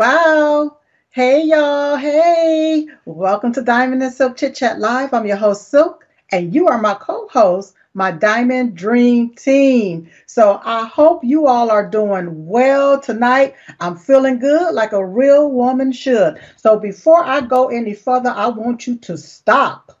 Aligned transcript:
Wow. 0.00 0.78
Hey, 1.10 1.44
y'all. 1.44 1.96
Hey. 1.96 2.86
Welcome 3.04 3.52
to 3.52 3.60
Diamond 3.60 4.02
and 4.02 4.10
Silk 4.10 4.38
Chit 4.38 4.54
Chat 4.54 4.78
Live. 4.78 5.12
I'm 5.12 5.26
your 5.26 5.36
host, 5.36 5.68
Silk, 5.68 6.06
and 6.32 6.54
you 6.54 6.68
are 6.68 6.80
my 6.80 6.94
co 6.94 7.28
host, 7.28 7.74
my 7.92 8.10
Diamond 8.10 8.74
Dream 8.74 9.34
Team. 9.34 10.08
So 10.24 10.58
I 10.64 10.86
hope 10.86 11.22
you 11.22 11.46
all 11.46 11.70
are 11.70 11.86
doing 11.86 12.46
well 12.46 12.98
tonight. 12.98 13.56
I'm 13.78 13.94
feeling 13.94 14.38
good 14.38 14.72
like 14.72 14.92
a 14.92 15.04
real 15.04 15.50
woman 15.50 15.92
should. 15.92 16.40
So 16.56 16.78
before 16.78 17.22
I 17.22 17.42
go 17.42 17.68
any 17.68 17.92
further, 17.92 18.30
I 18.30 18.48
want 18.48 18.86
you 18.86 18.96
to 18.96 19.18
stop. 19.18 19.99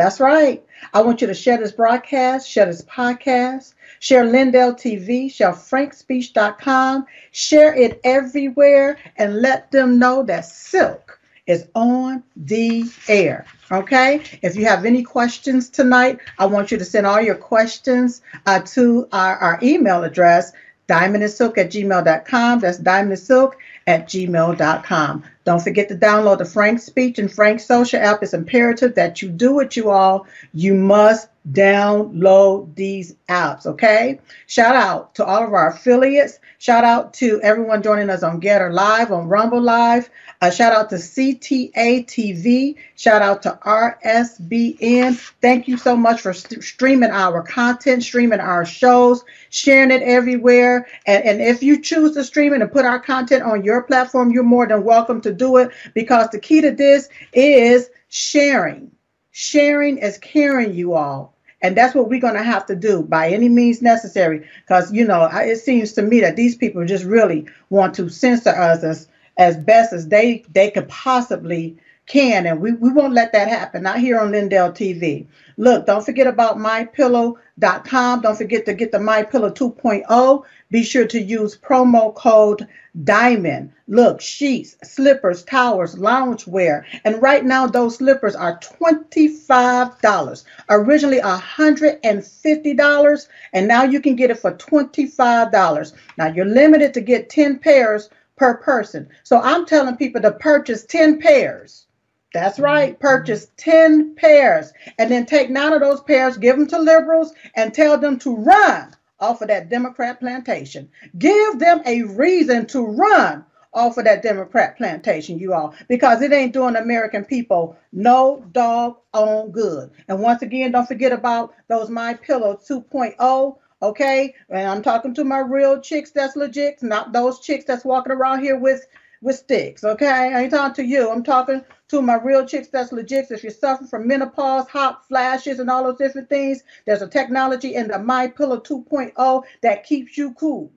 That's 0.00 0.18
right. 0.18 0.64
I 0.94 1.02
want 1.02 1.20
you 1.20 1.26
to 1.26 1.34
share 1.34 1.58
this 1.58 1.72
broadcast, 1.72 2.48
share 2.48 2.64
this 2.64 2.80
podcast, 2.80 3.74
share 3.98 4.24
Lindell 4.24 4.72
TV, 4.72 5.30
share 5.30 5.52
frankspeech.com, 5.52 7.04
share 7.32 7.74
it 7.74 8.00
everywhere, 8.02 8.96
and 9.18 9.42
let 9.42 9.70
them 9.70 9.98
know 9.98 10.22
that 10.22 10.46
Silk 10.46 11.20
is 11.46 11.68
on 11.74 12.22
the 12.34 12.90
air. 13.08 13.44
Okay? 13.70 14.22
If 14.40 14.56
you 14.56 14.64
have 14.64 14.86
any 14.86 15.02
questions 15.02 15.68
tonight, 15.68 16.18
I 16.38 16.46
want 16.46 16.70
you 16.70 16.78
to 16.78 16.84
send 16.86 17.06
all 17.06 17.20
your 17.20 17.34
questions 17.34 18.22
uh, 18.46 18.60
to 18.60 19.06
our, 19.12 19.36
our 19.36 19.58
email 19.62 20.02
address, 20.02 20.52
diamondandsilk 20.90 21.56
at 21.56 21.70
gmail.com. 21.70 22.60
That's 22.60 22.78
diamondandsilk 22.78 23.52
at 23.86 24.08
gmail.com. 24.08 25.24
Don't 25.44 25.62
forget 25.62 25.88
to 25.88 25.94
download 25.94 26.38
the 26.38 26.44
Frank 26.44 26.80
Speech 26.80 27.18
and 27.18 27.32
Frank 27.32 27.60
Social 27.60 28.00
app. 28.00 28.22
It's 28.22 28.34
imperative 28.34 28.94
that 28.96 29.22
you 29.22 29.28
do 29.28 29.60
it, 29.60 29.76
you 29.76 29.90
all. 29.90 30.26
You 30.52 30.74
must 30.74 31.28
download 31.52 32.74
these 32.74 33.14
apps, 33.28 33.66
okay? 33.66 34.20
Shout 34.46 34.76
out 34.76 35.14
to 35.14 35.24
all 35.24 35.44
of 35.44 35.52
our 35.52 35.70
affiliates. 35.70 36.38
Shout 36.58 36.84
out 36.84 37.14
to 37.14 37.40
everyone 37.42 37.82
joining 37.82 38.10
us 38.10 38.22
on 38.22 38.40
Gettr 38.40 38.72
Live, 38.72 39.12
on 39.12 39.28
Rumble 39.28 39.60
Live. 39.60 40.10
Shout 40.52 40.72
out 40.72 40.90
to 40.90 40.96
CTA 40.96 42.06
TV. 42.06 42.76
Shout 42.96 43.22
out 43.22 43.42
to 43.42 43.58
RSBN. 43.64 45.16
Thank 45.40 45.68
you 45.68 45.76
so 45.76 45.96
much 45.96 46.20
for 46.20 46.32
st- 46.32 46.62
streaming 46.62 47.10
our 47.10 47.42
content, 47.42 48.02
streaming 48.02 48.40
our 48.40 48.64
shows, 48.64 49.24
sharing 49.50 49.90
it 49.90 50.02
everywhere. 50.02 50.86
And, 51.06 51.24
and 51.24 51.40
if 51.42 51.62
you 51.62 51.80
choose 51.80 52.14
to 52.14 52.24
stream 52.24 52.54
it 52.54 52.62
and 52.62 52.72
put 52.72 52.84
our 52.84 53.00
content 53.00 53.42
on 53.42 53.64
your 53.64 53.82
platform, 53.82 54.30
you're 54.30 54.42
more 54.42 54.66
than 54.66 54.84
welcome 54.84 55.20
to 55.22 55.32
do 55.32 55.56
it 55.58 55.70
because 55.94 56.28
the 56.30 56.38
key 56.38 56.60
to 56.60 56.70
this 56.70 57.08
is 57.32 57.90
sharing 58.08 58.90
Sharing 59.32 59.98
is 59.98 60.18
caring, 60.18 60.74
you 60.74 60.94
all. 60.94 61.36
And 61.62 61.76
that's 61.76 61.94
what 61.94 62.08
we're 62.08 62.20
going 62.20 62.34
to 62.34 62.42
have 62.42 62.66
to 62.66 62.76
do 62.76 63.02
by 63.02 63.28
any 63.28 63.48
means 63.48 63.82
necessary. 63.82 64.46
Because, 64.62 64.92
you 64.92 65.04
know, 65.04 65.28
it 65.32 65.56
seems 65.56 65.92
to 65.92 66.02
me 66.02 66.20
that 66.20 66.36
these 66.36 66.56
people 66.56 66.84
just 66.86 67.04
really 67.04 67.46
want 67.68 67.94
to 67.96 68.08
censor 68.08 68.50
us 68.50 68.82
as, 68.82 69.08
as 69.36 69.56
best 69.56 69.92
as 69.92 70.08
they, 70.08 70.44
they 70.52 70.70
could 70.70 70.88
possibly 70.88 71.76
can. 72.10 72.46
And 72.46 72.60
we, 72.60 72.72
we 72.72 72.90
won't 72.90 73.14
let 73.14 73.32
that 73.32 73.48
happen. 73.48 73.84
Not 73.84 74.00
here 74.00 74.18
on 74.18 74.32
Lindell 74.32 74.72
TV. 74.72 75.28
Look, 75.56 75.86
don't 75.86 76.04
forget 76.04 76.26
about 76.26 76.56
mypillow.com. 76.56 78.20
Don't 78.20 78.36
forget 78.36 78.66
to 78.66 78.74
get 78.74 78.90
the 78.90 78.98
MyPillow 78.98 79.54
2.0. 79.54 80.42
Be 80.70 80.82
sure 80.82 81.06
to 81.06 81.20
use 81.20 81.56
promo 81.56 82.12
code 82.12 82.66
DIAMOND. 83.04 83.70
Look, 83.86 84.20
sheets, 84.20 84.74
slippers, 84.82 85.44
towels, 85.44 85.94
loungewear. 85.94 86.82
And 87.04 87.22
right 87.22 87.44
now, 87.44 87.68
those 87.68 87.98
slippers 87.98 88.34
are 88.34 88.58
$25. 88.58 90.44
Originally 90.68 91.20
$150, 91.20 93.28
and 93.52 93.68
now 93.68 93.84
you 93.84 94.00
can 94.00 94.16
get 94.16 94.30
it 94.30 94.40
for 94.40 94.50
$25. 94.52 95.92
Now, 96.18 96.26
you're 96.26 96.44
limited 96.44 96.92
to 96.94 97.00
get 97.00 97.30
10 97.30 97.60
pairs 97.60 98.10
per 98.36 98.56
person. 98.56 99.08
So 99.22 99.40
I'm 99.40 99.64
telling 99.64 99.96
people 99.96 100.22
to 100.22 100.32
purchase 100.32 100.84
10 100.86 101.20
pairs 101.20 101.86
that's 102.32 102.58
right. 102.58 102.98
Purchase 102.98 103.50
10 103.56 104.14
pairs 104.14 104.72
and 104.98 105.10
then 105.10 105.26
take 105.26 105.50
nine 105.50 105.72
of 105.72 105.80
those 105.80 106.00
pairs, 106.00 106.36
give 106.36 106.56
them 106.56 106.68
to 106.68 106.78
liberals, 106.78 107.32
and 107.56 107.74
tell 107.74 107.98
them 107.98 108.18
to 108.20 108.36
run 108.36 108.94
off 109.18 109.42
of 109.42 109.48
that 109.48 109.68
Democrat 109.68 110.20
plantation. 110.20 110.88
Give 111.18 111.58
them 111.58 111.82
a 111.86 112.02
reason 112.04 112.66
to 112.66 112.86
run 112.86 113.44
off 113.72 113.98
of 113.98 114.04
that 114.04 114.22
Democrat 114.22 114.76
plantation, 114.76 115.38
you 115.38 115.52
all, 115.52 115.74
because 115.88 116.22
it 116.22 116.32
ain't 116.32 116.52
doing 116.52 116.76
American 116.76 117.24
people 117.24 117.76
no 117.92 118.44
dog 118.52 118.96
on 119.12 119.50
good. 119.50 119.90
And 120.08 120.20
once 120.20 120.42
again, 120.42 120.72
don't 120.72 120.86
forget 120.86 121.12
about 121.12 121.54
those 121.68 121.90
My 121.90 122.14
Pillow 122.14 122.58
2.0. 122.68 123.56
Okay, 123.82 124.34
and 124.50 124.68
I'm 124.68 124.82
talking 124.82 125.14
to 125.14 125.24
my 125.24 125.38
real 125.38 125.80
chicks 125.80 126.10
that's 126.10 126.36
legit, 126.36 126.82
not 126.82 127.12
those 127.12 127.40
chicks 127.40 127.64
that's 127.64 127.84
walking 127.84 128.12
around 128.12 128.42
here 128.42 128.58
with 128.58 128.86
with 129.22 129.36
sticks. 129.36 129.84
Okay, 129.84 130.06
I 130.06 130.42
ain't 130.42 130.50
talking 130.50 130.84
to 130.84 130.84
you. 130.84 131.10
I'm 131.10 131.22
talking 131.22 131.64
to 131.90 132.00
my 132.00 132.14
real 132.14 132.46
chicks 132.46 132.68
that's 132.68 132.92
legit. 132.92 133.30
If 133.30 133.42
you're 133.42 133.52
suffering 133.52 133.88
from 133.88 134.06
menopause, 134.06 134.68
hot 134.68 135.06
flashes, 135.08 135.58
and 135.58 135.68
all 135.68 135.82
those 135.82 135.98
different 135.98 136.28
things, 136.28 136.62
there's 136.86 137.02
a 137.02 137.08
technology 137.08 137.74
in 137.74 137.88
the 137.88 137.98
My 137.98 138.28
Pillow 138.28 138.60
2.0 138.60 139.42
that 139.62 139.84
keeps 139.84 140.16
you 140.16 140.32
cool. 140.34 140.72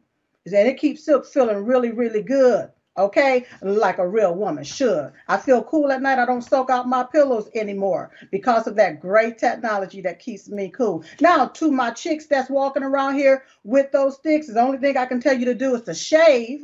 And 0.46 0.68
it 0.68 0.80
keeps 0.80 1.06
Silk 1.06 1.26
feeling 1.26 1.66
really, 1.66 1.92
really 1.92 2.24
good. 2.24 2.70
Okay, 2.96 3.46
like 3.64 3.98
a 3.98 4.08
real 4.08 4.36
woman 4.36 4.64
should. 4.64 5.12
I 5.28 5.38
feel 5.38 5.64
cool 5.64 5.92
at 5.92 6.04
night. 6.04 6.20
I 6.20 6.28
don't 6.28 6.44
soak 6.44 6.70
out 6.70 6.88
my 6.88 7.04
pillows 7.04 7.50
anymore 7.56 8.12
because 8.30 8.68
of 8.68 8.76
that 8.76 9.00
great 9.00 9.40
technology 9.40 10.00
that 10.02 10.20
keeps 10.20 10.48
me 10.48 10.70
cool. 10.70 11.04
Now, 11.20 11.48
to 11.48 11.72
my 11.72 11.90
chicks 11.90 12.28
that's 12.28 12.52
walking 12.52 12.84
around 12.84 13.16
here 13.16 13.46
with 13.64 13.92
those 13.92 14.18
sticks, 14.18 14.46
the 14.46 14.62
only 14.62 14.78
thing 14.78 14.96
I 14.96 15.08
can 15.08 15.20
tell 15.20 15.36
you 15.36 15.46
to 15.46 15.56
do 15.56 15.74
is 15.74 15.82
to 15.84 15.96
shave 15.96 16.64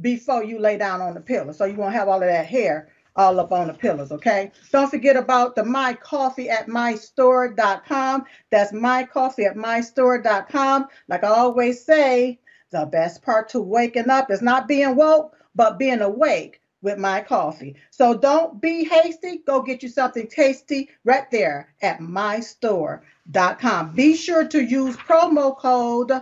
before 0.00 0.44
you 0.44 0.60
lay 0.60 0.78
down 0.78 1.00
on 1.00 1.14
the 1.14 1.20
pillow. 1.20 1.50
So 1.50 1.64
you 1.64 1.74
won't 1.74 1.94
have 1.94 2.08
all 2.08 2.22
of 2.22 2.28
that 2.28 2.46
hair 2.46 2.88
all 3.16 3.38
up 3.40 3.52
on 3.52 3.68
the 3.68 3.74
pillows, 3.74 4.12
okay? 4.12 4.50
Don't 4.72 4.90
forget 4.90 5.16
about 5.16 5.54
the 5.54 5.64
My 5.64 5.94
Coffee 5.94 6.50
at 6.50 6.66
mystore.com. 6.66 8.24
That's 8.50 8.72
My 8.72 9.04
Coffee 9.04 9.44
at 9.44 9.56
mystore.com. 9.56 10.86
Like 11.08 11.24
I 11.24 11.28
always 11.28 11.84
say, 11.84 12.40
the 12.70 12.86
best 12.86 13.22
part 13.22 13.48
to 13.50 13.60
waking 13.60 14.10
up 14.10 14.30
is 14.30 14.42
not 14.42 14.66
being 14.66 14.96
woke, 14.96 15.36
but 15.54 15.78
being 15.78 16.00
awake 16.00 16.60
with 16.82 16.98
my 16.98 17.20
coffee. 17.20 17.76
So 17.90 18.16
don't 18.16 18.60
be 18.60 18.84
hasty. 18.84 19.38
Go 19.46 19.62
get 19.62 19.82
you 19.82 19.88
something 19.88 20.28
tasty 20.28 20.90
right 21.04 21.28
there 21.30 21.72
at 21.82 21.98
mystore.com. 21.98 23.94
Be 23.94 24.14
sure 24.16 24.46
to 24.48 24.62
use 24.62 24.96
promo 24.96 25.56
code 25.56 26.12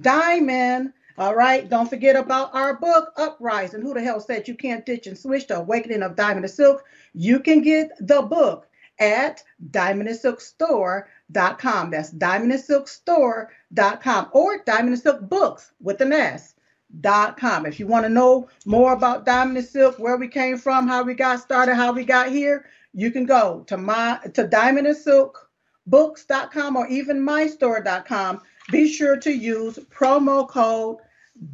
DIAMOND 0.00 0.92
all 1.20 1.36
right. 1.36 1.68
Don't 1.68 1.90
forget 1.90 2.16
about 2.16 2.54
our 2.54 2.78
book, 2.78 3.12
Uprising. 3.18 3.82
Who 3.82 3.92
the 3.92 4.00
hell 4.00 4.20
said 4.20 4.48
you 4.48 4.54
can't 4.54 4.86
ditch 4.86 5.06
and 5.06 5.18
switch 5.18 5.48
the 5.48 5.58
awakening 5.58 6.02
of 6.02 6.16
diamond 6.16 6.46
and 6.46 6.52
silk? 6.52 6.82
You 7.12 7.40
can 7.40 7.60
get 7.60 7.90
the 8.00 8.22
book 8.22 8.66
at 8.98 9.44
diamondandsilkstore.com. 9.70 11.90
That's 11.90 12.14
diamondandsilkstore.com 12.14 14.28
or 14.32 14.62
Diamond 14.64 14.94
and 14.94 15.02
Silk 15.02 15.20
Books 15.28 15.72
with 15.80 16.00
an 16.00 16.14
S. 16.14 16.54
Dot 17.02 17.36
com. 17.36 17.66
If 17.66 17.78
you 17.78 17.86
want 17.86 18.06
to 18.06 18.08
know 18.08 18.48
more 18.64 18.94
about 18.94 19.26
Diamond 19.26 19.58
and 19.58 19.66
Silk, 19.66 19.98
where 19.98 20.16
we 20.16 20.26
came 20.26 20.56
from, 20.58 20.88
how 20.88 21.04
we 21.04 21.12
got 21.14 21.38
started, 21.40 21.74
how 21.76 21.92
we 21.92 22.04
got 22.04 22.30
here, 22.30 22.64
you 22.94 23.12
can 23.12 23.26
go 23.26 23.62
to 23.68 23.76
my 23.76 24.18
to 24.34 24.48
Diamond 24.48 24.88
and 24.88 24.96
Silk 24.96 25.48
Books.com 25.86 26.76
or 26.76 26.88
even 26.88 27.20
mystore.com. 27.20 28.40
Be 28.72 28.88
sure 28.88 29.16
to 29.18 29.30
use 29.30 29.78
promo 29.90 30.48
code 30.48 30.96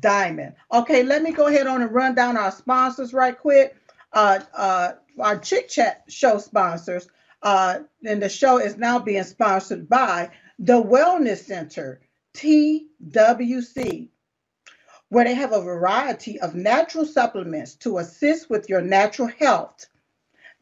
Diamond. 0.01 0.55
Okay, 0.73 1.03
let 1.03 1.23
me 1.23 1.33
go 1.33 1.47
ahead 1.47 1.67
on 1.67 1.83
and 1.83 1.93
run 1.93 2.15
down 2.15 2.37
our 2.37 2.51
sponsors 2.51 3.13
right 3.13 3.39
quick. 3.39 3.77
Uh, 4.13 4.41
uh, 4.55 4.93
our 5.19 5.39
Chit 5.39 5.69
Chat 5.69 6.05
show 6.09 6.39
sponsors. 6.39 7.09
Uh, 7.43 7.81
and 8.05 8.23
the 8.23 8.29
show 8.29 8.59
is 8.59 8.77
now 8.77 8.99
being 8.99 9.23
sponsored 9.23 9.89
by 9.89 10.31
the 10.59 10.83
Wellness 10.83 11.45
Center, 11.45 12.01
TWC, 12.35 14.09
where 15.09 15.25
they 15.25 15.35
have 15.35 15.53
a 15.53 15.61
variety 15.61 16.41
of 16.41 16.55
natural 16.55 17.05
supplements 17.05 17.75
to 17.77 17.99
assist 17.99 18.51
with 18.51 18.69
your 18.69 18.81
natural 18.81 19.29
health, 19.29 19.87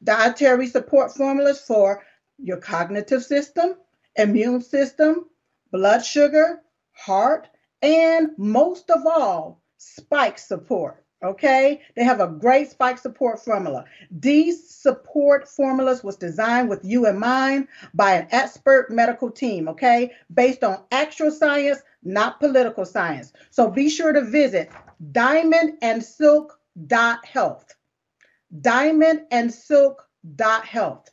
dietary 0.02 0.66
support 0.66 1.14
formulas 1.14 1.60
for 1.60 2.02
your 2.38 2.58
cognitive 2.58 3.24
system, 3.24 3.76
immune 4.16 4.60
system, 4.60 5.26
blood 5.72 6.04
sugar, 6.04 6.60
heart, 6.92 7.48
and 7.84 8.30
most 8.38 8.90
of 8.90 9.06
all, 9.06 9.62
spike 9.76 10.38
support. 10.38 11.04
Okay, 11.22 11.82
they 11.96 12.04
have 12.04 12.20
a 12.20 12.28
great 12.28 12.70
spike 12.70 12.98
support 12.98 13.42
formula. 13.42 13.86
These 14.10 14.68
support 14.68 15.48
formulas 15.48 16.04
was 16.04 16.16
designed 16.16 16.68
with 16.68 16.84
you 16.84 17.06
in 17.06 17.18
mind 17.18 17.68
by 17.94 18.12
an 18.14 18.28
expert 18.30 18.90
medical 18.90 19.30
team, 19.30 19.66
okay, 19.68 20.12
based 20.34 20.62
on 20.62 20.82
actual 20.90 21.30
science, 21.30 21.80
not 22.02 22.40
political 22.40 22.84
science. 22.84 23.32
So 23.50 23.70
be 23.70 23.88
sure 23.88 24.12
to 24.12 24.20
visit 24.20 24.70
diamondandsilk.health. 25.12 27.74
Diamondandsilk.health. 28.60 31.10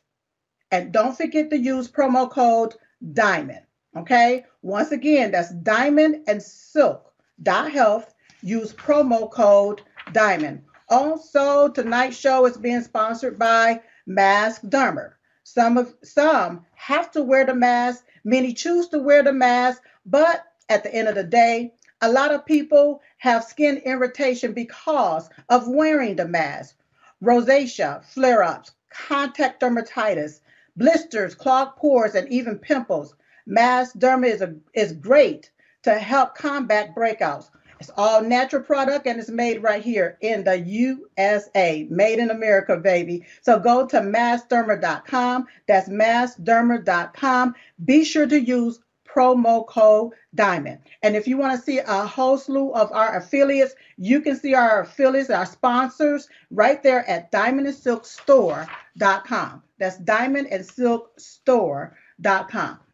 And 0.70 0.92
don't 0.92 1.16
forget 1.16 1.48
to 1.50 1.56
use 1.56 1.90
promo 1.90 2.30
code 2.30 2.74
DIAMOND. 3.14 3.64
Okay. 3.96 4.44
Once 4.62 4.92
again, 4.92 5.30
that's 5.30 5.50
diamond 5.50 6.24
and 6.26 6.42
silk 6.42 7.12
dot 7.42 7.70
health. 7.70 8.14
Use 8.42 8.72
promo 8.72 9.30
code 9.30 9.82
diamond. 10.12 10.62
Also, 10.88 11.68
tonight's 11.68 12.16
show 12.16 12.44
is 12.46 12.56
being 12.56 12.82
sponsored 12.82 13.38
by 13.38 13.80
Mask 14.06 14.62
Derma. 14.62 15.12
Some 15.44 15.76
of 15.78 15.94
some 16.02 16.66
have 16.74 17.10
to 17.12 17.22
wear 17.22 17.44
the 17.44 17.54
mask, 17.54 18.04
many 18.24 18.52
choose 18.52 18.88
to 18.88 18.98
wear 18.98 19.22
the 19.22 19.32
mask, 19.32 19.82
but 20.06 20.44
at 20.68 20.82
the 20.82 20.94
end 20.94 21.08
of 21.08 21.14
the 21.14 21.24
day, 21.24 21.72
a 22.00 22.10
lot 22.10 22.32
of 22.32 22.46
people 22.46 23.00
have 23.18 23.44
skin 23.44 23.78
irritation 23.84 24.52
because 24.52 25.30
of 25.48 25.68
wearing 25.68 26.16
the 26.16 26.26
mask. 26.26 26.76
Rosacea, 27.22 28.04
flare-ups, 28.04 28.72
contact 28.90 29.60
dermatitis, 29.60 30.40
blisters, 30.76 31.34
clogged 31.34 31.76
pores, 31.76 32.14
and 32.14 32.30
even 32.32 32.58
pimples. 32.58 33.14
Mask 33.46 33.96
Derma 33.96 34.26
is, 34.26 34.42
a, 34.42 34.54
is 34.74 34.92
great 34.92 35.50
to 35.82 35.98
help 35.98 36.36
combat 36.36 36.94
breakouts. 36.94 37.50
It's 37.80 37.90
all 37.96 38.22
natural 38.22 38.62
product 38.62 39.08
and 39.08 39.18
it's 39.18 39.28
made 39.28 39.60
right 39.62 39.82
here 39.82 40.16
in 40.20 40.44
the 40.44 40.56
USA, 40.56 41.88
made 41.90 42.20
in 42.20 42.30
America, 42.30 42.76
baby. 42.76 43.26
So 43.40 43.58
go 43.58 43.84
to 43.88 44.00
maskderma.com. 44.00 45.48
That's 45.66 45.88
maskderma.com. 45.88 47.56
Be 47.84 48.04
sure 48.04 48.28
to 48.28 48.40
use 48.40 48.78
promo 49.04 49.66
code 49.66 50.12
diamond. 50.34 50.78
And 51.02 51.16
if 51.16 51.26
you 51.26 51.36
want 51.36 51.58
to 51.58 51.64
see 51.64 51.80
a 51.80 52.06
whole 52.06 52.38
slew 52.38 52.72
of 52.72 52.92
our 52.92 53.16
affiliates, 53.16 53.74
you 53.96 54.20
can 54.20 54.36
see 54.36 54.54
our 54.54 54.82
affiliates, 54.82 55.30
our 55.30 55.46
sponsors 55.46 56.28
right 56.52 56.80
there 56.84 57.04
at 57.10 57.32
diamondandsilkstore.com. 57.32 59.62
That's 59.78 59.98
diamondandsilkstore.com. 59.98 61.90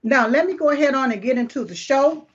Now, 0.02 0.26
let 0.26 0.46
me 0.46 0.54
go 0.54 0.70
ahead 0.70 0.94
on 0.94 1.12
and 1.12 1.22
get 1.22 1.38
into 1.38 1.64
the 1.64 1.75
show 1.75 2.26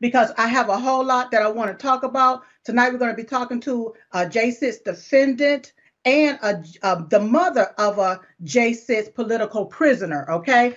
because 0.00 0.30
I 0.36 0.46
have 0.46 0.68
a 0.68 0.78
whole 0.78 1.04
lot 1.04 1.30
that 1.30 1.42
I 1.42 1.48
want 1.48 1.70
to 1.70 1.82
talk 1.82 2.02
about. 2.02 2.42
Tonight, 2.64 2.92
we're 2.92 2.98
going 2.98 3.12
to 3.12 3.16
be 3.16 3.24
talking 3.24 3.60
to 3.60 3.94
a 4.12 4.26
J6 4.26 4.84
defendant 4.84 5.72
and 6.04 6.38
a, 6.42 6.62
uh, 6.82 7.02
the 7.08 7.20
mother 7.20 7.74
of 7.78 7.98
a 7.98 8.20
J6 8.44 9.14
political 9.14 9.66
prisoner, 9.66 10.30
okay? 10.30 10.76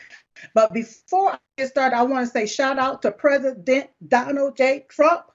But 0.53 0.73
before 0.73 1.33
I 1.33 1.37
get 1.57 1.69
started, 1.69 1.95
I 1.95 2.03
want 2.03 2.25
to 2.25 2.31
say 2.31 2.45
shout 2.45 2.79
out 2.79 3.01
to 3.01 3.11
President 3.11 3.89
Donald 4.07 4.55
J. 4.55 4.85
Trump 4.89 5.25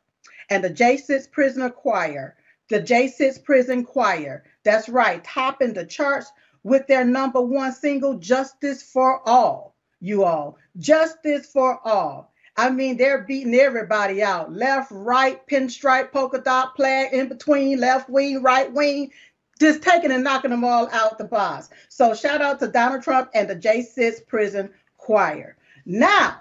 and 0.50 0.64
the 0.64 0.70
J6 0.70 1.30
Prisoner 1.30 1.70
Choir, 1.70 2.36
the 2.68 2.80
J6 2.80 3.44
Prison 3.44 3.84
Choir. 3.84 4.44
That's 4.64 4.88
right, 4.88 5.22
topping 5.22 5.74
the 5.74 5.84
charts 5.84 6.30
with 6.62 6.86
their 6.86 7.04
number 7.04 7.40
one 7.40 7.72
single, 7.72 8.14
Justice 8.14 8.82
for 8.82 9.26
All. 9.28 9.73
You 10.04 10.24
all, 10.24 10.58
Justice 10.76 11.46
for 11.46 11.80
All. 11.82 12.30
I 12.58 12.68
mean, 12.68 12.98
they're 12.98 13.22
beating 13.22 13.54
everybody 13.54 14.22
out 14.22 14.52
left, 14.52 14.90
right, 14.90 15.40
pinstripe, 15.46 16.12
polka 16.12 16.42
dot, 16.42 16.76
flag 16.76 17.14
in 17.14 17.28
between, 17.28 17.80
left 17.80 18.10
wing, 18.10 18.42
right 18.42 18.70
wing, 18.70 19.12
just 19.58 19.82
taking 19.82 20.12
and 20.12 20.22
knocking 20.22 20.50
them 20.50 20.62
all 20.62 20.90
out 20.92 21.16
the 21.16 21.24
box. 21.24 21.70
So, 21.88 22.14
shout 22.14 22.42
out 22.42 22.58
to 22.58 22.68
Donald 22.68 23.02
Trump 23.02 23.30
and 23.32 23.48
the 23.48 23.56
J6 23.56 24.26
Prison 24.26 24.68
Choir. 24.98 25.56
Now, 25.86 26.40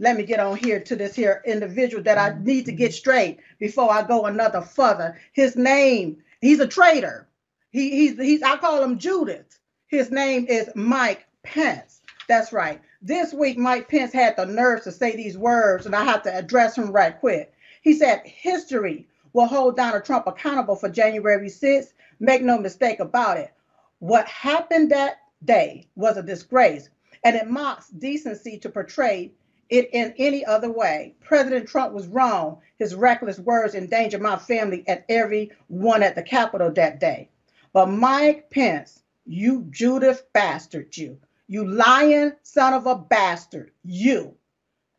let 0.00 0.16
me 0.16 0.24
get 0.24 0.40
on 0.40 0.56
here 0.56 0.80
to 0.80 0.96
this 0.96 1.14
here 1.14 1.44
individual 1.46 2.02
that 2.02 2.18
I 2.18 2.36
need 2.42 2.66
to 2.66 2.72
get 2.72 2.92
straight 2.92 3.38
before 3.60 3.92
I 3.92 4.02
go 4.02 4.26
another 4.26 4.62
further. 4.62 5.16
His 5.32 5.54
name, 5.54 6.24
he's 6.40 6.58
a 6.58 6.66
traitor. 6.66 7.28
He, 7.70 7.88
he's, 7.90 8.18
he's, 8.18 8.42
I 8.42 8.56
call 8.56 8.82
him 8.82 8.98
Judith. 8.98 9.60
His 9.86 10.10
name 10.10 10.46
is 10.48 10.70
Mike 10.74 11.24
Pence. 11.44 12.00
That's 12.28 12.52
right. 12.52 12.80
This 13.02 13.34
week, 13.34 13.58
Mike 13.58 13.88
Pence 13.88 14.12
had 14.12 14.36
the 14.36 14.46
nerve 14.46 14.82
to 14.84 14.90
say 14.90 15.14
these 15.14 15.36
words, 15.36 15.84
and 15.84 15.94
I 15.94 16.04
have 16.04 16.22
to 16.22 16.34
address 16.34 16.76
him 16.76 16.90
right 16.90 17.18
quick. 17.18 17.52
He 17.82 17.92
said, 17.92 18.22
History 18.24 19.06
will 19.34 19.46
hold 19.46 19.76
Donald 19.76 20.04
Trump 20.04 20.26
accountable 20.26 20.76
for 20.76 20.88
January 20.88 21.48
6th. 21.48 21.92
Make 22.20 22.42
no 22.42 22.58
mistake 22.58 23.00
about 23.00 23.36
it. 23.36 23.52
What 23.98 24.26
happened 24.26 24.90
that 24.90 25.18
day 25.44 25.88
was 25.94 26.16
a 26.16 26.22
disgrace, 26.22 26.88
and 27.22 27.36
it 27.36 27.50
mocks 27.50 27.88
decency 27.90 28.58
to 28.58 28.70
portray 28.70 29.32
it 29.68 29.90
in 29.92 30.14
any 30.16 30.44
other 30.44 30.70
way. 30.70 31.14
President 31.20 31.68
Trump 31.68 31.92
was 31.92 32.06
wrong. 32.06 32.60
His 32.78 32.94
reckless 32.94 33.38
words 33.38 33.74
endangered 33.74 34.22
my 34.22 34.36
family 34.36 34.84
and 34.86 35.04
everyone 35.10 36.02
at 36.02 36.14
the 36.14 36.22
Capitol 36.22 36.72
that 36.72 36.98
day. 36.98 37.28
But 37.74 37.90
Mike 37.90 38.48
Pence, 38.48 39.02
you 39.26 39.66
Judith 39.70 40.24
bastard, 40.32 40.96
you. 40.96 41.18
You 41.48 41.66
lying 41.66 42.32
son 42.42 42.74
of 42.74 42.86
a 42.86 42.96
bastard. 42.96 43.70
You. 43.84 44.34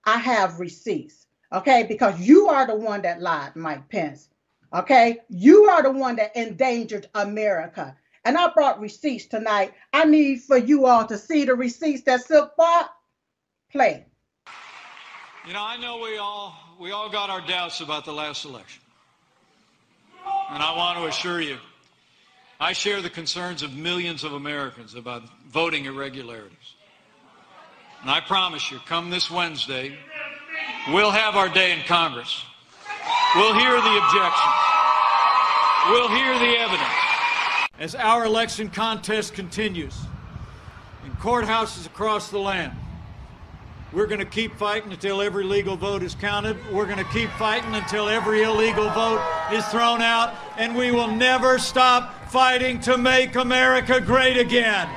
I 0.05 0.17
have 0.17 0.59
receipts. 0.59 1.25
Okay. 1.51 1.85
Because 1.87 2.19
you 2.19 2.47
are 2.47 2.65
the 2.65 2.75
one 2.75 3.01
that 3.01 3.21
lied, 3.21 3.55
Mike 3.55 3.89
Pence. 3.89 4.29
Okay. 4.73 5.19
You 5.29 5.65
are 5.65 5.83
the 5.83 5.91
one 5.91 6.15
that 6.17 6.35
endangered 6.35 7.09
America. 7.15 7.95
And 8.25 8.37
I 8.37 8.49
brought 8.49 8.79
receipts 8.79 9.25
tonight. 9.25 9.73
I 9.93 10.05
need 10.05 10.41
for 10.41 10.57
you 10.57 10.85
all 10.85 11.05
to 11.05 11.17
see 11.17 11.45
the 11.45 11.55
receipts 11.55 12.03
that 12.03 12.21
Silk 12.21 12.55
bought. 12.57 12.91
Play. 13.71 14.05
You 15.45 15.53
know, 15.53 15.63
I 15.63 15.77
know 15.77 15.99
we 15.99 16.17
all 16.17 16.55
we 16.79 16.91
all 16.91 17.09
got 17.09 17.29
our 17.29 17.45
doubts 17.45 17.81
about 17.81 18.05
the 18.05 18.13
last 18.13 18.45
election. 18.45 18.81
And 20.49 20.63
I 20.63 20.75
want 20.75 20.99
to 20.99 21.05
assure 21.05 21.41
you 21.41 21.57
I 22.59 22.73
share 22.73 23.01
the 23.03 23.09
concerns 23.09 23.61
of 23.61 23.75
millions 23.75 24.23
of 24.23 24.33
Americans 24.33 24.95
about 24.95 25.23
voting 25.47 25.85
irregularities. 25.85 26.73
And 28.01 28.09
I 28.09 28.19
promise 28.19 28.71
you, 28.71 28.79
come 28.87 29.11
this 29.11 29.29
Wednesday, 29.29 29.95
we'll 30.91 31.11
have 31.11 31.35
our 31.35 31.49
day 31.49 31.73
in 31.73 31.83
Congress. 31.85 32.43
We'll 33.35 33.53
hear 33.53 33.71
the 33.71 33.97
objections. 33.97 34.55
We'll 35.89 36.09
hear 36.09 36.39
the 36.39 36.57
evidence. 36.57 36.89
As 37.79 37.93
our 37.93 38.25
election 38.25 38.69
contest 38.69 39.35
continues 39.35 39.95
in 41.05 41.11
courthouses 41.13 41.85
across 41.85 42.31
the 42.31 42.39
land, 42.39 42.73
we're 43.93 44.07
going 44.07 44.19
to 44.19 44.25
keep 44.25 44.55
fighting 44.55 44.91
until 44.91 45.21
every 45.21 45.43
legal 45.43 45.77
vote 45.77 46.01
is 46.01 46.15
counted. 46.15 46.57
We're 46.73 46.87
going 46.87 46.97
to 46.97 47.11
keep 47.11 47.29
fighting 47.31 47.73
until 47.75 48.09
every 48.09 48.43
illegal 48.43 48.89
vote 48.89 49.21
is 49.53 49.65
thrown 49.67 50.01
out. 50.01 50.35
And 50.57 50.75
we 50.75 50.91
will 50.91 51.07
never 51.07 51.57
stop 51.57 52.16
fighting 52.29 52.79
to 52.81 52.97
make 52.97 53.35
America 53.35 54.01
great 54.01 54.37
again. 54.37 54.89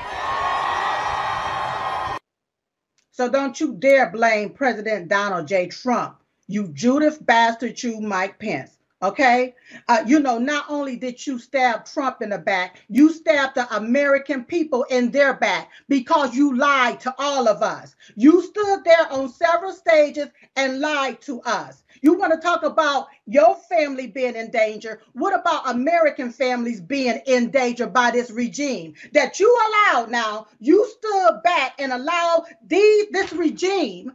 So 3.12 3.28
don't 3.28 3.60
you 3.60 3.74
dare 3.74 4.10
blame 4.10 4.50
President 4.50 5.08
Donald 5.08 5.46
J. 5.46 5.68
Trump. 5.68 6.16
You 6.48 6.68
Judith 6.68 7.24
bastard, 7.24 7.82
you 7.82 8.00
Mike 8.00 8.38
Pence. 8.38 8.78
Okay? 9.02 9.54
Uh, 9.88 10.02
you 10.06 10.20
know, 10.20 10.38
not 10.38 10.66
only 10.68 10.96
did 10.96 11.26
you 11.26 11.38
stab 11.38 11.86
Trump 11.86 12.20
in 12.20 12.30
the 12.30 12.38
back, 12.38 12.82
you 12.88 13.10
stabbed 13.12 13.54
the 13.54 13.74
American 13.74 14.44
people 14.44 14.84
in 14.90 15.10
their 15.10 15.34
back 15.34 15.70
because 15.88 16.34
you 16.34 16.56
lied 16.56 17.00
to 17.00 17.14
all 17.18 17.48
of 17.48 17.62
us. 17.62 17.94
You 18.16 18.42
stood 18.42 18.84
there 18.84 19.10
on 19.10 19.30
several 19.30 19.72
stages 19.72 20.28
and 20.56 20.80
lied 20.80 21.20
to 21.22 21.40
us. 21.42 21.82
You 22.02 22.14
want 22.18 22.32
to 22.32 22.38
talk 22.38 22.62
about 22.62 23.08
your 23.26 23.56
family 23.68 24.06
being 24.06 24.34
in 24.34 24.50
danger? 24.50 25.00
What 25.12 25.38
about 25.38 25.70
American 25.70 26.32
families 26.32 26.80
being 26.80 27.20
in 27.26 27.50
danger 27.50 27.86
by 27.86 28.10
this 28.10 28.30
regime 28.30 28.94
that 29.12 29.38
you 29.38 29.54
allowed 29.68 30.10
now? 30.10 30.46
You 30.58 30.86
stood 30.86 31.42
back 31.44 31.74
and 31.78 31.92
allowed 31.92 32.46
these, 32.66 33.08
this 33.10 33.32
regime 33.32 34.12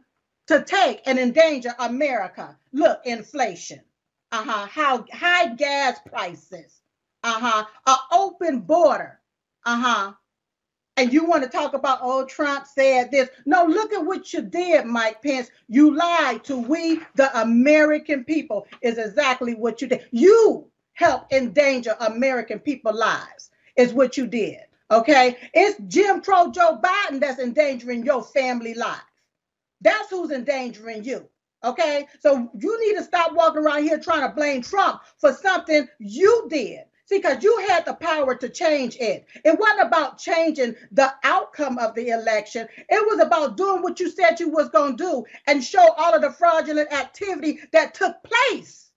to 0.48 0.64
take 0.64 1.02
and 1.06 1.20
endanger 1.20 1.74
America. 1.80 2.58
Look, 2.74 3.02
inflation. 3.06 3.82
Uh-huh. 4.32 4.68
How 4.68 5.06
high 5.14 5.54
gas 5.54 6.00
prices. 6.08 6.82
Uh-huh. 7.24 7.66
An 7.88 7.98
open 8.12 8.62
border. 8.62 9.20
Uh-huh 9.66 10.14
and 10.98 11.12
you 11.12 11.26
want 11.26 11.44
to 11.44 11.50
talk 11.50 11.74
about 11.74 12.00
oh 12.02 12.26
trump 12.26 12.66
said 12.66 13.12
this. 13.12 13.30
No 13.46 13.66
look 13.66 13.94
at 13.94 14.06
what 14.06 14.34
you 14.34 14.42
did 14.42 14.86
mike 14.86 15.22
pence. 15.22 15.50
You 15.68 15.96
lied 15.96 16.44
to 16.46 16.58
we 16.58 17.00
the 17.16 17.36
american 17.40 18.24
people 18.24 18.68
is 18.82 18.98
exactly 18.98 19.56
what 19.56 19.82
you 19.82 19.88
did. 19.88 20.08
You 20.12 20.68
helped 20.94 21.34
endanger 21.34 21.96
american 22.00 22.60
people 22.60 22.94
lives 22.94 23.52
is 23.76 23.94
what 23.94 24.18
you 24.18 24.28
did 24.28 24.60
okay? 24.92 25.38
It's 25.54 25.80
jim 25.88 26.22
crow 26.22 26.52
joe 26.52 26.80
biden 26.84 27.20
that's 27.20 27.40
endangering 27.40 28.06
your 28.06 28.24
family 28.24 28.74
life. 28.74 29.02
That's 29.82 30.10
who's 30.10 30.32
endangering 30.32 31.04
you 31.04 31.28
okay? 31.64 32.08
So 32.20 32.50
you 32.58 32.80
need 32.88 32.98
to 32.98 33.04
stop 33.04 33.34
walking 33.34 33.64
around 33.64 33.84
here 33.84 34.00
trying 34.00 34.28
to 34.28 34.34
blame 34.34 34.62
trump 34.62 35.02
for 35.18 35.34
something 35.34 35.88
you 36.00 36.48
did 36.50 36.82
See, 37.08 37.20
because 37.20 37.44
you 37.44 37.66
had 37.68 37.86
the 37.86 37.94
power 37.94 38.34
to 38.34 38.50
change 38.50 38.98
it. 39.00 39.28
It 39.44 39.60
wasn't 39.60 39.88
about 39.88 40.18
changing 40.18 40.76
the 40.92 41.14
outcome 41.24 41.78
of 41.78 41.94
the 41.94 42.10
election. 42.10 42.68
It 42.90 43.06
was 43.06 43.20
about 43.20 43.58
doing 43.58 43.84
what 43.84 44.00
you 44.00 44.10
said 44.10 44.40
you 44.40 44.50
was 44.50 44.70
going 44.70 44.98
to 44.98 45.04
do 45.04 45.26
and 45.46 45.64
show 45.64 45.88
all 45.98 46.16
of 46.16 46.24
the 46.24 46.32
fraudulent 46.32 46.92
activity 46.92 47.60
that 47.74 47.94
took 47.94 48.16
place 48.24 48.90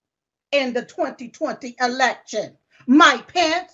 in 0.51 0.73
the 0.73 0.83
2020 0.83 1.75
election. 1.79 2.57
Mike 2.87 3.31
Pence, 3.31 3.71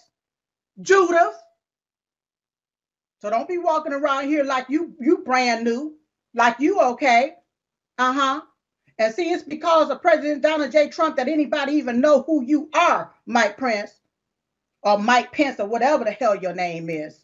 Judith. 0.81 1.41
So 3.21 3.29
don't 3.29 3.47
be 3.47 3.57
walking 3.57 3.93
around 3.93 4.27
here 4.27 4.43
like 4.43 4.65
you 4.69 4.95
you 4.99 5.19
brand 5.19 5.63
new, 5.63 5.95
like 6.33 6.59
you 6.59 6.81
okay. 6.81 7.35
Uh-huh. 7.97 8.41
And 8.99 9.13
see, 9.13 9.31
it's 9.31 9.43
because 9.43 9.89
of 9.89 10.01
President 10.01 10.41
Donald 10.41 10.73
J. 10.73 10.89
Trump 10.89 11.15
that 11.15 11.29
anybody 11.29 11.73
even 11.73 12.01
know 12.01 12.21
who 12.23 12.43
you 12.43 12.69
are, 12.73 13.13
Mike 13.25 13.57
Pence. 13.57 13.91
Or 14.85 14.99
Mike 14.99 15.31
Pence 15.33 15.59
or 15.59 15.67
whatever 15.67 16.05
the 16.05 16.11
hell 16.11 16.35
your 16.35 16.53
name 16.53 16.89
is. 16.89 17.19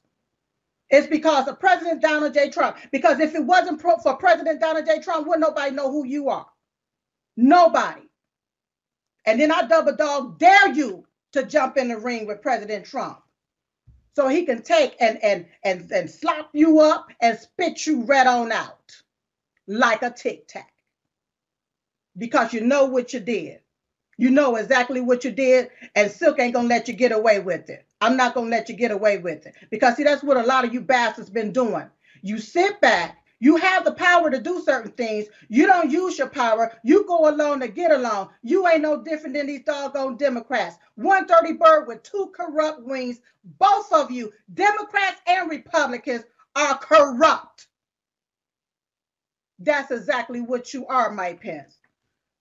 It's 0.90 1.08
because 1.08 1.48
of 1.48 1.60
President 1.60 2.02
Donald 2.02 2.34
J. 2.34 2.50
Trump. 2.50 2.76
Because 2.92 3.20
if 3.22 3.34
it 3.34 3.46
wasn't 3.46 3.80
pro- 3.80 3.98
for 4.00 4.18
President 4.18 4.60
Donald 4.60 4.86
J. 4.86 5.00
Trump, 5.00 5.26
wouldn't 5.26 5.48
nobody 5.48 5.74
know 5.74 5.90
who 5.90 6.06
you 6.06 6.28
are? 6.28 6.48
Nobody. 7.38 8.02
And 9.26 9.40
then 9.40 9.52
I 9.52 9.68
double 9.68 9.96
dog 9.96 10.40
dare 10.40 10.74
you 10.74 11.08
to 11.32 11.44
jump 11.44 11.78
in 11.78 11.88
the 11.88 11.98
ring 11.98 12.28
with 12.28 12.42
President 12.42 12.86
Trump. 12.86 13.22
So 14.16 14.28
he 14.28 14.46
can 14.46 14.62
take 14.62 14.98
and 15.00 15.24
and 15.24 15.46
and 15.64 15.90
and 15.92 16.10
slop 16.10 16.50
you 16.54 16.82
up 16.82 17.08
and 17.22 17.40
spit 17.40 17.86
you 17.86 18.02
right 18.02 18.28
on 18.28 18.52
out 18.52 18.94
like 19.68 20.02
a 20.02 20.10
tic 20.10 20.48
tac. 20.48 20.74
Because 22.18 22.52
you 22.52 22.60
know 22.62 22.86
what 22.86 23.14
you 23.14 23.22
did. 23.22 23.62
You 24.22 24.30
know 24.30 24.56
exactly 24.56 25.02
what 25.02 25.24
you 25.24 25.32
did, 25.32 25.72
and 25.96 26.12
Silk 26.12 26.40
ain't 26.40 26.54
gonna 26.54 26.68
let 26.68 26.88
you 26.88 26.94
get 26.94 27.12
away 27.12 27.40
with 27.40 27.72
it. 27.72 27.88
I'm 28.02 28.16
not 28.16 28.36
gonna 28.36 28.52
let 28.52 28.70
you 28.70 28.76
get 28.76 28.92
away 28.92 29.18
with 29.18 29.48
it. 29.48 29.56
Because 29.72 29.96
see, 29.96 30.04
that's 30.04 30.22
what 30.22 30.38
a 30.38 30.44
lot 30.44 30.64
of 30.64 30.72
you 30.72 30.80
bastards 30.80 31.32
been 31.32 31.52
doing. 31.52 31.90
You 32.22 32.38
sit 32.38 32.80
back, 32.82 33.18
you 33.40 33.56
have 33.56 33.84
the 33.84 33.94
power 33.94 34.30
to 34.30 34.40
do 34.40 34.62
certain 34.64 34.92
things. 34.92 35.26
You 35.50 35.66
don't 35.66 35.90
use 35.90 36.20
your 36.20 36.30
power. 36.30 36.72
You 36.84 37.04
go 37.08 37.32
along 37.32 37.62
to 37.62 37.68
get 37.68 37.90
along. 37.90 38.30
You 38.44 38.68
ain't 38.68 38.84
no 38.84 39.02
different 39.02 39.36
than 39.36 39.48
these 39.48 39.64
doggone 39.64 40.18
Democrats. 40.18 40.78
130 40.98 41.58
bird 41.58 41.88
with 41.88 42.04
two 42.04 42.32
corrupt 42.36 42.84
wings. 42.84 43.22
Both 43.58 43.92
of 43.92 44.12
you, 44.12 44.32
Democrats 44.54 45.20
and 45.26 45.50
Republicans, 45.50 46.26
are 46.56 46.78
corrupt. 46.78 47.70
That's 49.58 49.90
exactly 49.90 50.42
what 50.42 50.76
you 50.76 50.86
are, 50.86 51.12
Mike 51.12 51.42
Pence. 51.42 51.81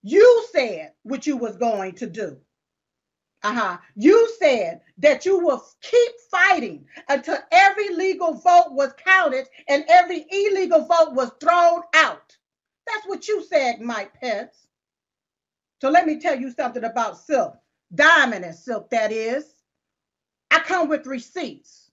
You 0.03 0.45
said 0.51 0.93
what 1.03 1.27
you 1.27 1.37
was 1.37 1.57
going 1.57 1.93
to 1.95 2.07
do. 2.07 2.37
Uh-huh. 3.43 3.77
You 3.95 4.31
said 4.39 4.81
that 4.99 5.25
you 5.25 5.39
will 5.39 5.63
keep 5.81 6.11
fighting 6.29 6.85
until 7.09 7.37
every 7.51 7.89
legal 7.95 8.33
vote 8.33 8.71
was 8.71 8.93
counted 9.03 9.47
and 9.67 9.83
every 9.89 10.25
illegal 10.29 10.85
vote 10.85 11.13
was 11.13 11.31
thrown 11.39 11.81
out. 11.95 12.35
That's 12.87 13.07
what 13.07 13.27
you 13.27 13.43
said, 13.43 13.81
Mike 13.81 14.13
Pence. 14.13 14.67
So 15.81 15.89
let 15.89 16.05
me 16.05 16.19
tell 16.19 16.39
you 16.39 16.51
something 16.51 16.83
about 16.83 17.17
silk. 17.17 17.57
Diamond 17.93 18.45
and 18.45 18.55
silk, 18.55 18.89
that 18.91 19.11
is. 19.11 19.45
I 20.51 20.59
come 20.59 20.87
with 20.87 21.07
receipts. 21.07 21.89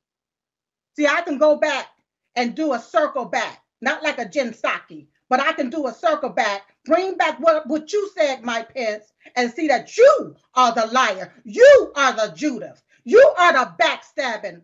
See, 0.97 1.07
I 1.07 1.23
can 1.23 1.39
go 1.39 1.57
back 1.57 1.87
and 2.37 2.55
do 2.55 2.75
a 2.75 2.79
circle 2.79 3.25
back, 3.25 3.63
not 3.81 4.03
like 4.03 4.19
a 4.19 4.29
Jen 4.29 4.53
Psaki, 4.53 5.07
but 5.29 5.41
I 5.41 5.53
can 5.55 5.71
do 5.71 5.87
a 5.89 5.95
circle 5.95 6.31
back, 6.31 6.63
bring 6.85 7.17
back 7.17 7.41
what, 7.41 7.67
what 7.69 7.93
you 7.93 8.11
said, 8.17 8.43
Mike 8.45 8.75
Pence, 8.75 9.13
and 9.37 9.53
see 9.53 9.69
that 9.69 9.97
you 9.97 10.37
are 10.55 10.75
the 10.75 10.87
liar. 10.89 11.33
You 11.45 11.93
are 11.97 12.15
the 12.15 12.35
Judas. 12.37 12.83
You 13.05 13.35
are 13.39 13.53
the 13.55 13.73
backstabbing. 13.81 14.63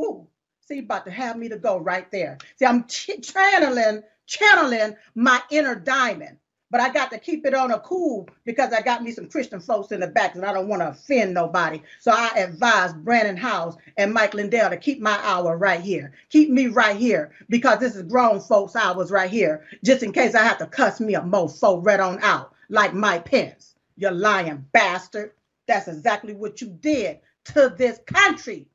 Ooh, 0.00 0.28
see, 0.60 0.80
about 0.80 1.06
to 1.06 1.12
have 1.12 1.36
me 1.38 1.48
to 1.50 1.58
go 1.58 1.78
right 1.78 2.10
there. 2.12 2.38
See, 2.58 2.66
I'm 2.66 2.86
ch- 2.88 3.10
channeling, 3.22 4.02
channeling 4.26 4.96
my 5.14 5.42
inner 5.50 5.76
diamond. 5.76 6.38
But 6.70 6.80
I 6.80 6.90
got 6.90 7.10
to 7.10 7.18
keep 7.18 7.44
it 7.46 7.54
on 7.54 7.72
a 7.72 7.80
cool 7.80 8.28
because 8.44 8.72
I 8.72 8.80
got 8.80 9.02
me 9.02 9.10
some 9.10 9.28
Christian 9.28 9.58
folks 9.58 9.90
in 9.90 10.00
the 10.00 10.06
back 10.06 10.36
and 10.36 10.44
I 10.44 10.52
don't 10.52 10.68
want 10.68 10.82
to 10.82 10.90
offend 10.90 11.34
nobody. 11.34 11.82
So 11.98 12.12
I 12.12 12.28
advise 12.36 12.92
Brannon 12.92 13.36
Howse 13.36 13.76
and 13.96 14.14
Mike 14.14 14.34
Lindell 14.34 14.70
to 14.70 14.76
keep 14.76 15.00
my 15.00 15.18
hour 15.22 15.56
right 15.56 15.80
here. 15.80 16.12
Keep 16.28 16.50
me 16.50 16.68
right 16.68 16.96
here 16.96 17.32
because 17.48 17.80
this 17.80 17.96
is 17.96 18.04
grown 18.04 18.40
folks' 18.40 18.76
hours 18.76 19.10
right 19.10 19.30
here, 19.30 19.66
just 19.82 20.04
in 20.04 20.12
case 20.12 20.34
I 20.34 20.44
have 20.44 20.58
to 20.58 20.66
cuss 20.66 21.00
me 21.00 21.14
a 21.16 21.20
mofo 21.20 21.84
right 21.84 21.98
on 21.98 22.22
out 22.22 22.52
like 22.68 22.94
Mike 22.94 23.24
Pence. 23.24 23.74
You 23.96 24.10
lying 24.10 24.64
bastard. 24.72 25.32
That's 25.66 25.88
exactly 25.88 26.34
what 26.34 26.60
you 26.60 26.68
did 26.68 27.20
to 27.46 27.74
this 27.76 27.98
country. 28.06 28.68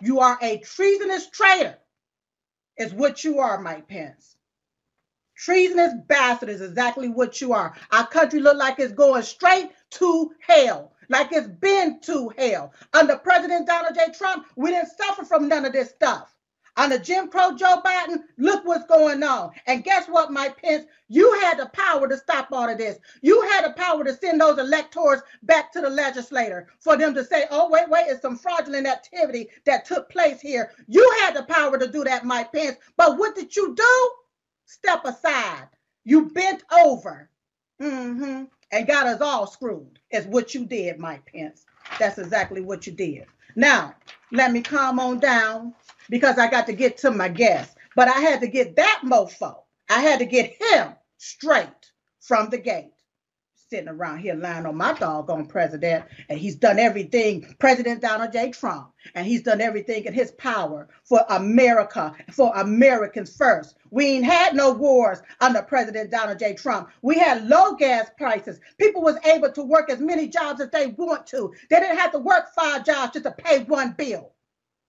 You 0.00 0.20
are 0.20 0.38
a 0.40 0.58
treasonous 0.58 1.28
traitor, 1.28 1.76
is 2.76 2.94
what 2.94 3.22
you 3.22 3.40
are, 3.40 3.60
Mike 3.60 3.86
Pence. 3.88 4.31
Treasonous 5.44 5.94
bastard 6.06 6.50
is 6.50 6.60
exactly 6.60 7.08
what 7.08 7.40
you 7.40 7.52
are. 7.52 7.74
Our 7.90 8.06
country 8.06 8.38
look 8.38 8.56
like 8.56 8.78
it's 8.78 8.92
going 8.92 9.24
straight 9.24 9.70
to 9.90 10.30
hell, 10.38 10.92
like 11.08 11.32
it's 11.32 11.48
been 11.48 11.98
to 12.02 12.32
hell. 12.38 12.72
Under 12.92 13.16
President 13.16 13.66
Donald 13.66 13.96
J. 13.96 14.12
Trump, 14.16 14.46
we 14.54 14.70
didn't 14.70 14.96
suffer 14.96 15.24
from 15.24 15.48
none 15.48 15.64
of 15.64 15.72
this 15.72 15.90
stuff. 15.90 16.32
Under 16.76 16.96
Jim 16.96 17.26
Crow 17.26 17.56
Joe 17.56 17.82
Biden, 17.84 18.22
look 18.38 18.64
what's 18.64 18.86
going 18.86 19.24
on. 19.24 19.50
And 19.66 19.82
guess 19.82 20.06
what, 20.06 20.30
Mike 20.30 20.62
Pence? 20.62 20.84
You 21.08 21.32
had 21.40 21.58
the 21.58 21.66
power 21.72 22.06
to 22.06 22.16
stop 22.16 22.52
all 22.52 22.68
of 22.68 22.78
this. 22.78 23.00
You 23.20 23.42
had 23.50 23.64
the 23.64 23.72
power 23.72 24.04
to 24.04 24.14
send 24.14 24.40
those 24.40 24.60
electors 24.60 25.22
back 25.42 25.72
to 25.72 25.80
the 25.80 25.90
legislator 25.90 26.68
for 26.78 26.96
them 26.96 27.14
to 27.14 27.24
say, 27.24 27.46
oh, 27.50 27.68
wait, 27.68 27.90
wait, 27.90 28.06
it's 28.06 28.22
some 28.22 28.38
fraudulent 28.38 28.86
activity 28.86 29.48
that 29.66 29.86
took 29.86 30.08
place 30.08 30.40
here. 30.40 30.70
You 30.86 31.12
had 31.18 31.34
the 31.34 31.42
power 31.42 31.78
to 31.78 31.90
do 31.90 32.04
that, 32.04 32.24
Mike 32.24 32.52
Pence. 32.52 32.76
But 32.96 33.18
what 33.18 33.34
did 33.34 33.56
you 33.56 33.74
do? 33.74 34.10
Step 34.72 35.04
aside. 35.04 35.68
You 36.04 36.30
bent 36.30 36.62
over 36.72 37.28
mm-hmm, 37.80 38.44
and 38.72 38.86
got 38.86 39.06
us 39.06 39.20
all 39.20 39.46
screwed, 39.46 39.98
is 40.10 40.24
what 40.26 40.54
you 40.54 40.64
did, 40.64 40.98
Mike 40.98 41.26
Pence. 41.26 41.66
That's 41.98 42.18
exactly 42.18 42.62
what 42.62 42.86
you 42.86 42.92
did. 42.94 43.26
Now, 43.54 43.94
let 44.32 44.50
me 44.50 44.62
calm 44.62 44.98
on 44.98 45.18
down 45.20 45.74
because 46.08 46.38
I 46.38 46.50
got 46.50 46.66
to 46.68 46.72
get 46.72 46.96
to 46.98 47.10
my 47.10 47.28
guest. 47.28 47.76
But 47.94 48.08
I 48.08 48.18
had 48.20 48.40
to 48.40 48.46
get 48.48 48.74
that 48.76 49.02
mofo. 49.04 49.62
I 49.90 50.00
had 50.00 50.18
to 50.20 50.24
get 50.24 50.54
him 50.58 50.94
straight 51.18 51.92
from 52.20 52.48
the 52.48 52.58
gate. 52.58 52.94
Sitting 53.72 53.88
around 53.88 54.18
here 54.18 54.34
lying 54.34 54.66
on 54.66 54.76
my 54.76 54.92
doggone 54.92 55.46
president, 55.46 56.04
and 56.28 56.38
he's 56.38 56.56
done 56.56 56.78
everything, 56.78 57.56
President 57.58 58.02
Donald 58.02 58.30
J. 58.30 58.50
Trump, 58.50 58.92
and 59.14 59.26
he's 59.26 59.40
done 59.40 59.62
everything 59.62 60.04
in 60.04 60.12
his 60.12 60.30
power 60.32 60.90
for 61.04 61.24
America, 61.30 62.14
for 62.32 62.52
Americans 62.54 63.34
first. 63.34 63.78
We 63.90 64.08
ain't 64.08 64.26
had 64.26 64.54
no 64.54 64.72
wars 64.72 65.22
under 65.40 65.62
President 65.62 66.10
Donald 66.10 66.38
J. 66.38 66.52
Trump. 66.52 66.90
We 67.00 67.14
had 67.14 67.48
low 67.48 67.74
gas 67.74 68.10
prices. 68.18 68.60
People 68.76 69.00
was 69.00 69.16
able 69.24 69.50
to 69.50 69.62
work 69.62 69.88
as 69.88 70.00
many 70.00 70.28
jobs 70.28 70.60
as 70.60 70.68
they 70.68 70.88
want 70.88 71.26
to. 71.28 71.54
They 71.70 71.80
didn't 71.80 71.96
have 71.96 72.12
to 72.12 72.18
work 72.18 72.52
five 72.54 72.84
jobs 72.84 73.14
just 73.14 73.24
to 73.24 73.30
pay 73.30 73.64
one 73.64 73.92
bill. 73.92 74.34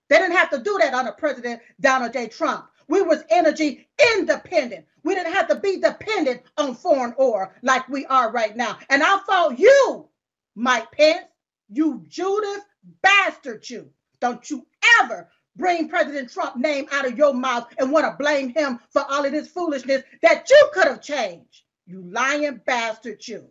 They 0.09 0.17
didn't 0.17 0.35
have 0.35 0.49
to 0.49 0.59
do 0.59 0.77
that 0.81 0.93
under 0.93 1.13
President 1.13 1.61
Donald 1.79 2.11
J. 2.11 2.27
Trump. 2.27 2.67
We 2.87 3.01
was 3.01 3.23
energy 3.29 3.87
independent. 4.15 4.85
We 5.03 5.15
didn't 5.15 5.33
have 5.33 5.47
to 5.49 5.55
be 5.55 5.79
dependent 5.79 6.41
on 6.57 6.75
foreign 6.75 7.13
oil 7.19 7.51
like 7.61 7.87
we 7.89 8.05
are 8.05 8.31
right 8.31 8.55
now. 8.55 8.77
And 8.89 9.03
I 9.03 9.19
fought 9.25 9.59
you, 9.59 10.07
Mike 10.55 10.91
Pence, 10.91 11.25
you 11.69 12.03
Judas 12.07 12.61
bastard 13.01 13.69
you. 13.69 13.89
Don't 14.19 14.49
you 14.49 14.65
ever 15.01 15.29
bring 15.55 15.89
President 15.89 16.31
Trump 16.31 16.55
name 16.55 16.87
out 16.91 17.05
of 17.05 17.17
your 17.17 17.33
mouth 17.33 17.67
and 17.77 17.91
want 17.91 18.05
to 18.05 18.15
blame 18.17 18.49
him 18.49 18.79
for 18.89 19.03
all 19.09 19.25
of 19.25 19.31
this 19.31 19.47
foolishness 19.47 20.03
that 20.21 20.49
you 20.49 20.69
could 20.73 20.87
have 20.87 21.01
changed. 21.01 21.63
You 21.85 22.01
lying 22.09 22.61
bastard 22.65 23.27
you. 23.27 23.49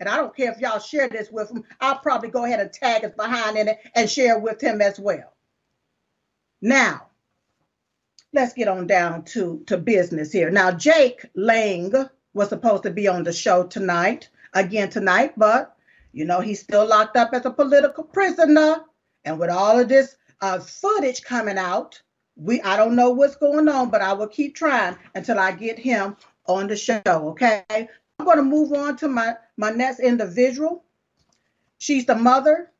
And 0.00 0.08
I 0.08 0.16
don't 0.16 0.34
care 0.36 0.50
if 0.50 0.58
y'all 0.58 0.80
share 0.80 1.08
this 1.08 1.30
with 1.30 1.50
him. 1.50 1.64
I'll 1.80 1.98
probably 1.98 2.28
go 2.30 2.44
ahead 2.44 2.60
and 2.60 2.72
tag 2.72 3.04
us 3.04 3.12
behind 3.16 3.56
in 3.56 3.68
it 3.68 3.78
and 3.94 4.10
share 4.10 4.38
with 4.38 4.60
him 4.60 4.80
as 4.80 4.98
well. 4.98 5.32
Now, 6.60 7.08
let's 8.34 8.52
get 8.52 8.68
on 8.68 8.86
down 8.86 9.24
to, 9.24 9.62
to 9.66 9.78
business 9.78 10.32
here. 10.32 10.50
Now, 10.50 10.72
Jake 10.72 11.24
Lang 11.34 11.92
was 12.34 12.48
supposed 12.48 12.82
to 12.82 12.90
be 12.90 13.08
on 13.08 13.24
the 13.24 13.32
show 13.32 13.64
tonight, 13.64 14.28
again 14.52 14.90
tonight, 14.90 15.34
but 15.36 15.76
you 16.12 16.24
know, 16.24 16.40
he's 16.40 16.60
still 16.60 16.86
locked 16.86 17.16
up 17.16 17.30
as 17.32 17.44
a 17.44 17.50
political 17.50 18.04
prisoner. 18.04 18.84
And 19.24 19.38
with 19.38 19.50
all 19.50 19.78
of 19.78 19.88
this 19.88 20.16
uh, 20.40 20.60
footage 20.60 21.22
coming 21.22 21.58
out, 21.58 22.00
we 22.36 22.60
I 22.62 22.76
don't 22.76 22.96
know 22.96 23.10
what's 23.10 23.36
going 23.36 23.68
on, 23.68 23.90
but 23.90 24.02
I 24.02 24.12
will 24.12 24.28
keep 24.28 24.54
trying 24.54 24.96
until 25.14 25.38
I 25.38 25.52
get 25.52 25.78
him 25.78 26.16
on 26.46 26.68
the 26.68 26.76
show. 26.76 27.02
Okay. 27.06 27.64
I'm 27.70 28.24
going 28.24 28.36
to 28.36 28.44
move 28.44 28.72
on 28.72 28.96
to 28.98 29.08
my, 29.08 29.34
my 29.56 29.70
next 29.70 30.00
individual. 30.00 30.84
She's 31.78 32.06
the 32.06 32.14
mother 32.14 32.70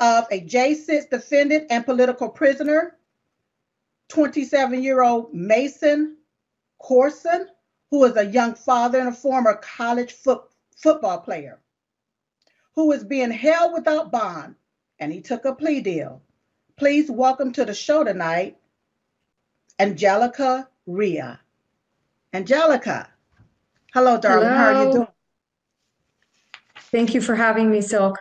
of 0.00 0.26
a 0.32 0.40
J6 0.40 1.10
defendant 1.10 1.68
and 1.70 1.84
political 1.84 2.28
prisoner 2.28 2.96
27 4.08 4.82
year 4.82 5.02
old 5.02 5.32
Mason 5.34 6.16
Courson, 6.78 7.48
who 7.90 8.04
is 8.04 8.16
a 8.16 8.26
young 8.26 8.54
father 8.54 8.98
and 8.98 9.08
a 9.08 9.12
former 9.12 9.54
college 9.54 10.12
foot, 10.12 10.42
football 10.76 11.18
player, 11.18 11.60
who 12.74 12.92
is 12.92 13.04
being 13.04 13.30
held 13.30 13.72
without 13.72 14.12
bond, 14.12 14.54
and 14.98 15.12
he 15.12 15.20
took 15.20 15.44
a 15.44 15.54
plea 15.54 15.80
deal. 15.80 16.22
Please 16.76 17.10
welcome 17.10 17.52
to 17.52 17.64
the 17.64 17.74
show 17.74 18.04
tonight, 18.04 18.56
Angelica 19.78 20.68
Ria. 20.86 21.40
Angelica, 22.32 23.08
hello, 23.92 24.18
darling. 24.18 24.48
Hello. 24.48 24.58
How 24.58 24.66
are 24.66 24.84
you 24.84 24.92
doing? 24.92 25.08
Thank 26.90 27.14
you 27.14 27.20
for 27.20 27.34
having 27.34 27.70
me, 27.70 27.80
Silk. 27.80 28.18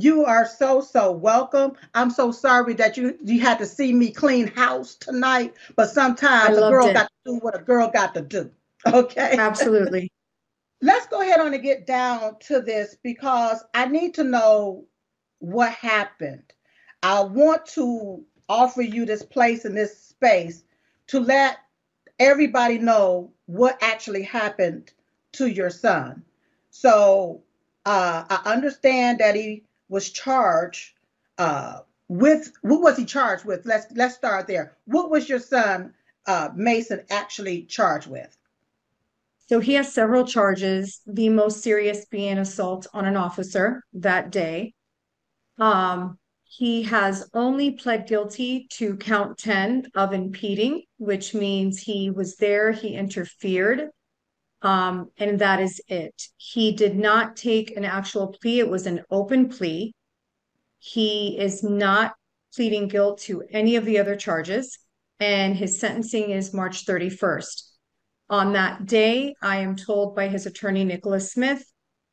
You 0.00 0.24
are 0.24 0.46
so 0.46 0.80
so 0.80 1.12
welcome. 1.12 1.76
I'm 1.94 2.10
so 2.10 2.32
sorry 2.32 2.72
that 2.74 2.96
you 2.96 3.18
you 3.22 3.40
had 3.40 3.58
to 3.58 3.66
see 3.66 3.92
me 3.92 4.10
clean 4.10 4.46
house 4.46 4.94
tonight, 4.94 5.54
but 5.76 5.90
sometimes 5.90 6.56
a 6.56 6.62
girl 6.62 6.88
it. 6.88 6.94
got 6.94 7.08
to 7.08 7.32
do 7.32 7.38
what 7.40 7.54
a 7.54 7.62
girl 7.62 7.90
got 7.90 8.14
to 8.14 8.22
do. 8.22 8.50
Okay. 8.86 9.36
Absolutely. 9.36 10.10
Let's 10.80 11.06
go 11.08 11.20
ahead 11.20 11.38
on 11.38 11.52
and 11.52 11.62
get 11.62 11.86
down 11.86 12.38
to 12.46 12.62
this 12.62 12.96
because 13.02 13.62
I 13.74 13.84
need 13.84 14.14
to 14.14 14.24
know 14.24 14.86
what 15.40 15.70
happened. 15.74 16.54
I 17.02 17.20
want 17.20 17.66
to 17.74 18.24
offer 18.48 18.80
you 18.80 19.04
this 19.04 19.22
place 19.22 19.66
in 19.66 19.74
this 19.74 19.98
space 20.00 20.64
to 21.08 21.20
let 21.20 21.58
everybody 22.18 22.78
know 22.78 23.32
what 23.44 23.76
actually 23.82 24.22
happened 24.22 24.94
to 25.32 25.46
your 25.46 25.68
son. 25.68 26.24
So 26.70 27.42
uh, 27.84 28.24
I 28.30 28.50
understand 28.50 29.18
that 29.18 29.34
he 29.34 29.64
was 29.90 30.10
charged 30.10 30.94
uh, 31.36 31.80
with 32.08 32.52
what 32.62 32.80
was 32.80 32.96
he 32.96 33.04
charged 33.04 33.44
with? 33.44 33.66
Let's 33.66 33.86
let's 33.94 34.14
start 34.14 34.46
there. 34.46 34.76
What 34.86 35.10
was 35.10 35.28
your 35.28 35.38
son 35.38 35.92
uh, 36.26 36.48
Mason 36.54 37.02
actually 37.10 37.64
charged 37.64 38.08
with? 38.08 38.36
So 39.48 39.58
he 39.58 39.74
has 39.74 39.92
several 39.92 40.24
charges, 40.24 41.00
the 41.06 41.28
most 41.28 41.60
serious 41.60 42.06
being 42.06 42.38
assault 42.38 42.86
on 42.94 43.04
an 43.04 43.16
officer 43.16 43.82
that 43.94 44.30
day. 44.30 44.74
Um, 45.58 46.18
he 46.44 46.82
has 46.84 47.28
only 47.34 47.72
pled 47.72 48.08
guilty 48.08 48.66
to 48.72 48.96
count 48.96 49.38
10 49.38 49.88
of 49.94 50.12
impeding, 50.12 50.82
which 50.98 51.34
means 51.34 51.80
he 51.80 52.10
was 52.10 52.36
there, 52.36 52.72
he 52.72 52.94
interfered, 52.94 53.90
um, 54.62 55.10
and 55.18 55.38
that 55.38 55.60
is 55.60 55.80
it. 55.88 56.22
He 56.36 56.72
did 56.72 56.96
not 56.96 57.36
take 57.36 57.76
an 57.76 57.84
actual 57.84 58.28
plea, 58.28 58.60
it 58.60 58.70
was 58.70 58.86
an 58.86 59.02
open 59.10 59.48
plea. 59.48 59.92
He 60.78 61.38
is 61.38 61.62
not 61.62 62.14
pleading 62.54 62.88
guilt 62.88 63.20
to 63.20 63.42
any 63.50 63.76
of 63.76 63.84
the 63.84 63.98
other 63.98 64.16
charges, 64.16 64.78
and 65.18 65.56
his 65.56 65.78
sentencing 65.78 66.30
is 66.30 66.54
March 66.54 66.86
31st. 66.86 67.62
On 68.28 68.52
that 68.52 68.86
day, 68.86 69.34
I 69.42 69.58
am 69.58 69.76
told 69.76 70.14
by 70.14 70.28
his 70.28 70.46
attorney, 70.46 70.84
Nicholas 70.84 71.32
Smith, 71.32 71.64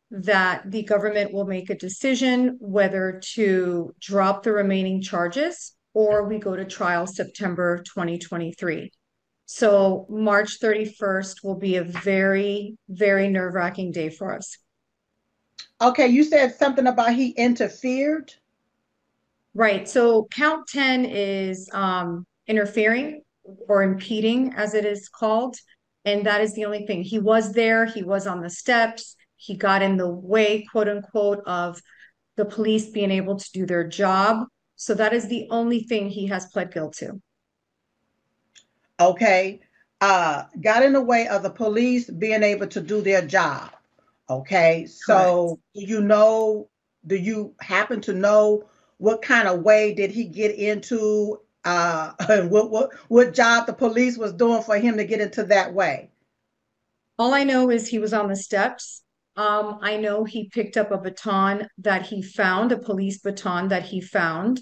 that 0.10 0.72
the 0.72 0.84
government 0.84 1.34
will 1.34 1.46
make 1.46 1.70
a 1.70 1.76
decision 1.76 2.58
whether 2.60 3.22
to 3.34 3.94
drop 4.00 4.44
the 4.44 4.52
remaining 4.52 5.02
charges 5.02 5.74
or 5.94 6.28
we 6.28 6.40
go 6.40 6.56
to 6.56 6.66
trial 6.66 7.08
September 7.08 7.84
2023. 7.84 8.92
So 9.48 10.06
March 10.10 10.60
31st 10.60 11.42
will 11.42 11.56
be 11.56 11.78
a 11.78 11.84
very, 11.84 12.78
very 12.90 13.30
nerve 13.30 13.54
wracking 13.54 13.94
day 13.94 14.10
for 14.10 14.36
us. 14.36 14.58
Okay, 15.80 16.08
you 16.08 16.26
said 16.26 16.56
something 16.56 16.86
about 16.86 17.14
he 17.14 17.30
interfered. 17.30 18.34
Right. 19.54 19.88
So 19.88 20.28
count 20.32 20.68
10 20.68 21.06
is 21.06 21.70
um, 21.72 22.28
interfering 22.46 23.22
or 23.70 23.84
impeding, 23.84 24.54
as 24.54 24.74
it 24.74 24.86
is 24.86 25.08
called. 25.08 25.56
And 26.04 26.26
that 26.26 26.42
is 26.42 26.54
the 26.54 26.66
only 26.66 26.86
thing. 26.86 27.02
He 27.04 27.18
was 27.18 27.54
there, 27.54 27.86
he 27.86 28.04
was 28.04 28.28
on 28.28 28.42
the 28.42 28.50
steps, 28.50 29.16
he 29.38 29.56
got 29.56 29.82
in 29.82 29.96
the 29.96 30.10
way, 30.10 30.66
quote 30.70 30.90
unquote, 30.90 31.42
of 31.48 31.82
the 32.36 32.46
police 32.46 32.90
being 32.90 33.12
able 33.12 33.38
to 33.38 33.52
do 33.54 33.66
their 33.66 33.88
job. 33.88 34.46
So 34.76 34.94
that 34.94 35.14
is 35.14 35.30
the 35.30 35.48
only 35.52 35.84
thing 35.84 36.10
he 36.10 36.28
has 36.28 36.48
pled 36.48 36.74
guilty 36.74 37.06
to. 37.06 37.22
Okay. 39.00 39.62
Uh, 40.00 40.44
got 40.62 40.84
in 40.84 40.94
the 40.94 41.02
way 41.02 41.28
of 41.28 41.44
the 41.44 41.50
police 41.50 42.10
being 42.10 42.44
able 42.44 42.68
to 42.68 42.82
do 42.82 43.02
their 43.02 43.26
job. 43.26 43.72
Okay. 44.30 44.86
So 44.86 45.60
do 45.74 45.82
you 45.82 46.02
know, 46.02 46.70
do 47.06 47.16
you 47.16 47.54
happen 47.62 48.02
to 48.02 48.14
know 48.14 48.68
what 48.98 49.22
kind 49.22 49.48
of 49.48 49.62
way 49.62 49.94
did 49.94 50.12
he 50.12 50.26
get 50.26 50.56
into 50.56 51.40
uh, 51.64 52.14
and 52.30 52.50
what, 52.52 52.72
what, 52.72 52.92
what 53.08 53.34
job 53.34 53.66
the 53.66 53.74
police 53.74 54.18
was 54.18 54.34
doing 54.34 54.62
for 54.62 54.78
him 54.78 54.98
to 54.98 55.06
get 55.06 55.22
into 55.22 55.44
that 55.46 55.74
way? 55.74 56.10
All 57.20 57.34
I 57.34 57.44
know 57.44 57.72
is 57.72 57.88
he 57.88 58.00
was 58.00 58.14
on 58.14 58.28
the 58.28 58.36
steps. 58.36 59.04
Um, 59.36 59.80
I 59.82 59.98
know 59.98 60.24
he 60.24 60.50
picked 60.50 60.78
up 60.78 60.92
a 60.92 60.98
baton 60.98 61.68
that 61.80 62.06
he 62.06 62.22
found, 62.22 62.72
a 62.72 62.78
police 62.78 63.20
baton 63.20 63.68
that 63.70 63.84
he 63.84 64.02
found. 64.02 64.62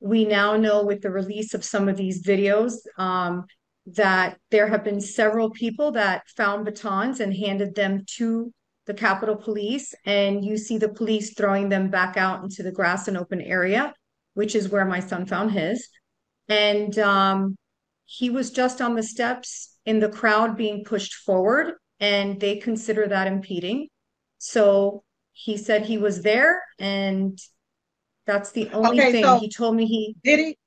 We 0.00 0.24
now 0.24 0.56
know 0.56 0.84
with 0.84 1.02
the 1.02 1.10
release 1.10 1.54
of 1.54 1.64
some 1.64 1.88
of 1.88 1.96
these 1.96 2.26
videos 2.26 2.74
um, 2.98 3.46
that 3.86 4.38
there 4.50 4.68
have 4.68 4.82
been 4.84 5.00
several 5.00 5.50
people 5.50 5.92
that 5.92 6.22
found 6.36 6.64
batons 6.64 7.20
and 7.20 7.34
handed 7.34 7.74
them 7.74 8.04
to 8.16 8.52
the 8.86 8.94
Capitol 8.94 9.36
Police, 9.36 9.94
and 10.04 10.44
you 10.44 10.56
see 10.58 10.76
the 10.78 10.88
police 10.88 11.34
throwing 11.34 11.68
them 11.68 11.90
back 11.90 12.16
out 12.16 12.42
into 12.42 12.62
the 12.62 12.72
grass 12.72 13.08
and 13.08 13.16
open 13.16 13.40
area, 13.40 13.94
which 14.34 14.54
is 14.54 14.68
where 14.68 14.84
my 14.84 15.00
son 15.00 15.24
found 15.26 15.52
his. 15.52 15.88
And 16.48 16.98
um, 16.98 17.56
he 18.04 18.28
was 18.28 18.50
just 18.50 18.82
on 18.82 18.94
the 18.94 19.02
steps 19.02 19.76
in 19.86 20.00
the 20.00 20.08
crowd 20.10 20.56
being 20.56 20.84
pushed 20.84 21.14
forward, 21.14 21.74
and 22.00 22.38
they 22.40 22.56
consider 22.56 23.06
that 23.08 23.26
impeding. 23.26 23.88
So 24.38 25.02
he 25.32 25.56
said 25.56 25.86
he 25.86 25.96
was 25.96 26.22
there, 26.22 26.62
and 26.78 27.38
that's 28.26 28.52
the 28.52 28.68
only 28.70 29.00
Okay, 29.00 29.12
thing. 29.12 29.24
so- 29.24 29.38
He 29.38 29.50
told 29.50 29.76
me 29.76 29.86
he 29.86 30.14
Did 30.22 30.38
he? 30.40 30.58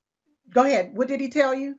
Go 0.52 0.64
ahead. 0.64 0.92
What 0.94 1.08
did 1.08 1.20
he 1.20 1.30
tell 1.30 1.54
you? 1.54 1.76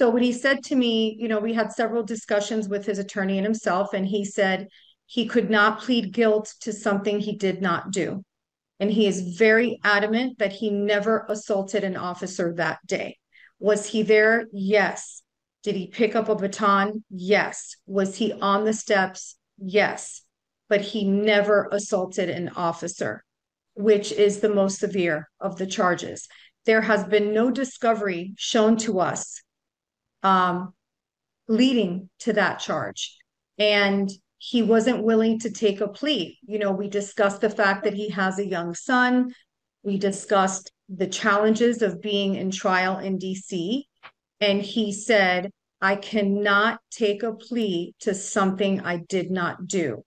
So 0.00 0.08
what 0.08 0.22
he 0.22 0.32
said 0.32 0.64
to 0.64 0.76
me, 0.76 1.14
you 1.20 1.28
know, 1.28 1.40
we 1.40 1.52
had 1.52 1.72
several 1.72 2.02
discussions 2.02 2.70
with 2.70 2.86
his 2.86 2.98
attorney 2.98 3.36
and 3.36 3.44
himself, 3.44 3.92
and 3.92 4.06
he 4.06 4.24
said 4.24 4.68
he 5.04 5.26
could 5.26 5.50
not 5.50 5.82
plead 5.82 6.14
guilt 6.14 6.54
to 6.62 6.72
something 6.72 7.20
he 7.20 7.36
did 7.36 7.60
not 7.60 7.90
do. 7.90 8.24
And 8.78 8.90
he 8.90 9.06
is 9.06 9.36
very 9.36 9.78
adamant 9.84 10.38
that 10.38 10.52
he 10.52 10.70
never 10.70 11.26
assaulted 11.28 11.84
an 11.84 11.98
officer 11.98 12.54
that 12.54 12.78
day. 12.86 13.18
Was 13.58 13.84
he 13.84 14.02
there? 14.02 14.46
Yes. 14.54 15.20
Did 15.64 15.74
he 15.74 15.88
pick 15.88 16.16
up 16.16 16.30
a 16.30 16.34
baton? 16.34 17.04
Yes. 17.10 17.76
Was 17.84 18.16
he 18.16 18.32
on 18.32 18.64
the 18.64 18.72
steps? 18.72 19.36
Yes. 19.58 20.22
But 20.70 20.80
he 20.80 21.04
never 21.04 21.68
assaulted 21.70 22.30
an 22.30 22.48
officer, 22.56 23.22
which 23.74 24.12
is 24.12 24.40
the 24.40 24.48
most 24.48 24.78
severe 24.78 25.28
of 25.38 25.58
the 25.58 25.66
charges. 25.66 26.26
There 26.64 26.80
has 26.80 27.04
been 27.04 27.34
no 27.34 27.50
discovery 27.50 28.32
shown 28.38 28.78
to 28.78 29.00
us 29.00 29.42
um, 30.22 30.72
leading 31.48 32.08
to 32.20 32.32
that 32.34 32.58
charge. 32.58 33.16
And 33.58 34.10
he 34.38 34.62
wasn't 34.62 35.02
willing 35.04 35.38
to 35.40 35.50
take 35.50 35.80
a 35.80 35.88
plea. 35.88 36.38
You 36.46 36.58
know, 36.58 36.72
we 36.72 36.88
discussed 36.88 37.42
the 37.42 37.50
fact 37.50 37.84
that 37.84 37.94
he 37.94 38.08
has 38.10 38.38
a 38.38 38.46
young 38.46 38.74
son. 38.74 39.34
We 39.82 39.98
discussed 39.98 40.72
the 40.88 41.06
challenges 41.06 41.82
of 41.82 42.00
being 42.00 42.36
in 42.36 42.50
trial 42.50 42.98
in 42.98 43.18
DC. 43.18 43.84
And 44.40 44.62
he 44.62 44.92
said, 44.92 45.50
I 45.82 45.96
cannot 45.96 46.80
take 46.90 47.22
a 47.22 47.32
plea 47.34 47.94
to 48.00 48.14
something 48.14 48.80
I 48.80 48.98
did 49.08 49.30
not 49.30 49.66
do. 49.66 50.04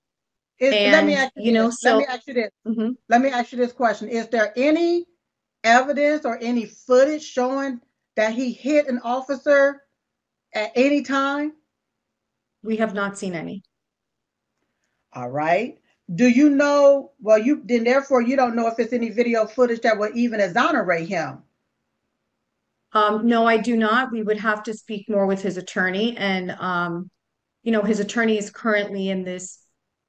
Is, 0.59 0.71
let 0.71 1.05
me 1.05 1.13
And, 1.13 1.23
ask 1.23 1.31
you, 1.35 1.43
you 1.45 1.51
know, 1.51 1.67
this. 1.67 1.83
let 1.83 1.97
me 1.97 2.05
ask 2.05 2.27
you 2.27 2.33
this. 2.33 2.49
Mhm. 2.65 2.95
Let 3.09 3.21
me 3.21 3.29
ask 3.29 3.51
you 3.51 3.57
this 3.57 3.71
question. 3.73 4.07
Is 4.09 4.27
there 4.29 4.53
any 4.55 5.05
evidence 5.63 6.25
or 6.25 6.37
any 6.41 6.65
footage 6.65 7.23
showing 7.23 7.79
that 8.15 8.33
he 8.33 8.51
hit 8.51 8.87
an 8.87 8.99
officer 9.03 9.81
at 10.53 10.71
any 10.75 11.01
time? 11.01 11.53
We 12.63 12.77
have 12.77 12.93
not 12.93 13.17
seen 13.17 13.35
any. 13.35 13.63
All 15.13 15.29
right. 15.29 15.77
Do 16.13 16.27
you 16.27 16.49
know? 16.49 17.11
Well, 17.19 17.37
you 17.37 17.61
then 17.63 17.83
therefore 17.83 18.21
you 18.21 18.35
don't 18.35 18.55
know 18.55 18.67
if 18.67 18.79
it's 18.79 18.93
any 18.93 19.09
video 19.09 19.45
footage 19.45 19.81
that 19.81 19.97
would 19.97 20.15
even 20.15 20.39
exonerate 20.39 21.07
him. 21.07 21.43
Um, 22.93 23.27
no, 23.27 23.45
I 23.45 23.57
do 23.57 23.75
not. 23.75 24.11
We 24.11 24.21
would 24.21 24.37
have 24.37 24.63
to 24.63 24.73
speak 24.73 25.09
more 25.09 25.25
with 25.25 25.41
his 25.41 25.57
attorney 25.57 26.15
and, 26.15 26.51
um, 26.51 27.09
you 27.63 27.71
know, 27.71 27.81
his 27.81 27.99
attorney 27.99 28.37
is 28.37 28.51
currently 28.51 29.09
in 29.09 29.23
this 29.23 29.59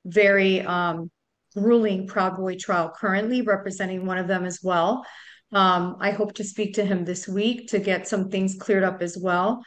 very, 0.04 0.60
um, 0.60 1.10
grueling 1.56 2.06
Proud 2.06 2.36
Boy 2.36 2.56
trial 2.56 2.92
currently 2.94 3.42
representing 3.42 4.04
one 4.04 4.18
of 4.18 4.28
them 4.28 4.44
as 4.44 4.60
well. 4.62 5.06
Um, 5.52 5.96
I 6.00 6.10
hope 6.10 6.34
to 6.34 6.44
speak 6.44 6.74
to 6.74 6.84
him 6.84 7.04
this 7.04 7.26
week 7.28 7.68
to 7.68 7.78
get 7.78 8.08
some 8.08 8.28
things 8.28 8.56
cleared 8.56 8.84
up 8.84 9.00
as 9.00 9.16
well. 9.16 9.62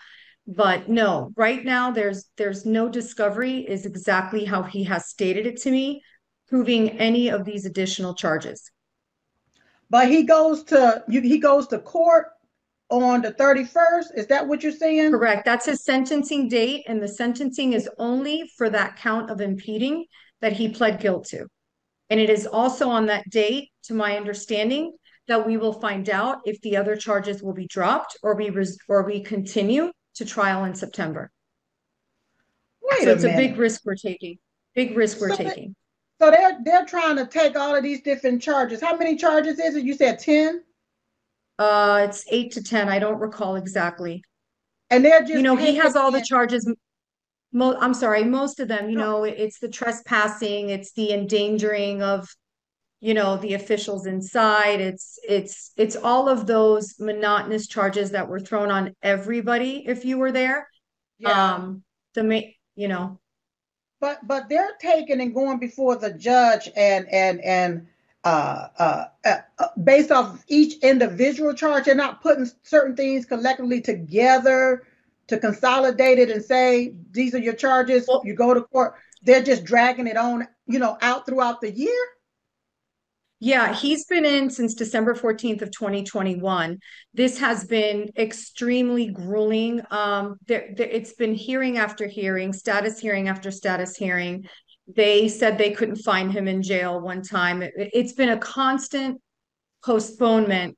But 0.47 0.87
no, 0.87 1.33
right 1.35 1.63
now, 1.65 1.91
there's, 1.91 2.29
there's 2.37 2.65
no 2.65 2.87
discovery 2.87 3.65
is 3.67 3.85
exactly 3.85 4.45
how 4.45 4.63
he 4.63 4.85
has 4.85 5.09
stated 5.09 5.45
it 5.45 5.57
to 5.63 5.71
me, 5.71 6.01
proving 6.47 6.91
any 6.91 7.27
of 7.29 7.43
these 7.43 7.65
additional 7.65 8.15
charges. 8.15 8.71
But 9.89 10.09
he 10.09 10.23
goes 10.23 10.63
to 10.65 11.03
you. 11.09 11.21
He 11.21 11.39
goes 11.39 11.67
to 11.67 11.79
court 11.79 12.27
on 12.89 13.21
the 13.21 13.31
thirty 13.31 13.65
first. 13.65 14.13
Is 14.15 14.27
that 14.27 14.47
what 14.47 14.63
you're 14.63 14.71
saying? 14.71 15.11
Correct. 15.11 15.43
That's 15.43 15.65
his 15.65 15.83
sentencing 15.83 16.47
date, 16.47 16.85
and 16.87 17.01
the 17.01 17.07
sentencing 17.07 17.73
is 17.73 17.89
only 17.97 18.49
for 18.57 18.69
that 18.69 18.97
count 18.97 19.29
of 19.29 19.41
impeding 19.41 20.05
that 20.41 20.53
he 20.53 20.69
pled 20.69 21.01
guilt 21.01 21.25
to. 21.29 21.47
And 22.09 22.19
it 22.19 22.29
is 22.29 22.47
also 22.47 22.89
on 22.89 23.07
that 23.07 23.29
date, 23.29 23.69
to 23.83 23.93
my 23.93 24.15
understanding, 24.15 24.93
that 25.27 25.45
we 25.45 25.57
will 25.57 25.73
find 25.73 26.09
out 26.09 26.37
if 26.45 26.59
the 26.61 26.77
other 26.77 26.95
charges 26.95 27.43
will 27.43 27.53
be 27.53 27.67
dropped 27.67 28.17
or 28.23 28.35
we 28.35 28.49
res- 28.49 28.77
or 28.87 29.03
we 29.03 29.21
continue 29.21 29.91
to 30.17 30.25
trial 30.25 30.65
in 30.65 30.75
September. 30.75 31.31
Wait 32.81 33.03
So 33.03 33.11
a 33.11 33.13
it's 33.13 33.23
a 33.23 33.35
big 33.35 33.57
risk 33.57 33.81
we're 33.85 33.95
taking. 33.95 34.37
Big 34.75 34.95
risk 34.95 35.19
we're 35.19 35.29
So 35.31 35.37
they- 35.37 35.43
taking. 35.45 35.75
So 36.19 36.31
they're 36.31 36.57
they're 36.63 36.85
trying 36.85 37.15
to 37.17 37.27
take 37.27 37.55
all 37.55 37.75
of 37.75 37.83
these 37.83 38.01
different 38.01 38.41
charges. 38.41 38.81
How 38.81 38.97
many 38.97 39.15
charges 39.15 39.59
is 39.59 39.75
it? 39.75 39.83
You 39.83 39.93
said 39.93 40.17
ten, 40.19 40.63
Uh, 41.59 42.05
it's 42.09 42.25
eight 42.29 42.51
to 42.53 42.63
ten. 42.63 42.89
I 42.89 42.99
don't 42.99 43.19
recall 43.19 43.55
exactly. 43.55 44.23
and 44.89 45.03
they're 45.03 45.19
just 45.21 45.33
You 45.33 45.41
know, 45.41 45.55
he 45.57 45.75
has 45.75 45.95
all 45.95 46.11
the 46.11 46.21
charges. 46.21 46.71
Mo, 47.51 47.75
I'm 47.79 47.93
sorry, 47.93 48.23
most 48.23 48.59
of 48.59 48.67
them, 48.67 48.89
you 48.89 48.97
No. 48.97 49.03
know, 49.19 49.23
it's 49.25 49.59
the 49.59 49.67
trespassing, 49.69 50.69
it's 50.69 50.91
the 50.93 51.11
endangering 51.13 52.01
of 52.01 52.27
you 52.99 53.13
know 53.13 53.37
the 53.37 53.53
officials 53.53 54.05
inside 54.07 54.81
it's 54.81 55.19
it's 55.27 55.71
it's 55.77 55.95
all 55.95 56.27
of 56.29 56.47
those 56.47 56.95
monotonous 56.99 57.67
charges 57.67 58.11
that 58.11 58.27
were 58.27 58.39
thrown 58.39 58.71
on 58.71 58.93
everybody 59.03 59.83
if 59.87 60.03
you 60.05 60.17
were 60.17 60.31
there 60.31 60.67
Yeah. 61.19 61.55
um 61.55 61.83
the 62.15 62.23
ma- 62.23 62.51
you 62.75 62.87
know 62.87 63.19
But 63.99 64.19
but 64.27 64.49
they're 64.49 64.75
taking 64.79 65.21
and 65.21 65.33
going 65.33 65.59
before 65.59 65.95
the 65.97 66.13
judge 66.13 66.69
and 66.75 67.07
and 67.11 67.41
and 67.41 67.87
uh, 68.23 68.67
uh, 68.77 69.05
uh, 69.25 69.37
uh, 69.59 69.67
based 69.83 70.11
off 70.11 70.43
each 70.49 70.79
individual 70.83 71.53
charge. 71.53 71.85
They're 71.85 71.95
not 71.95 72.21
putting 72.21 72.49
certain 72.63 72.95
things 72.95 73.25
collectively 73.25 73.79
together 73.81 74.83
to 75.27 75.37
consolidate 75.39 76.19
it 76.19 76.29
and 76.29 76.43
say 76.43 76.93
these 77.11 77.33
are 77.35 77.39
your 77.39 77.53
charges. 77.53 78.05
Well- 78.07 78.21
you 78.25 78.33
go 78.35 78.53
to 78.53 78.61
court. 78.63 78.95
They're 79.23 79.43
just 79.43 79.63
dragging 79.65 80.07
it 80.07 80.17
on, 80.17 80.47
you 80.67 80.79
know, 80.79 80.97
out 81.01 81.25
throughout 81.25 81.61
the 81.61 81.71
year. 81.71 82.03
Yeah, 83.39 83.73
he's 83.73 84.05
been 84.05 84.25
in 84.25 84.49
since 84.49 84.73
December 84.73 85.13
14th 85.13 85.61
of 85.61 85.69
2021. 85.69 86.79
This 87.13 87.37
has 87.37 87.65
been 87.65 88.09
extremely 88.17 89.09
grueling. 89.09 89.81
Um, 89.91 90.37
there, 90.47 90.69
there, 90.75 90.87
it's 90.87 91.13
been 91.13 91.35
hearing 91.35 91.77
after 91.77 92.07
hearing, 92.07 92.51
status 92.51 92.99
hearing 92.99 93.27
after 93.27 93.51
status 93.51 93.95
hearing. 93.95 94.47
They 94.87 95.27
said 95.27 95.57
they 95.57 95.71
couldn't 95.71 95.97
find 95.97 96.31
him 96.31 96.47
in 96.47 96.63
jail 96.63 96.99
one 96.99 97.21
time. 97.21 97.61
It, 97.61 97.73
it's 97.75 98.13
been 98.13 98.29
a 98.29 98.39
constant 98.39 99.21
postponement 99.85 100.75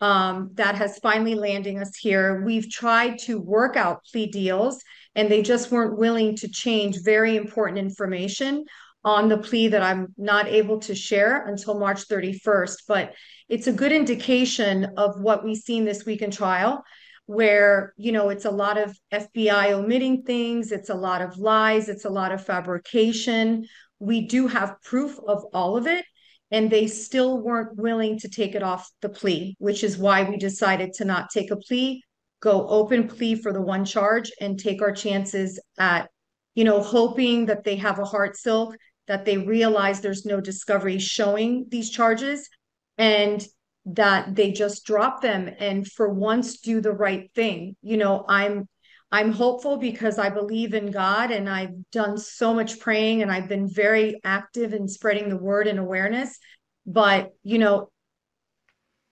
um, 0.00 0.50
that 0.54 0.74
has 0.74 0.98
finally 0.98 1.36
landing 1.36 1.78
us 1.78 1.96
here. 1.96 2.42
We've 2.44 2.68
tried 2.68 3.18
to 3.20 3.38
work 3.38 3.76
out 3.76 4.04
plea 4.10 4.26
deals, 4.26 4.82
and 5.14 5.30
they 5.30 5.42
just 5.42 5.70
weren't 5.70 5.96
willing 5.96 6.34
to 6.36 6.48
change 6.48 7.02
very 7.04 7.36
important 7.36 7.78
information 7.78 8.64
on 9.04 9.28
the 9.28 9.38
plea 9.38 9.68
that 9.68 9.82
I'm 9.82 10.14
not 10.16 10.46
able 10.46 10.78
to 10.80 10.94
share 10.94 11.46
until 11.46 11.78
March 11.78 12.06
31st. 12.08 12.82
But 12.86 13.14
it's 13.48 13.66
a 13.66 13.72
good 13.72 13.92
indication 13.92 14.92
of 14.96 15.20
what 15.20 15.44
we've 15.44 15.56
seen 15.56 15.84
this 15.84 16.04
week 16.04 16.22
in 16.22 16.30
trial, 16.30 16.82
where, 17.26 17.94
you 17.96 18.12
know, 18.12 18.28
it's 18.28 18.44
a 18.44 18.50
lot 18.50 18.76
of 18.76 18.96
FBI 19.12 19.72
omitting 19.72 20.22
things, 20.22 20.72
it's 20.72 20.90
a 20.90 20.94
lot 20.94 21.22
of 21.22 21.38
lies, 21.38 21.88
it's 21.88 22.04
a 22.04 22.10
lot 22.10 22.32
of 22.32 22.44
fabrication. 22.44 23.66
We 23.98 24.26
do 24.26 24.46
have 24.46 24.80
proof 24.82 25.18
of 25.26 25.44
all 25.52 25.76
of 25.76 25.86
it. 25.86 26.04
And 26.52 26.68
they 26.68 26.88
still 26.88 27.38
weren't 27.38 27.76
willing 27.76 28.18
to 28.18 28.28
take 28.28 28.56
it 28.56 28.62
off 28.64 28.90
the 29.02 29.08
plea, 29.08 29.54
which 29.60 29.84
is 29.84 29.96
why 29.96 30.24
we 30.24 30.36
decided 30.36 30.92
to 30.94 31.04
not 31.04 31.30
take 31.30 31.52
a 31.52 31.56
plea, 31.56 32.02
go 32.40 32.66
open 32.66 33.06
plea 33.06 33.36
for 33.36 33.52
the 33.52 33.62
one 33.62 33.84
charge 33.84 34.32
and 34.40 34.58
take 34.58 34.82
our 34.82 34.90
chances 34.90 35.60
at, 35.78 36.10
you 36.56 36.64
know, 36.64 36.82
hoping 36.82 37.46
that 37.46 37.62
they 37.62 37.76
have 37.76 38.00
a 38.00 38.04
heart 38.04 38.36
silk 38.36 38.74
that 39.10 39.24
they 39.24 39.36
realize 39.36 40.00
there's 40.00 40.24
no 40.24 40.40
discovery 40.40 40.96
showing 41.00 41.66
these 41.68 41.90
charges 41.90 42.48
and 42.96 43.44
that 43.84 44.36
they 44.36 44.52
just 44.52 44.86
drop 44.86 45.20
them 45.20 45.50
and 45.58 45.84
for 45.84 46.08
once 46.14 46.60
do 46.60 46.80
the 46.80 46.92
right 46.92 47.28
thing. 47.34 47.74
You 47.82 47.96
know, 47.96 48.24
I'm 48.28 48.68
I'm 49.10 49.32
hopeful 49.32 49.78
because 49.78 50.16
I 50.16 50.30
believe 50.30 50.74
in 50.74 50.92
God 50.92 51.32
and 51.32 51.50
I've 51.50 51.90
done 51.90 52.18
so 52.18 52.54
much 52.54 52.78
praying 52.78 53.22
and 53.22 53.32
I've 53.32 53.48
been 53.48 53.68
very 53.68 54.20
active 54.22 54.72
in 54.74 54.86
spreading 54.86 55.28
the 55.28 55.36
word 55.36 55.66
and 55.66 55.80
awareness. 55.80 56.38
But, 56.86 57.30
you 57.42 57.58
know, 57.58 57.90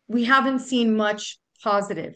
we 0.07 0.23
haven't 0.27 0.61
seen 0.61 0.97
much 0.97 1.41
positive 1.65 2.15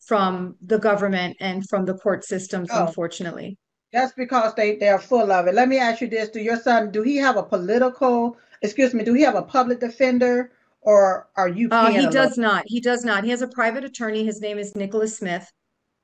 from 0.00 0.56
the 0.60 0.80
government 0.80 1.36
and 1.38 1.62
from 1.68 1.84
the 1.84 1.94
court 1.94 2.24
systems, 2.24 2.68
Oh. 2.72 2.86
unfortunately. 2.86 3.58
That's 3.92 4.12
because 4.12 4.54
they 4.54 4.76
they're 4.76 4.98
full 4.98 5.30
of 5.30 5.46
it. 5.46 5.54
Let 5.54 5.68
me 5.68 5.78
ask 5.78 6.00
you 6.00 6.08
this: 6.08 6.30
Do 6.30 6.40
your 6.40 6.56
son 6.56 6.90
do 6.90 7.02
he 7.02 7.16
have 7.16 7.36
a 7.36 7.42
political? 7.42 8.36
Excuse 8.62 8.94
me. 8.94 9.04
Do 9.04 9.12
he 9.12 9.22
have 9.22 9.34
a 9.34 9.42
public 9.42 9.80
defender, 9.80 10.50
or 10.80 11.28
are 11.36 11.48
you? 11.48 11.68
Uh, 11.70 11.90
he 11.90 12.06
does 12.08 12.38
not. 12.38 12.64
He 12.66 12.80
does 12.80 13.04
not. 13.04 13.24
He 13.24 13.30
has 13.30 13.42
a 13.42 13.48
private 13.48 13.84
attorney. 13.84 14.24
His 14.24 14.40
name 14.40 14.58
is 14.58 14.74
Nicholas 14.74 15.18
Smith. 15.18 15.50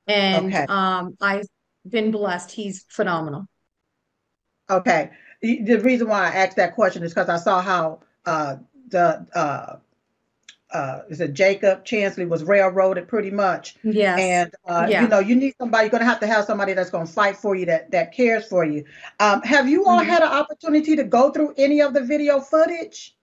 And 0.07 0.47
Okay. 0.47 0.65
um, 0.67 1.15
I've 1.21 1.47
been 1.87 2.11
blessed. 2.11 2.51
He's 2.51 2.85
phenomenal. 2.89 3.47
Okay. 4.69 5.09
The 5.41 5.63
the 5.63 5.79
reason 5.79 6.07
why 6.07 6.27
I 6.27 6.35
asked 6.35 6.57
that 6.57 6.75
question 6.75 7.03
is 7.03 7.13
because 7.13 7.29
I 7.29 7.37
saw 7.37 7.61
how 7.61 8.01
uh, 8.25 8.57
the 8.89 9.25
uh, 9.33 9.77
uh, 10.71 11.01
is 11.09 11.19
it 11.21 11.33
Jacob 11.33 11.83
Chansley 11.83 12.27
was 12.27 12.43
railroaded 12.43 13.07
pretty 13.07 13.31
much, 13.31 13.75
Yes. 13.83 14.19
and 14.19 14.55
uh, 14.67 14.87
Yeah. 14.89 15.01
you 15.03 15.07
know 15.07 15.19
you 15.19 15.35
need 15.35 15.55
somebody. 15.59 15.85
You're 15.85 15.91
gonna 15.91 16.05
have 16.05 16.19
to 16.19 16.27
have 16.27 16.45
somebody 16.45 16.73
that's 16.73 16.89
gonna 16.89 17.05
fight 17.05 17.37
for 17.37 17.55
you 17.55 17.65
that 17.65 17.91
that 17.91 18.13
cares 18.13 18.45
for 18.47 18.63
you. 18.65 18.85
Um, 19.19 19.41
have 19.41 19.67
you 19.67 19.85
all 19.85 19.99
Mhm. 19.99 20.05
had 20.05 20.21
an 20.21 20.29
opportunity 20.29 20.95
to 20.95 21.03
go 21.03 21.31
through 21.31 21.53
any 21.57 21.81
of 21.81 21.93
the 21.93 22.01
video 22.01 22.39
footage? 22.39 23.15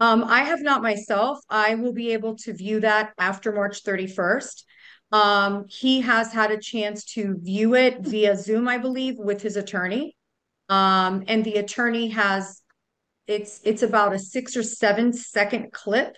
Um, 0.00 0.24
I 0.24 0.42
have 0.44 0.60
not 0.60 0.82
myself. 0.82 1.38
I 1.48 1.74
will 1.76 1.92
be 1.92 2.12
able 2.12 2.36
to 2.38 2.52
view 2.52 2.80
that 2.80 3.12
after 3.18 3.52
March 3.52 3.82
31st. 3.84 4.64
Um, 5.12 5.66
he 5.68 6.00
has 6.00 6.32
had 6.32 6.50
a 6.50 6.58
chance 6.58 7.04
to 7.14 7.36
view 7.38 7.74
it 7.76 8.00
via 8.00 8.36
Zoom, 8.36 8.66
I 8.66 8.78
believe, 8.78 9.16
with 9.18 9.40
his 9.42 9.56
attorney. 9.56 10.16
Um, 10.68 11.22
and 11.28 11.44
the 11.44 11.54
attorney 11.56 12.08
has 12.08 12.60
it's 13.26 13.60
it's 13.64 13.82
about 13.82 14.12
a 14.12 14.18
six 14.18 14.56
or 14.56 14.62
seven 14.62 15.12
second 15.12 15.72
clip 15.72 16.16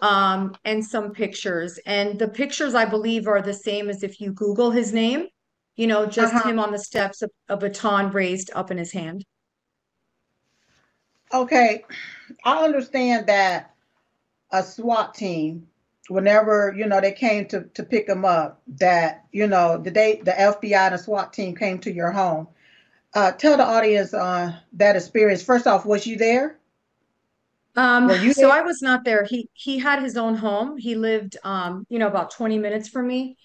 um, 0.00 0.56
and 0.64 0.84
some 0.84 1.12
pictures. 1.12 1.78
And 1.86 2.18
the 2.18 2.28
pictures, 2.28 2.74
I 2.74 2.84
believe, 2.86 3.26
are 3.28 3.42
the 3.42 3.54
same 3.54 3.88
as 3.90 4.02
if 4.02 4.20
you 4.20 4.32
Google 4.32 4.70
his 4.70 4.92
name, 4.92 5.28
you 5.76 5.86
know, 5.86 6.06
just 6.06 6.32
Uh-huh. 6.32 6.46
him 6.46 6.58
on 6.58 6.72
the 6.72 6.78
steps, 6.78 7.22
of 7.22 7.30
a 7.48 7.56
baton 7.56 8.10
raised 8.10 8.50
up 8.54 8.70
in 8.70 8.78
his 8.78 8.92
hand. 8.92 9.24
Okay, 11.32 11.84
I 12.44 12.64
understand 12.64 13.26
that 13.28 13.74
a 14.52 14.62
SWAT 14.62 15.14
team, 15.14 15.68
whenever 16.08 16.74
you 16.76 16.86
know 16.86 17.00
they 17.00 17.12
came 17.12 17.46
to 17.48 17.64
to 17.74 17.84
pick 17.84 18.08
him 18.08 18.24
up, 18.24 18.62
that 18.68 19.24
you 19.32 19.46
know 19.48 19.78
the 19.78 19.90
day 19.90 20.20
the 20.22 20.38
FBI 20.40 20.86
and 20.88 20.94
the 20.94 20.98
SWAT 20.98 21.32
team 21.32 21.56
came 21.56 21.78
to 21.80 21.92
your 21.92 22.12
home. 22.12 22.48
Uh, 23.14 23.32
tell 23.32 23.56
the 23.58 23.64
audience 23.64 24.14
uh, 24.14 24.54
that 24.74 24.96
experience. 24.96 25.42
First 25.42 25.66
off, 25.66 25.86
was 25.86 26.06
you 26.06 26.16
there? 26.16 26.58
Um, 27.76 28.08
so 28.08 28.42
there? 28.42 28.50
I 28.50 28.60
was 28.60 28.82
not 28.82 29.04
there. 29.04 29.24
He 29.24 29.48
he 29.52 29.78
had 29.78 30.02
his 30.02 30.16
own 30.16 30.36
home. 30.36 30.76
He 30.76 30.94
lived 30.94 31.36
um, 31.44 31.86
you 31.88 31.98
know, 31.98 32.08
about 32.08 32.30
20 32.30 32.58
minutes 32.58 32.88
from 32.88 33.06
me. 33.06 33.36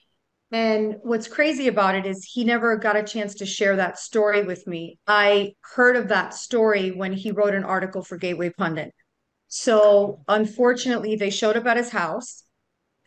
And 0.52 0.96
what's 1.04 1.28
crazy 1.28 1.68
about 1.68 1.96
it 1.96 2.06
is 2.06 2.24
he 2.24 2.44
never 2.44 2.76
got 2.76 2.96
a 2.96 3.04
chance 3.04 3.36
to 3.36 3.46
share 3.46 3.76
that 3.76 4.00
story 4.00 4.44
with 4.44 4.66
me. 4.66 4.98
I 5.06 5.54
heard 5.62 5.96
of 5.96 6.08
that 6.08 6.34
story 6.34 6.92
when 6.92 7.14
he 7.14 7.32
wrote 7.32 7.54
an 7.54 7.64
article 7.64 8.04
for 8.04 8.18
Gateway 8.18 8.50
Pundit. 8.50 8.94
So 9.48 10.24
unfortunately, 10.28 11.16
they 11.16 11.30
showed 11.30 11.58
up 11.58 11.66
at 11.66 11.78
his 11.78 11.90
house. 11.90 12.44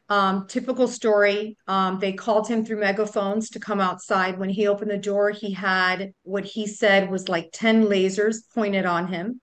Um, 0.09 0.47
typical 0.47 0.89
story. 0.89 1.57
Um, 1.67 1.99
they 1.99 2.13
called 2.13 2.47
him 2.47 2.65
through 2.65 2.81
megaphones 2.81 3.49
to 3.51 3.61
come 3.61 3.81
outside. 3.81 4.39
When 4.39 4.51
he 4.51 4.67
opened 4.69 4.91
the 4.91 4.99
door, 4.99 5.31
he 5.31 5.53
had 5.53 6.13
what 6.23 6.45
he 6.45 6.67
said 6.67 7.11
was 7.11 7.29
like 7.29 7.51
10 7.53 7.87
lasers 7.87 8.37
pointed 8.55 8.85
on 8.87 9.09
him. 9.09 9.41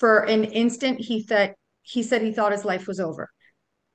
For 0.00 0.20
an 0.20 0.44
instant, 0.44 1.00
he 1.00 1.22
thought 1.22 1.50
he 1.82 2.02
said 2.02 2.22
he 2.22 2.32
thought 2.32 2.52
his 2.52 2.64
life 2.64 2.86
was 2.88 3.00
over. 3.00 3.30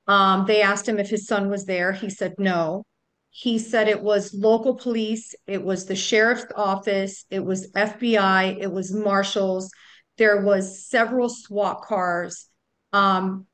Um, 0.06 0.46
they 0.46 0.62
asked 0.62 0.88
him 0.88 0.98
if 0.98 1.10
his 1.10 1.26
son 1.26 1.50
was 1.50 1.66
there. 1.66 1.92
He 1.92 2.10
said 2.10 2.34
no. 2.38 2.84
He 3.30 3.58
said 3.58 3.88
it 3.88 4.02
was 4.02 4.32
local 4.32 4.76
police, 4.76 5.34
it 5.46 5.62
was 5.62 5.84
the 5.84 5.96
sheriff's 5.96 6.46
office, 6.56 7.26
it 7.28 7.44
was 7.44 7.70
FBI, 7.72 8.56
it 8.58 8.72
was 8.72 8.94
marshals. 8.94 9.70
There 10.16 10.40
was 10.40 10.86
several 10.88 11.28
SWAT 11.28 11.82
cars. 11.82 12.46
Um, 12.94 13.46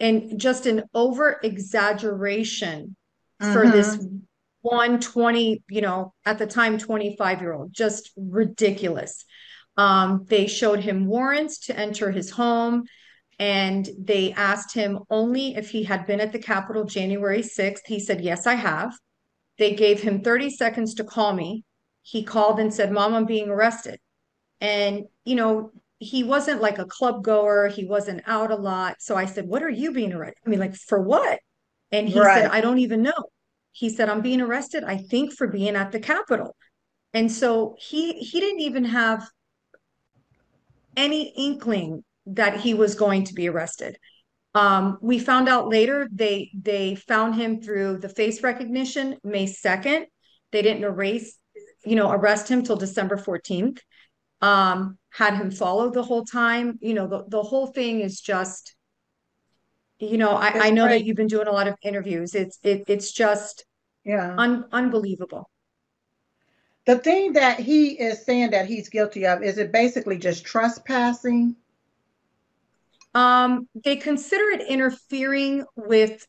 and 0.00 0.40
just 0.40 0.66
an 0.66 0.84
over 0.94 1.40
exaggeration 1.42 2.96
for 3.52 3.66
Mhm. 3.66 3.72
this 3.72 4.06
one 4.62 5.00
20, 5.00 5.62
you 5.68 5.80
know, 5.80 6.14
at 6.24 6.38
the 6.38 6.46
time 6.46 6.78
25 6.78 7.40
year 7.40 7.52
old, 7.52 7.72
just 7.72 8.12
ridiculous. 8.16 9.24
Um, 9.78 10.26
they 10.28 10.48
showed 10.48 10.80
him 10.80 11.06
warrants 11.06 11.66
to 11.66 11.78
enter 11.78 12.10
his 12.10 12.30
home 12.30 12.84
and 13.38 13.88
they 13.96 14.32
asked 14.32 14.74
him 14.74 14.98
only 15.08 15.54
if 15.54 15.70
he 15.70 15.84
had 15.84 16.04
been 16.06 16.20
at 16.20 16.32
the 16.32 16.40
Capitol 16.40 16.84
January 16.84 17.42
6th. 17.42 17.86
He 17.86 18.00
said, 18.00 18.20
Yes, 18.20 18.46
I 18.46 18.54
have. 18.54 18.92
They 19.58 19.74
gave 19.74 20.02
him 20.02 20.22
30 20.22 20.50
seconds 20.50 20.94
to 20.94 21.04
call 21.04 21.32
me. 21.32 21.64
He 22.02 22.24
called 22.24 22.58
and 22.58 22.74
said, 22.74 22.90
Mom, 22.90 23.14
I'm 23.14 23.26
being 23.26 23.48
arrested. 23.48 24.00
And, 24.60 25.04
you 25.24 25.36
know, 25.36 25.70
he 26.00 26.24
wasn't 26.24 26.60
like 26.60 26.78
a 26.78 26.84
club 26.84 27.22
goer, 27.22 27.68
he 27.68 27.84
wasn't 27.84 28.22
out 28.26 28.50
a 28.50 28.56
lot. 28.56 28.96
So 28.98 29.14
I 29.16 29.26
said, 29.26 29.46
What 29.46 29.62
are 29.62 29.70
you 29.70 29.92
being 29.92 30.12
arrested? 30.12 30.40
I 30.44 30.50
mean, 30.50 30.60
like, 30.60 30.74
for 30.74 31.00
what? 31.00 31.38
And 31.92 32.08
he 32.08 32.14
said, 32.14 32.50
I 32.50 32.60
don't 32.60 32.78
even 32.78 33.02
know. 33.02 33.30
He 33.70 33.88
said, 33.88 34.08
I'm 34.08 34.22
being 34.22 34.40
arrested, 34.40 34.82
I 34.82 34.96
think, 34.96 35.32
for 35.32 35.46
being 35.46 35.76
at 35.76 35.92
the 35.92 36.00
Capitol. 36.00 36.56
And 37.14 37.30
so 37.30 37.76
he 37.78 38.14
he 38.14 38.40
didn't 38.40 38.60
even 38.60 38.84
have 38.84 39.26
any 40.98 41.32
inkling 41.36 42.04
that 42.26 42.60
he 42.60 42.74
was 42.74 42.96
going 42.96 43.24
to 43.24 43.32
be 43.32 43.48
arrested. 43.48 43.96
Um, 44.54 44.98
we 45.00 45.18
found 45.18 45.48
out 45.48 45.68
later 45.68 46.08
they 46.12 46.50
they 46.52 46.96
found 46.96 47.36
him 47.36 47.62
through 47.62 47.98
the 47.98 48.08
face 48.08 48.42
recognition 48.42 49.16
May 49.22 49.46
2nd. 49.46 50.06
They 50.50 50.62
didn't 50.62 50.84
erase, 50.84 51.38
you 51.84 51.94
know, 51.94 52.10
arrest 52.10 52.48
him 52.48 52.62
till 52.64 52.76
December 52.76 53.16
14th. 53.16 53.78
Um, 54.40 54.98
had 55.10 55.34
him 55.34 55.50
followed 55.50 55.94
the 55.94 56.02
whole 56.02 56.24
time. 56.24 56.78
You 56.80 56.94
know, 56.94 57.06
the, 57.06 57.24
the 57.28 57.42
whole 57.42 57.68
thing 57.68 58.00
is 58.00 58.20
just, 58.20 58.74
you 59.98 60.18
know, 60.18 60.30
I, 60.30 60.68
I 60.68 60.70
know 60.70 60.88
that 60.88 61.04
you've 61.04 61.16
been 61.16 61.26
doing 61.28 61.48
a 61.48 61.52
lot 61.52 61.68
of 61.68 61.76
interviews. 61.82 62.34
It's 62.34 62.58
it 62.62 62.84
it's 62.88 63.12
just 63.12 63.64
yeah 64.04 64.34
un, 64.36 64.64
unbelievable. 64.72 65.48
The 66.88 66.96
thing 66.96 67.34
that 67.34 67.60
he 67.60 67.88
is 68.00 68.24
saying 68.24 68.52
that 68.52 68.66
he's 68.66 68.88
guilty 68.88 69.26
of 69.26 69.42
is 69.42 69.58
it 69.58 69.70
basically 69.72 70.16
just 70.16 70.42
trespassing? 70.42 71.54
Um, 73.14 73.68
they 73.84 73.96
consider 73.96 74.44
it 74.52 74.66
interfering 74.66 75.66
with 75.76 76.26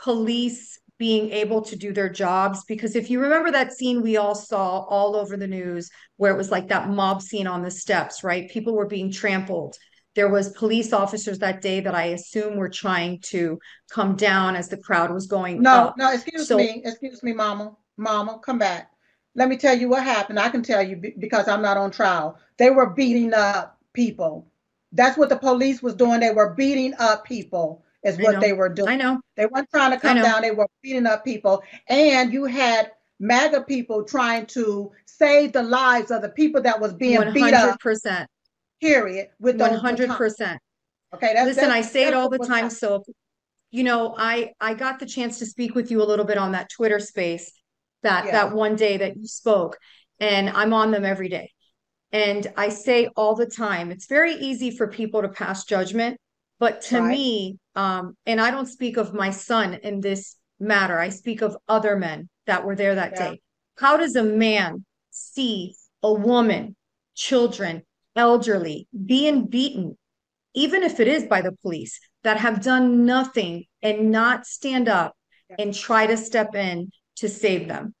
police 0.00 0.78
being 0.98 1.32
able 1.32 1.62
to 1.62 1.74
do 1.74 1.92
their 1.92 2.08
jobs 2.08 2.62
because 2.68 2.94
if 2.94 3.10
you 3.10 3.18
remember 3.20 3.50
that 3.50 3.72
scene 3.72 4.00
we 4.00 4.16
all 4.16 4.36
saw 4.36 4.84
all 4.84 5.16
over 5.16 5.36
the 5.36 5.48
news 5.48 5.90
where 6.16 6.32
it 6.32 6.36
was 6.36 6.52
like 6.52 6.68
that 6.68 6.88
mob 6.88 7.20
scene 7.20 7.48
on 7.48 7.62
the 7.62 7.70
steps 7.70 8.22
right 8.22 8.50
people 8.50 8.74
were 8.74 8.86
being 8.86 9.10
trampled 9.10 9.76
there 10.16 10.28
was 10.28 10.50
police 10.50 10.92
officers 10.92 11.38
that 11.38 11.60
day 11.60 11.78
that 11.78 11.94
i 11.94 12.06
assume 12.06 12.56
were 12.56 12.68
trying 12.68 13.20
to 13.20 13.60
come 13.90 14.16
down 14.16 14.56
as 14.56 14.68
the 14.68 14.76
crowd 14.76 15.12
was 15.12 15.28
going 15.28 15.62
no 15.62 15.70
up. 15.70 15.96
no 15.96 16.12
excuse 16.12 16.48
so, 16.48 16.56
me 16.56 16.82
excuse 16.84 17.22
me 17.22 17.32
mama 17.32 17.76
mama 17.96 18.40
come 18.42 18.58
back 18.58 18.90
let 19.38 19.48
me 19.48 19.56
tell 19.56 19.76
you 19.76 19.88
what 19.88 20.02
happened 20.02 20.38
i 20.38 20.48
can 20.48 20.62
tell 20.62 20.82
you 20.82 20.96
because 21.18 21.48
i'm 21.48 21.62
not 21.62 21.76
on 21.76 21.90
trial 21.90 22.38
they 22.58 22.70
were 22.70 22.90
beating 22.90 23.32
up 23.32 23.78
people 23.92 24.46
that's 24.92 25.16
what 25.16 25.28
the 25.28 25.36
police 25.36 25.82
was 25.82 25.94
doing 25.94 26.20
they 26.20 26.30
were 26.30 26.54
beating 26.54 26.94
up 26.98 27.24
people 27.24 27.84
is 28.04 28.18
what 28.18 28.40
they 28.40 28.52
were 28.52 28.68
doing. 28.68 28.88
I 28.88 28.96
know. 28.96 29.20
They 29.36 29.46
weren't 29.46 29.68
trying 29.70 29.90
to 29.90 29.98
come 29.98 30.18
down, 30.18 30.42
they 30.42 30.50
were 30.50 30.68
beating 30.82 31.06
up 31.06 31.24
people. 31.24 31.62
And 31.88 32.32
you 32.32 32.44
had 32.44 32.92
MAGA 33.20 33.62
people 33.62 34.04
trying 34.04 34.46
to 34.46 34.92
save 35.06 35.52
the 35.52 35.62
lives 35.62 36.10
of 36.10 36.22
the 36.22 36.28
people 36.30 36.62
that 36.62 36.80
was 36.80 36.94
being 36.94 37.20
100%. 37.20 37.34
beat 37.34 37.54
up. 37.54 37.78
Period. 38.80 39.28
With 39.40 39.58
100%. 39.58 40.58
Okay. 41.14 41.32
That's, 41.34 41.46
Listen, 41.46 41.68
that's, 41.68 41.72
I 41.72 41.80
say 41.80 42.06
it 42.06 42.14
all 42.14 42.28
the 42.28 42.38
time. 42.38 42.70
So, 42.70 43.02
you 43.70 43.82
know, 43.82 44.14
I 44.16 44.52
I 44.60 44.74
got 44.74 44.98
the 44.98 45.06
chance 45.06 45.38
to 45.40 45.46
speak 45.46 45.74
with 45.74 45.90
you 45.90 46.02
a 46.02 46.04
little 46.04 46.24
bit 46.24 46.38
on 46.38 46.52
that 46.52 46.70
Twitter 46.70 47.00
space 47.00 47.52
that 48.02 48.26
yeah. 48.26 48.32
that 48.32 48.52
one 48.52 48.76
day 48.76 48.96
that 48.98 49.16
you 49.16 49.26
spoke, 49.26 49.78
and 50.20 50.48
I'm 50.50 50.72
on 50.72 50.90
them 50.90 51.04
every 51.04 51.28
day. 51.28 51.52
And 52.10 52.46
I 52.56 52.70
say 52.70 53.08
all 53.16 53.34
the 53.34 53.46
time, 53.46 53.90
it's 53.90 54.06
very 54.06 54.34
easy 54.34 54.70
for 54.70 54.88
people 54.88 55.22
to 55.22 55.28
pass 55.28 55.64
judgment 55.64 56.18
but 56.58 56.82
to 56.82 57.00
right. 57.00 57.10
me, 57.10 57.58
um, 57.76 58.16
and 58.26 58.40
I 58.40 58.50
don't 58.50 58.66
speak 58.66 58.96
of 58.96 59.14
my 59.14 59.30
son 59.30 59.74
in 59.74 60.00
this 60.00 60.36
matter, 60.58 60.98
I 60.98 61.08
speak 61.10 61.40
of 61.40 61.56
other 61.68 61.96
men 61.96 62.28
that 62.46 62.64
were 62.64 62.74
there 62.74 62.96
that 62.96 63.12
yeah. 63.14 63.30
day. 63.30 63.40
How 63.78 63.96
does 63.96 64.16
a 64.16 64.24
man 64.24 64.84
see 65.10 65.76
a 66.02 66.12
woman, 66.12 66.74
children, 67.14 67.82
elderly 68.16 68.88
being 69.06 69.46
beaten, 69.46 69.96
even 70.54 70.82
if 70.82 70.98
it 70.98 71.06
is 71.06 71.26
by 71.26 71.42
the 71.42 71.52
police, 71.62 72.00
that 72.24 72.38
have 72.38 72.62
done 72.62 73.06
nothing 73.06 73.64
and 73.80 74.10
not 74.10 74.44
stand 74.44 74.88
up 74.88 75.14
and 75.58 75.72
try 75.72 76.06
to 76.06 76.16
step 76.16 76.56
in 76.56 76.90
to 77.18 77.28
save 77.28 77.68
them? 77.68 77.94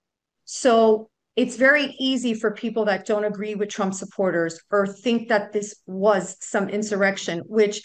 So 0.44 1.10
it's 1.36 1.56
very 1.56 1.94
easy 2.00 2.34
for 2.34 2.50
people 2.50 2.86
that 2.86 3.06
don't 3.06 3.24
agree 3.24 3.54
with 3.54 3.68
Trump 3.68 3.94
supporters 3.94 4.60
or 4.70 4.86
think 4.86 5.28
that 5.28 5.52
this 5.52 5.76
was 5.86 6.36
some 6.40 6.68
insurrection, 6.68 7.42
which 7.46 7.80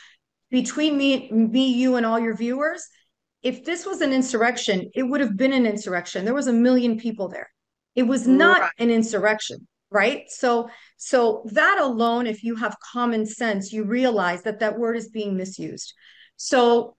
between 0.50 0.98
me, 0.98 1.32
me, 1.32 1.74
you, 1.74 1.96
and 1.96 2.06
all 2.06 2.20
your 2.20 2.36
viewers, 2.36 2.88
if 3.44 3.66
this 3.66 3.86
was 3.86 4.02
an 4.02 4.14
insurrection, 4.14 4.90
it 4.96 5.04
would 5.04 5.20
have 5.20 5.36
been 5.36 5.54
an 5.54 5.66
insurrection. 5.66 6.26
There 6.26 6.34
was 6.34 6.48
a 6.48 6.54
million 6.54 6.98
people 6.98 7.28
there. 7.28 7.50
It 7.96 8.04
was 8.04 8.28
not 8.28 8.62
right. 8.62 8.72
an 8.80 8.90
insurrection, 8.90 9.68
right? 9.92 10.24
So, 10.30 10.70
so 10.98 11.44
that 11.52 11.78
alone, 11.80 12.26
if 12.26 12.44
you 12.44 12.56
have 12.56 12.76
common 12.94 13.26
sense, 13.26 13.72
you 13.72 13.84
realize 13.84 14.44
that 14.44 14.60
that 14.60 14.80
word 14.80 14.96
is 14.96 15.10
being 15.10 15.38
misused. 15.38 15.94
So, 16.38 16.96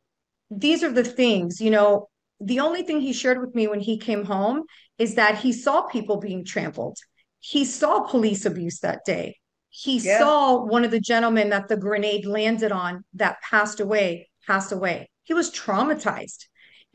these 0.51 0.85
are 0.85 0.93
the 0.93 1.05
things, 1.05 1.61
you 1.61 1.71
know. 1.71 2.09
The 2.41 2.61
only 2.61 2.83
thing 2.83 3.01
he 3.01 3.13
shared 3.13 3.41
with 3.41 3.55
me 3.55 3.69
when 3.69 3.81
he 3.81 3.99
came 3.99 4.25
home 4.25 4.65
is 4.99 5.15
that 5.15 5.39
he 5.39 5.53
saw 5.53 5.83
people 5.83 6.19
being 6.19 6.45
trampled. 6.45 6.99
He 7.41 7.65
saw 7.65 8.01
police 8.01 8.45
abuse 8.45 8.81
that 8.81 9.05
day 9.05 9.37
he 9.77 9.99
yeah. 9.99 10.21
saw 10.21 10.65
one 10.65 10.85
of 10.85 10.93
the 10.93 11.01
gentlemen 11.01 11.49
that 11.49 11.67
the 11.67 11.77
grenade 11.77 12.27
landed 12.27 12.71
on 12.71 13.05
that 13.15 13.43
passed 13.43 13.81
away, 13.81 14.31
passed 14.47 14.71
away. 14.71 15.11
He 15.25 15.35
was 15.35 15.51
traumatized. 15.51 16.45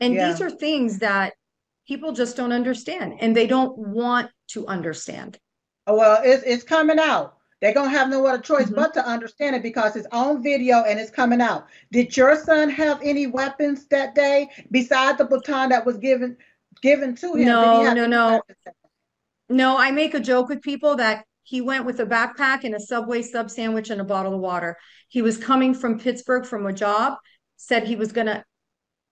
And 0.00 0.14
yeah. 0.14 0.28
these 0.28 0.40
are 0.40 0.48
things 0.48 1.00
that 1.00 1.34
people 1.86 2.12
just 2.12 2.38
don't 2.38 2.52
understand 2.52 3.18
and 3.20 3.36
they 3.36 3.46
don't 3.46 3.76
want 3.76 4.30
to 4.52 4.66
understand. 4.66 5.38
Oh, 5.86 5.94
well, 5.94 6.22
it's, 6.24 6.42
it's 6.44 6.64
coming 6.64 6.98
out. 6.98 7.34
They're 7.60 7.74
going 7.74 7.90
to 7.90 7.98
have 7.98 8.08
no 8.08 8.26
other 8.26 8.42
choice 8.42 8.66
mm-hmm. 8.66 8.74
but 8.74 8.94
to 8.94 9.06
understand 9.06 9.56
it 9.56 9.62
because 9.62 9.96
it's 9.96 10.06
on 10.12 10.42
video 10.42 10.84
and 10.84 10.98
it's 10.98 11.10
coming 11.10 11.40
out. 11.40 11.66
Did 11.92 12.16
your 12.16 12.36
son 12.42 12.70
have 12.70 13.00
any 13.02 13.26
weapons 13.26 13.86
that 13.88 14.14
day 14.14 14.48
besides 14.70 15.18
the 15.18 15.26
baton 15.26 15.68
that 15.70 15.84
was 15.84 15.98
given 15.98 16.36
given 16.80 17.14
to 17.16 17.34
him? 17.34 17.46
No, 17.46 17.92
no, 17.92 18.06
no. 18.06 18.42
No, 19.48 19.76
I 19.76 19.90
make 19.90 20.14
a 20.14 20.20
joke 20.20 20.48
with 20.48 20.62
people 20.62 20.96
that 20.96 21.24
he 21.42 21.60
went 21.60 21.84
with 21.84 21.98
a 21.98 22.06
backpack 22.06 22.62
and 22.62 22.74
a 22.74 22.80
Subway 22.80 23.22
sub 23.22 23.50
sandwich 23.50 23.90
and 23.90 24.00
a 24.00 24.04
bottle 24.04 24.34
of 24.34 24.40
water. 24.40 24.76
He 25.08 25.20
was 25.20 25.36
coming 25.36 25.74
from 25.74 25.98
Pittsburgh 25.98 26.46
from 26.46 26.66
a 26.66 26.72
job, 26.72 27.18
said 27.56 27.82
he 27.82 27.96
was 27.96 28.12
going 28.12 28.28
to, 28.28 28.44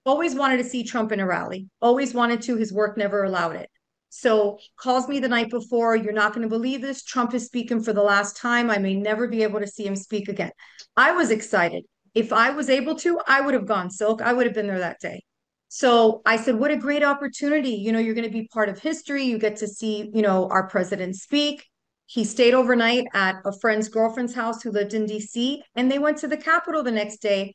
always 0.06 0.36
wanted 0.36 0.58
to 0.58 0.64
see 0.64 0.84
Trump 0.84 1.10
in 1.10 1.18
a 1.18 1.26
rally, 1.26 1.68
always 1.82 2.14
wanted 2.14 2.40
to. 2.42 2.56
His 2.56 2.72
work 2.72 2.96
never 2.96 3.24
allowed 3.24 3.56
it. 3.56 3.68
So 4.10 4.58
calls 4.78 5.08
me 5.08 5.20
the 5.20 5.28
night 5.28 5.50
before. 5.50 5.94
You're 5.94 6.12
not 6.12 6.32
going 6.32 6.42
to 6.42 6.48
believe 6.48 6.80
this. 6.80 7.04
Trump 7.04 7.34
is 7.34 7.46
speaking 7.46 7.82
for 7.82 7.92
the 7.92 8.02
last 8.02 8.36
time. 8.36 8.70
I 8.70 8.78
may 8.78 8.94
never 8.94 9.28
be 9.28 9.42
able 9.42 9.60
to 9.60 9.66
see 9.66 9.86
him 9.86 9.96
speak 9.96 10.28
again. 10.28 10.50
I 10.96 11.12
was 11.12 11.30
excited. 11.30 11.84
If 12.14 12.32
I 12.32 12.50
was 12.50 12.70
able 12.70 12.94
to, 12.96 13.20
I 13.26 13.40
would 13.40 13.54
have 13.54 13.66
gone 13.66 13.90
silk. 13.90 14.22
I 14.22 14.32
would 14.32 14.46
have 14.46 14.54
been 14.54 14.66
there 14.66 14.78
that 14.78 15.00
day. 15.00 15.22
So 15.68 16.22
I 16.24 16.36
said, 16.36 16.56
what 16.56 16.70
a 16.70 16.76
great 16.76 17.04
opportunity. 17.04 17.70
You 17.70 17.92
know, 17.92 17.98
you're 17.98 18.14
going 18.14 18.26
to 18.26 18.32
be 18.32 18.48
part 18.48 18.70
of 18.70 18.78
history. 18.78 19.24
You 19.24 19.38
get 19.38 19.56
to 19.56 19.68
see, 19.68 20.10
you 20.14 20.22
know, 20.22 20.48
our 20.48 20.66
president 20.66 21.16
speak. 21.16 21.66
He 22.06 22.24
stayed 22.24 22.54
overnight 22.54 23.04
at 23.12 23.36
a 23.44 23.52
friend's 23.60 23.90
girlfriend's 23.90 24.34
house 24.34 24.62
who 24.62 24.70
lived 24.70 24.94
in 24.94 25.04
DC, 25.04 25.58
and 25.74 25.92
they 25.92 25.98
went 25.98 26.16
to 26.18 26.28
the 26.28 26.38
Capitol 26.38 26.82
the 26.82 26.90
next 26.90 27.18
day 27.18 27.52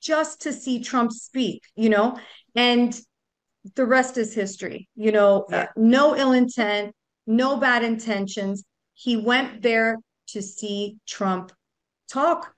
just 0.00 0.40
to 0.42 0.52
see 0.52 0.80
Trump 0.80 1.10
speak, 1.10 1.64
you 1.74 1.88
know, 1.88 2.16
and 2.54 2.98
the 3.74 3.86
rest 3.86 4.18
is 4.18 4.34
history, 4.34 4.88
you 4.94 5.12
know, 5.12 5.46
yeah. 5.50 5.68
no 5.76 6.16
ill 6.16 6.32
intent, 6.32 6.94
no 7.26 7.56
bad 7.56 7.82
intentions. 7.82 8.64
He 8.94 9.16
went 9.16 9.62
there 9.62 9.98
to 10.28 10.42
see 10.42 10.96
Trump 11.06 11.52
talk. 12.10 12.54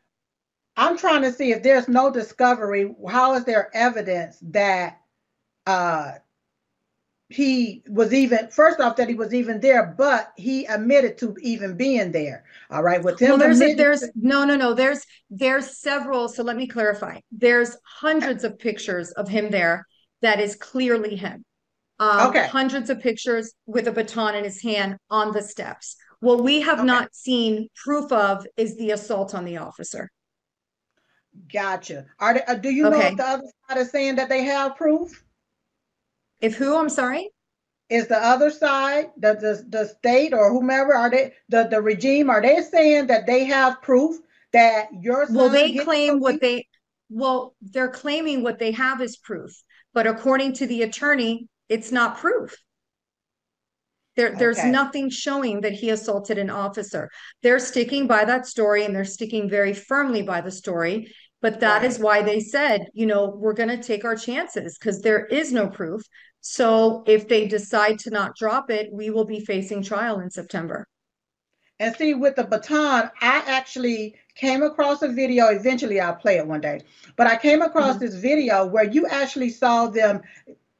I'm 0.76 0.96
trying 0.96 1.22
to 1.22 1.32
see 1.32 1.52
if 1.52 1.62
there's 1.62 1.88
no 1.88 2.10
discovery, 2.10 2.94
how 3.08 3.34
is 3.34 3.44
there 3.44 3.70
evidence 3.74 4.38
that 4.42 5.00
uh, 5.66 6.12
he 7.30 7.82
was 7.88 8.12
even 8.12 8.48
first 8.48 8.80
off 8.80 8.96
that 8.96 9.08
he 9.08 9.14
was 9.14 9.32
even 9.32 9.60
there, 9.60 9.94
but 9.96 10.32
he 10.36 10.64
admitted 10.66 11.16
to 11.18 11.36
even 11.40 11.76
being 11.76 12.10
there. 12.10 12.44
All 12.70 12.82
right, 12.82 13.02
with 13.02 13.20
him. 13.20 13.30
Well, 13.30 13.38
there's 13.38 13.60
a, 13.60 13.74
there's 13.74 14.04
no 14.16 14.44
no 14.44 14.56
no 14.56 14.74
there's 14.74 15.06
there's 15.30 15.78
several. 15.78 16.28
So 16.28 16.42
let 16.42 16.56
me 16.56 16.66
clarify. 16.66 17.20
There's 17.30 17.76
hundreds 17.84 18.42
of 18.42 18.58
pictures 18.58 19.12
of 19.12 19.28
him 19.28 19.50
there 19.50 19.86
that 20.22 20.40
is 20.40 20.56
clearly 20.56 21.16
him. 21.16 21.44
Um, 21.98 22.28
okay. 22.28 22.46
Hundreds 22.46 22.88
of 22.88 23.00
pictures 23.00 23.52
with 23.66 23.86
a 23.86 23.92
baton 23.92 24.34
in 24.34 24.44
his 24.44 24.62
hand 24.62 24.96
on 25.10 25.32
the 25.32 25.42
steps. 25.42 25.96
What 26.20 26.42
we 26.42 26.60
have 26.60 26.78
okay. 26.78 26.86
not 26.86 27.14
seen 27.14 27.68
proof 27.74 28.10
of 28.12 28.46
is 28.56 28.76
the 28.76 28.92
assault 28.92 29.34
on 29.34 29.44
the 29.44 29.58
officer. 29.58 30.10
Gotcha. 31.52 32.06
Are 32.18 32.34
they, 32.34 32.42
uh, 32.42 32.54
do 32.54 32.70
you 32.70 32.86
okay. 32.86 32.98
know 32.98 33.06
if 33.06 33.16
the 33.16 33.24
other 33.24 33.44
side 33.68 33.78
is 33.78 33.90
saying 33.90 34.16
that 34.16 34.28
they 34.28 34.44
have 34.44 34.76
proof? 34.76 35.24
If 36.40 36.56
who? 36.56 36.76
I'm 36.76 36.88
sorry. 36.88 37.30
Is 37.88 38.06
the 38.06 38.18
other 38.18 38.50
side, 38.50 39.10
the, 39.16 39.34
the 39.34 39.64
the 39.68 39.84
state 39.86 40.32
or 40.32 40.52
whomever 40.52 40.94
are 40.94 41.10
they 41.10 41.34
the 41.48 41.66
the 41.68 41.82
regime? 41.82 42.30
Are 42.30 42.40
they 42.40 42.62
saying 42.62 43.08
that 43.08 43.26
they 43.26 43.44
have 43.44 43.82
proof 43.82 44.16
that 44.52 44.88
your 45.00 45.26
well 45.30 45.48
they 45.48 45.74
claim 45.74 46.20
what 46.20 46.40
they 46.40 46.68
well 47.08 47.54
they're 47.60 47.90
claiming 47.90 48.42
what 48.42 48.58
they 48.58 48.72
have 48.72 49.00
is 49.00 49.16
proof, 49.16 49.50
but 49.94 50.06
according 50.06 50.54
to 50.54 50.66
the 50.66 50.82
attorney, 50.82 51.48
it's 51.68 51.92
not 51.92 52.18
proof. 52.18 52.56
There, 54.16 54.34
there's 54.34 54.58
okay. 54.58 54.70
nothing 54.70 55.08
showing 55.08 55.60
that 55.62 55.72
he 55.72 55.90
assaulted 55.90 56.36
an 56.36 56.50
officer. 56.50 57.08
They're 57.42 57.58
sticking 57.58 58.06
by 58.06 58.24
that 58.24 58.46
story 58.46 58.84
and 58.84 58.94
they're 58.94 59.04
sticking 59.04 59.48
very 59.48 59.72
firmly 59.72 60.22
by 60.22 60.40
the 60.40 60.50
story. 60.50 61.12
But 61.40 61.60
that 61.60 61.78
right. 61.78 61.86
is 61.86 61.98
why 61.98 62.22
they 62.22 62.40
said, 62.40 62.86
you 62.92 63.06
know, 63.06 63.34
we're 63.34 63.54
going 63.54 63.70
to 63.70 63.82
take 63.82 64.04
our 64.04 64.16
chances 64.16 64.76
because 64.78 65.00
there 65.00 65.24
is 65.26 65.52
no 65.52 65.68
proof. 65.68 66.02
So 66.42 67.02
if 67.06 67.28
they 67.28 67.46
decide 67.46 67.98
to 68.00 68.10
not 68.10 68.36
drop 68.36 68.70
it, 68.70 68.90
we 68.92 69.10
will 69.10 69.24
be 69.24 69.40
facing 69.40 69.82
trial 69.82 70.20
in 70.20 70.30
September. 70.30 70.86
And 71.78 71.96
see, 71.96 72.12
with 72.12 72.36
the 72.36 72.44
baton, 72.44 73.10
I 73.22 73.42
actually 73.46 74.16
came 74.40 74.62
across 74.62 75.02
a 75.02 75.08
video. 75.08 75.48
Eventually, 75.48 76.00
I'll 76.00 76.14
play 76.14 76.38
it 76.38 76.46
one 76.46 76.62
day. 76.62 76.80
But 77.16 77.26
I 77.26 77.36
came 77.36 77.60
across 77.60 77.96
mm-hmm. 77.96 78.06
this 78.06 78.14
video 78.14 78.66
where 78.66 78.84
you 78.84 79.06
actually 79.06 79.50
saw 79.50 79.86
them 79.86 80.22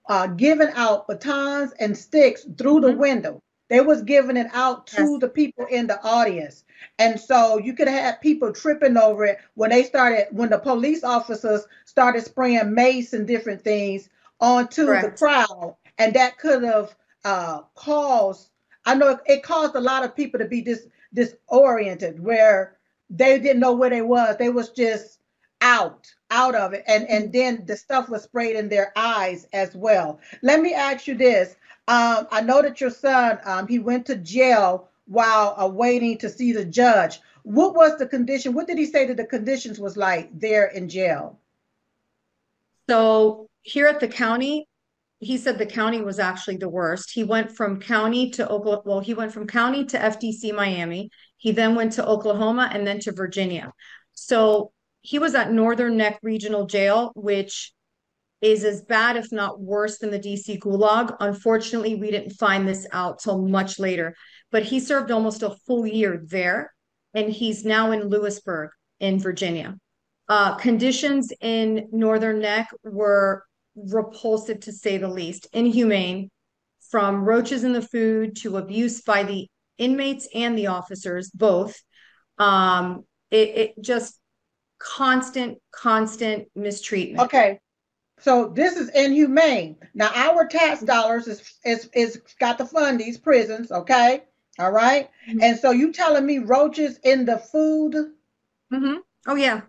uh, 0.09 0.29
giving 0.29 0.71
out 0.75 1.07
batons 1.07 1.73
and 1.79 1.97
sticks 1.97 2.47
through 2.57 2.81
the 2.81 2.89
mm-hmm. 2.89 3.01
window. 3.01 3.43
They 3.69 3.83
was 3.83 4.03
giving 4.03 4.37
it 4.39 4.49
out 4.53 4.87
to 4.89 5.03
Yes. 5.03 5.21
the 5.21 5.29
people 5.29 5.67
in 5.67 5.87
the 5.87 6.03
audience. 6.03 6.65
And 6.99 7.21
so 7.21 7.59
you 7.59 7.75
could 7.75 7.87
have 7.87 8.21
people 8.23 8.53
tripping 8.53 8.97
over 8.97 9.27
it 9.27 9.39
when 9.55 9.71
they 9.71 9.85
started, 9.85 10.29
when 10.33 10.49
the 10.49 10.59
police 10.59 11.05
officers 11.05 11.67
started 11.85 12.25
spraying 12.25 12.75
mace 12.75 13.13
and 13.13 13.27
different 13.29 13.63
things 13.63 14.09
onto 14.41 14.87
the 14.87 15.15
crowd. 15.17 15.77
And 15.99 16.15
that 16.15 16.39
could 16.39 16.63
have 16.65 16.97
uh, 17.25 17.61
caused, 17.75 18.51
I 18.87 18.95
know 18.95 19.11
it- 19.11 19.21
it 19.27 19.43
caused 19.43 19.77
a 19.77 19.81
lot 19.81 20.03
of 20.03 20.17
people 20.17 20.41
to 20.41 20.47
be 20.47 20.63
dis, 20.63 20.87
disoriented 21.13 22.19
where 22.19 22.79
they 23.11 23.39
didn't 23.39 23.61
know 23.61 23.73
where 23.73 23.91
they 23.91 24.03
was. 24.03 24.37
They 24.39 24.49
was 24.49 24.71
just 24.71 25.19
out, 25.61 26.13
out 26.31 26.55
of 26.55 26.73
it. 26.73 26.85
And, 26.87 27.09
and 27.09 27.33
then 27.33 27.65
the 27.67 27.77
stuff 27.77 28.09
was 28.09 28.23
sprayed 28.23 28.57
in 28.57 28.69
their 28.69 28.93
eyes 28.97 29.47
as 29.53 29.75
well. 29.75 30.21
Let 30.43 30.61
me 30.61 30.73
ask 30.73 31.07
you 31.07 31.17
this. 31.17 31.57
Um, 31.89 32.29
I 32.31 32.41
know 32.41 32.63
that 32.63 32.81
your 32.81 32.91
son, 32.91 33.41
um, 33.45 33.67
he 33.67 33.81
went 33.81 34.07
to 34.07 34.17
jail 34.17 34.89
while 35.07 35.57
uh, 35.59 35.67
waiting 35.67 36.19
to 36.19 36.31
see 36.31 36.53
the 36.53 36.65
judge. 36.65 37.21
What 37.43 37.75
was 37.75 37.99
the 37.99 38.07
condition? 38.07 38.55
What 38.55 38.69
did 38.69 38.79
he 38.79 38.87
say 38.87 39.07
that 39.07 39.17
the 39.17 39.25
conditions 39.25 39.81
was 39.81 39.97
like 39.97 40.31
there 40.39 40.67
in 40.67 40.89
jail? 40.89 41.39
So 42.89 43.49
here 43.63 43.89
at 43.89 43.99
the 43.99 44.09
county, 44.09 44.69
he 45.21 45.37
said 45.37 45.59
the 45.59 45.67
county 45.67 46.01
was 46.01 46.19
actually 46.19 46.57
the 46.57 46.69
worst. 46.69 47.11
He 47.13 47.25
went 47.25 47.55
from 47.55 47.79
county 47.79 48.31
to 48.31 48.49
Oklahoma. 48.49 48.83
Well, 48.87 49.01
he 49.01 49.13
went 49.13 49.33
from 49.33 49.47
county 49.47 49.85
to 49.85 49.99
FDC 49.99 50.55
Miami. 50.55 51.11
He 51.37 51.53
then 51.53 51.75
went 51.75 51.93
to 51.93 52.07
Oklahoma 52.07 52.71
and 52.73 52.87
then 52.87 53.01
to 53.01 53.13
Virginia. 53.13 53.73
So 54.15 54.73
he 55.03 55.19
was 55.19 55.35
at 55.35 55.53
Northern 55.53 55.99
Neck 55.99 56.19
Regional 56.23 56.67
Jail, 56.67 57.13
which 57.15 57.73
is 58.41 58.65
as 58.65 58.81
bad, 58.83 59.19
if 59.19 59.31
not 59.31 59.61
worse, 59.61 59.99
than 59.99 60.11
the 60.11 60.19
DC 60.19 60.59
Gulag. 60.59 61.15
Unfortunately, 61.21 61.97
we 61.97 62.11
didn't 62.11 62.31
find 62.31 62.67
this 62.67 62.87
out 62.93 63.19
till 63.19 63.47
much 63.47 63.79
later, 63.79 64.15
but 64.51 64.63
he 64.63 64.81
served 64.81 65.11
almost 65.11 65.43
a 65.43 65.55
full 65.67 65.87
year 65.87 66.23
there, 66.25 66.73
and 67.13 67.31
he's 67.31 67.65
now 67.65 67.93
in 67.93 68.09
Lewisburg 68.09 68.71
in 69.01 69.19
Virginia. 69.19 69.77
Uh, 70.29 70.55
conditions 70.55 71.31
in 71.43 71.89
Northern 71.93 72.39
Neck 72.39 72.71
were 72.83 73.45
repulsive 73.89 74.61
to 74.61 74.73
say 74.73 74.99
the 74.99 75.09
least, 75.09 75.47
inhumane, 75.53 76.31
from 76.91 77.25
roaches 77.25 77.65
in 77.65 77.73
the 77.73 77.83
food 77.83 78.37
to 78.37 78.57
abuse 78.57 79.03
by 79.03 79.23
the 79.23 79.49
inmates 79.79 80.29
and 80.35 80.57
the 80.59 80.67
officers, 80.69 81.31
both. 81.31 81.81
Um, 82.39 83.05
it, 83.31 83.49
it 83.49 83.75
just 83.83 84.19
constant, 84.79 85.59
constant 85.73 86.49
mistreatment. 86.55 87.27
Okay. 87.27 87.59
So 88.21 88.49
this 88.49 88.77
is 88.77 88.91
inhumane. 88.91 89.77
Now 89.95 90.11
our 90.15 90.47
tax 90.47 90.83
dollars 90.83 91.27
is 91.27 91.43
is 91.65 91.89
is 91.95 92.21
got 92.39 92.59
to 92.59 92.67
fund 92.67 93.01
these 93.01 93.19
prisons, 93.19 93.73
okay? 93.73 94.25
All 94.59 94.71
right? 94.71 95.09
Mhm. 95.29 95.43
And 95.43 95.59
so 95.59 95.71
you 95.71 95.91
telling 95.93 96.27
me 96.27 96.39
roaches 96.39 96.99
in 97.03 97.25
the 97.25 97.39
food? 97.39 97.95
Mm-hmm. 98.73 98.97
Oh 99.27 99.37
yeah. 99.37 99.63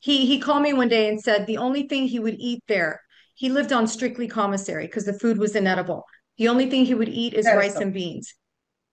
He 0.00 0.26
he 0.26 0.38
called 0.38 0.62
me 0.62 0.72
one 0.72 0.88
day 0.88 1.08
and 1.08 1.20
said 1.20 1.46
the 1.46 1.56
only 1.56 1.88
thing 1.88 2.06
he 2.06 2.20
would 2.20 2.36
eat 2.38 2.62
there, 2.68 3.02
he 3.36 3.50
lived 3.50 3.72
on 3.72 3.86
strictly 3.86 4.26
commissary 4.26 4.86
because 4.86 5.04
the 5.04 5.12
food 5.12 5.36
was 5.38 5.54
inedible. 5.54 6.04
The 6.38 6.48
only 6.48 6.68
thing 6.70 6.84
he 6.86 6.94
would 6.94 7.08
eat 7.08 7.34
is 7.34 7.46
rice 7.46 7.74
so- 7.74 7.80
and 7.80 7.92
beans. 7.94 8.34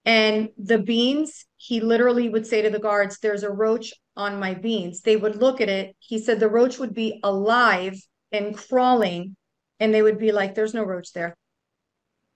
And 0.06 0.50
the 0.58 0.80
beans, 0.80 1.46
he 1.56 1.80
literally 1.80 2.28
would 2.28 2.46
say 2.46 2.62
to 2.62 2.70
the 2.70 2.78
guards, 2.80 3.20
There's 3.20 3.44
a 3.44 3.50
roach 3.50 3.94
on 4.18 4.38
my 4.38 4.54
beans. 4.54 5.00
They 5.02 5.16
would 5.16 5.38
look 5.38 5.62
at 5.62 5.70
it. 5.70 5.96
He 6.00 6.20
said 6.20 6.40
the 6.42 6.50
roach 6.50 6.78
would 6.78 6.94
be 6.94 7.22
alive 7.24 7.96
and 8.34 8.56
crawling, 8.56 9.38
and 9.80 9.94
they 9.94 10.02
would 10.02 10.20
be 10.20 10.34
like, 10.34 10.56
There's 10.56 10.74
no 10.74 10.84
roach 10.84 11.14
there. 11.14 11.38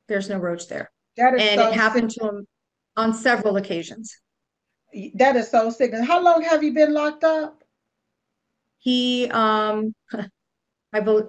There's 0.07 0.29
no 0.29 0.37
roach 0.37 0.69
there. 0.69 0.89
That 1.17 1.33
is 1.33 1.41
And 1.41 1.59
so 1.59 1.67
it 1.67 1.73
happened 1.73 2.11
sick. 2.13 2.21
to 2.21 2.29
him 2.29 2.47
on 2.95 3.13
several 3.13 3.57
occasions. 3.57 4.15
That 5.15 5.35
is 5.35 5.51
so 5.51 5.69
sick. 5.69 5.91
And 5.91 6.05
how 6.07 6.21
long 6.23 6.43
have 6.43 6.63
you 6.63 6.73
been 6.73 6.93
locked 6.93 7.25
up? 7.25 7.61
He, 8.77 9.27
um, 9.29 9.93
I 10.93 11.01
believe 11.01 11.25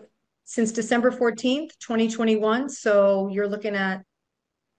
since 0.49 0.73
December 0.73 1.11
14th, 1.11 1.79
2021. 1.79 2.71
So 2.71 3.29
you're 3.29 3.47
looking 3.47 3.77
at 3.77 4.03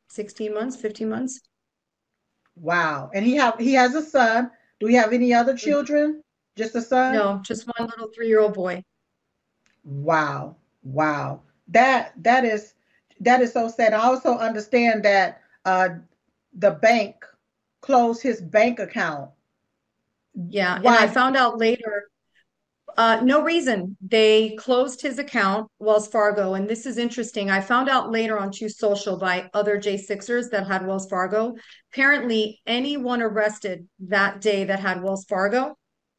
16 0.09 0.51
months, 0.51 0.75
15 0.75 1.07
months. 1.07 1.41
Wow. 2.55 3.11
And 3.13 3.23
he 3.23 3.35
have 3.35 3.59
he 3.59 3.73
has 3.73 3.93
a 3.93 4.01
son. 4.01 4.49
Do 4.79 4.87
we 4.87 4.95
have 4.95 5.13
any 5.13 5.31
other 5.31 5.55
children? 5.55 6.23
Just 6.57 6.75
a 6.75 6.81
son? 6.81 7.13
No, 7.13 7.41
just 7.45 7.67
one 7.77 7.87
little 7.87 8.09
three-year-old 8.13 8.55
boy. 8.55 8.83
Wow. 9.83 10.55
Wow. 10.81 11.43
That 11.67 12.13
that 12.23 12.45
is 12.45 12.73
that 13.19 13.41
is 13.41 13.53
so 13.53 13.69
sad. 13.69 13.93
I 13.93 13.99
also 13.99 14.39
understand 14.39 15.05
that 15.05 15.41
uh 15.65 15.89
the 16.53 16.71
bank 16.71 17.23
closed 17.81 18.23
his 18.23 18.41
bank 18.41 18.79
account. 18.79 19.29
Yeah, 20.33 20.77
and 20.77 20.87
I 20.87 21.07
found 21.07 21.37
out 21.37 21.59
later, 21.59 21.98
uh, 22.99 23.21
no 23.23 23.41
reason. 23.41 23.95
They 24.01 24.57
closed 24.57 25.01
his 25.01 25.19
account, 25.19 25.71
Wells 25.79 26.09
Fargo, 26.09 26.55
and 26.55 26.67
this 26.67 26.85
is 26.85 26.97
interesting. 26.97 27.49
I 27.49 27.61
found 27.61 27.87
out 27.87 28.11
later 28.11 28.37
on 28.37 28.51
Truth 28.51 28.73
Social 28.75 29.17
by 29.17 29.49
other 29.53 29.77
J6ers 29.77 30.49
that 30.49 30.67
had 30.67 30.85
Wells 30.85 31.07
Fargo. 31.09 31.55
Apparently, 31.93 32.59
anyone 32.67 33.21
arrested 33.21 33.87
that 33.99 34.41
day 34.41 34.65
that 34.65 34.81
had 34.81 35.01
Wells 35.01 35.23
Fargo, 35.29 35.77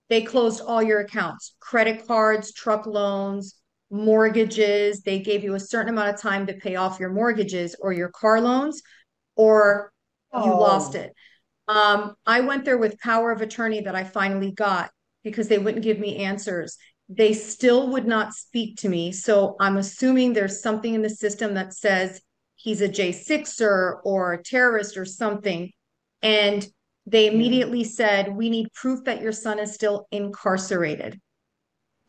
they 0.09 0.23
closed 0.23 0.63
all 0.67 0.83
your 0.83 1.01
accounts, 1.01 1.55
credit 1.61 2.07
cards, 2.07 2.55
truck 2.55 2.87
loans, 2.87 3.57
mortgages. 3.91 5.03
They 5.03 5.19
gave 5.19 5.45
you 5.45 5.57
a 5.57 5.61
certain 5.61 5.93
amount 5.93 6.15
of 6.15 6.21
time 6.23 6.47
to 6.47 6.55
pay 6.55 6.77
off 6.77 6.99
your 6.99 7.11
mortgages 7.11 7.77
or 7.79 7.93
your 7.93 8.09
car 8.09 8.41
loans, 8.41 8.81
or 9.37 9.93
you 10.33 10.41
lost 10.41 10.97
Oh. 10.97 11.01
it. 11.01 11.13
Um, 11.69 12.15
I 12.25 12.41
went 12.41 12.65
there 12.65 12.79
with 12.79 12.99
power 13.01 13.31
of 13.33 13.43
attorney 13.43 13.83
that 13.83 13.95
I 13.95 14.05
finally 14.05 14.53
got 14.53 14.91
because 15.25 15.49
they 15.49 15.59
wouldn't 15.59 15.85
give 15.85 15.99
me 15.99 16.17
answers. 16.17 16.77
They 17.09 17.33
still 17.33 17.89
would 17.89 18.07
not 18.07 18.35
speak 18.35 18.77
to 18.79 18.89
me. 18.89 19.13
So 19.13 19.57
I'm 19.61 19.77
assuming 19.77 20.33
there's 20.33 20.63
something 20.63 20.95
in 20.95 21.03
the 21.03 21.11
system 21.11 21.55
that 21.55 21.75
says 21.75 22.21
he's 22.55 22.81
a 22.81 22.89
J6er 22.89 24.01
or 24.05 24.33
a 24.33 24.43
terrorist 24.43 24.97
or 24.97 25.05
something. 25.05 25.71
And 26.23 26.67
they 27.07 27.27
immediately 27.27 27.85
said, 27.85 28.35
We 28.35 28.51
need 28.51 28.73
proof 28.75 29.05
that 29.05 29.21
your 29.21 29.33
son 29.33 29.59
is 29.59 29.75
still 29.75 30.07
incarcerated. 30.13 31.19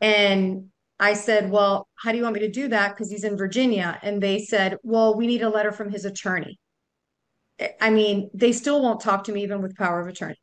And 0.00 0.68
I 1.00 1.14
said, 1.14 1.50
Well, 1.50 1.88
how 1.96 2.12
do 2.12 2.18
you 2.18 2.22
want 2.22 2.34
me 2.34 2.40
to 2.40 2.50
do 2.50 2.68
that? 2.68 2.90
Because 2.90 3.10
he's 3.10 3.24
in 3.24 3.36
Virginia. 3.36 3.98
And 4.02 4.22
they 4.22 4.38
said, 4.38 4.78
Well, 4.82 5.16
we 5.16 5.26
need 5.26 5.42
a 5.42 5.48
letter 5.48 5.72
from 5.72 5.90
his 5.90 6.04
attorney. 6.04 6.58
I 7.80 7.90
mean, 7.90 8.30
they 8.34 8.52
still 8.52 8.82
won't 8.82 9.00
talk 9.00 9.24
to 9.24 9.32
me 9.32 9.42
even 9.42 9.62
with 9.62 9.76
power 9.76 10.00
of 10.00 10.06
attorney. 10.06 10.36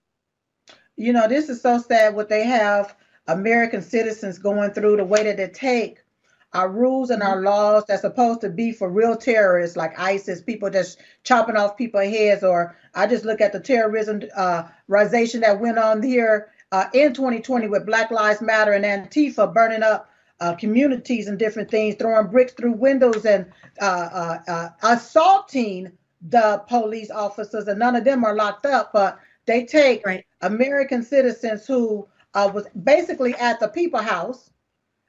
You 1.00 1.14
know, 1.14 1.30
this 1.30 1.48
is 1.48 1.62
so 1.62 1.78
sad 1.78 2.14
what 2.14 2.28
they 2.28 2.44
have 2.44 2.94
American 3.28 3.82
citizens 3.82 4.38
going 4.38 4.72
through 4.72 4.98
the 4.98 5.06
way 5.06 5.24
that 5.24 5.38
they 5.38 5.48
take 5.48 6.04
our 6.52 6.70
rules 6.70 7.10
and 7.10 7.24
our 7.24 7.42
laws 7.42 7.86
that's 7.88 8.02
supposed 8.02 8.42
to 8.42 8.50
be 8.50 8.74
for 8.74 8.90
real 8.90 9.16
terrorists 9.16 9.78
like 9.78 9.98
ISIS, 9.98 10.42
people 10.42 10.70
just 10.70 11.00
chopping 11.24 11.56
off 11.56 11.78
people's 11.78 12.10
heads, 12.10 12.44
or 12.44 12.76
I 12.96 13.08
just 13.08 13.24
look 13.24 13.40
at 13.40 13.54
the 13.54 13.62
terrorism 13.62 14.24
uh 14.36 14.64
that 14.90 15.58
went 15.62 15.78
on 15.78 16.04
here 16.04 16.50
uh, 16.74 16.88
in 16.94 17.14
2020 17.14 17.70
with 17.70 17.86
Black 17.86 18.12
Lives 18.12 18.42
Matter 18.42 18.74
and 18.74 18.84
Antifa 18.84 19.54
burning 19.54 19.84
up 19.84 20.10
uh, 20.42 20.54
communities 20.56 21.30
and 21.30 21.40
different 21.40 21.72
things, 21.72 21.96
throwing 21.96 22.28
bricks 22.28 22.52
through 22.52 22.74
windows 22.74 23.26
and 23.26 23.46
uh, 23.82 23.86
uh, 23.86 24.40
uh, 24.52 24.70
assaulting 24.84 25.94
the 26.28 26.62
police 26.68 27.10
officers, 27.10 27.70
and 27.70 27.80
none 27.80 27.96
of 27.96 28.04
them 28.04 28.26
are 28.26 28.36
locked 28.36 28.66
up, 28.66 28.92
but 28.92 29.18
they 29.46 29.66
take 29.66 30.06
Right. 30.06 30.26
American 30.42 31.04
citizens 31.04 31.66
who 31.66 32.08
uh, 32.34 32.50
was 32.54 32.68
basically 32.84 33.34
at 33.36 33.60
the 33.60 33.68
People 33.68 34.00
House, 34.00 34.52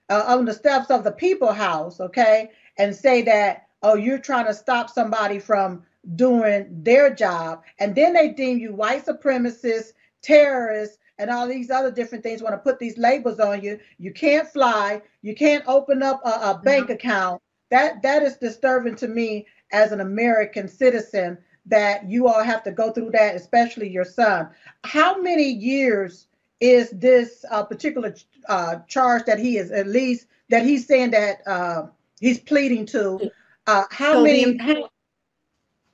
uh, 0.09 0.25
on 0.27 0.45
the 0.45 0.55
steps 0.55 0.91
of 0.91 1.05
the 1.05 1.13
People 1.13 1.53
House, 1.53 2.01
okay, 2.01 2.51
and 2.79 2.95
say 2.95 3.23
that, 3.23 3.69
oh, 3.83 3.95
you're 3.95 4.19
trying 4.19 4.47
to 4.47 4.55
stop 4.55 4.91
somebody 4.91 5.39
from 5.39 5.83
doing 6.17 6.67
their 6.83 7.15
job. 7.15 7.63
And 7.79 7.95
then 7.95 8.13
they 8.13 8.29
deem 8.31 8.59
you 8.59 8.75
white 8.75 9.07
supremacists, 9.07 9.93
terrorists, 10.23 10.99
and 11.19 11.31
all 11.31 11.47
these 11.47 11.71
other 11.71 11.91
different 11.91 12.25
things 12.25 12.43
want 12.43 12.55
to 12.55 12.59
put 12.59 12.79
these 12.79 12.97
labels 12.97 13.41
on 13.41 13.63
you. 13.63 13.79
You 13.99 14.13
can't 14.13 14.49
fly. 14.49 15.03
You 15.23 15.35
can't 15.35 15.65
open 15.67 16.03
up 16.03 16.23
a, 16.25 16.29
a 16.29 16.61
bank 16.65 16.89
account. 16.89 17.43
That 17.71 18.03
that 18.03 18.23
is 18.23 18.37
disturbing 18.37 18.97
to 18.97 19.09
me 19.09 19.47
as 19.71 19.93
an 19.93 20.01
American 20.01 20.67
citizen 20.67 21.39
that 21.71 22.09
you 22.09 22.29
all 22.29 22.43
have 22.43 22.63
to 22.65 22.73
go 22.73 22.93
through 22.93 23.11
that, 23.13 23.35
especially 23.37 23.89
your 23.89 24.05
son. 24.05 24.49
How 24.85 25.21
many 25.21 25.45
years 25.51 26.27
is 26.61 26.91
this 26.91 27.45
uh, 27.51 27.65
particular 27.65 28.15
uh, 28.49 28.77
charge 28.87 29.25
that 29.27 29.39
he 29.39 29.57
is 29.57 29.71
at 29.71 29.87
least 29.87 30.27
that 30.51 30.65
he's 30.65 30.87
saying 30.87 31.11
that 31.13 31.47
uh, 31.47 31.87
he's 32.21 32.39
pleading 32.39 32.87
to? 32.87 33.31
Uh, 33.67 33.85
how 33.91 34.15
So 34.15 34.23
many? 34.23 34.59
impa- 34.59 34.89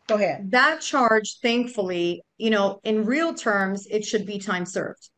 go 0.08 0.14
ahead. 0.16 0.50
that 0.50 0.80
charge, 0.80 1.38
thankfully, 1.40 2.22
you 2.38 2.50
know, 2.50 2.80
in 2.84 3.04
real 3.04 3.34
terms, 3.34 3.86
it 3.86 4.04
should 4.04 4.26
be 4.26 4.38
time 4.38 4.66
served. 4.66 5.10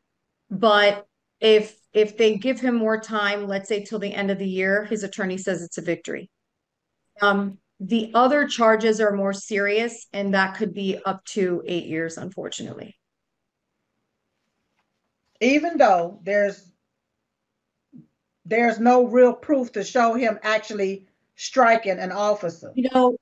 But 0.50 1.06
if 1.40 1.76
if 1.92 2.16
they 2.18 2.36
give 2.36 2.61
him 2.61 2.74
more 2.74 3.00
time, 3.00 3.46
let's 3.46 3.68
say 3.68 3.84
till 3.84 3.98
the 3.98 4.12
end 4.12 4.30
of 4.30 4.38
the 4.38 4.48
year, 4.48 4.84
his 4.84 5.02
attorney 5.04 5.38
says 5.38 5.62
it's 5.62 5.78
a 5.78 5.82
victory. 5.82 6.30
Um, 7.20 7.59
The 7.80 8.10
other 8.14 8.46
charges 8.46 9.00
are 9.00 9.12
more 9.12 9.32
serious, 9.32 10.06
and 10.12 10.34
that 10.34 10.56
could 10.56 10.74
be 10.74 10.98
up 11.04 11.24
to 11.26 11.62
eight 11.66 11.86
years, 11.86 12.16
unfortunately. 12.18 12.96
Even 15.40 15.78
though 15.78 16.20
there's 16.24 16.68
there's 18.44 18.80
no 18.80 19.04
real 19.06 19.34
proof 19.34 19.72
to 19.72 19.84
show 19.84 20.14
him 20.14 20.38
actually 20.42 21.06
striking 21.36 21.98
an 21.98 22.10
officer. 22.10 22.72
You 22.74 22.88
know, 22.92 23.16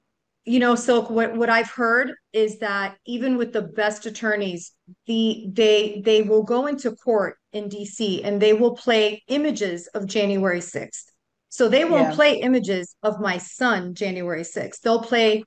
you 0.44 0.60
know, 0.60 0.76
so 0.76 1.00
what, 1.00 1.36
what 1.36 1.50
I've 1.50 1.70
heard 1.70 2.12
is 2.32 2.60
that 2.60 2.96
even 3.04 3.36
with 3.36 3.52
the 3.52 3.62
best 3.62 4.06
attorneys, 4.06 4.72
the 5.06 5.48
they 5.52 6.00
they 6.04 6.22
will 6.22 6.44
go 6.44 6.66
into 6.66 6.92
court 6.92 7.36
in 7.52 7.68
DC 7.68 8.20
and 8.24 8.40
they 8.40 8.52
will 8.52 8.76
play 8.76 9.24
images 9.26 9.88
of 9.88 10.06
January 10.06 10.60
6th. 10.60 11.10
So 11.56 11.70
they 11.70 11.86
won't 11.86 12.10
Yeah. 12.10 12.14
play 12.14 12.38
images 12.40 12.94
of 13.02 13.18
my 13.18 13.38
son 13.38 13.94
January 13.94 14.44
6th. 14.44 14.82
They'll 14.82 15.00
play 15.00 15.42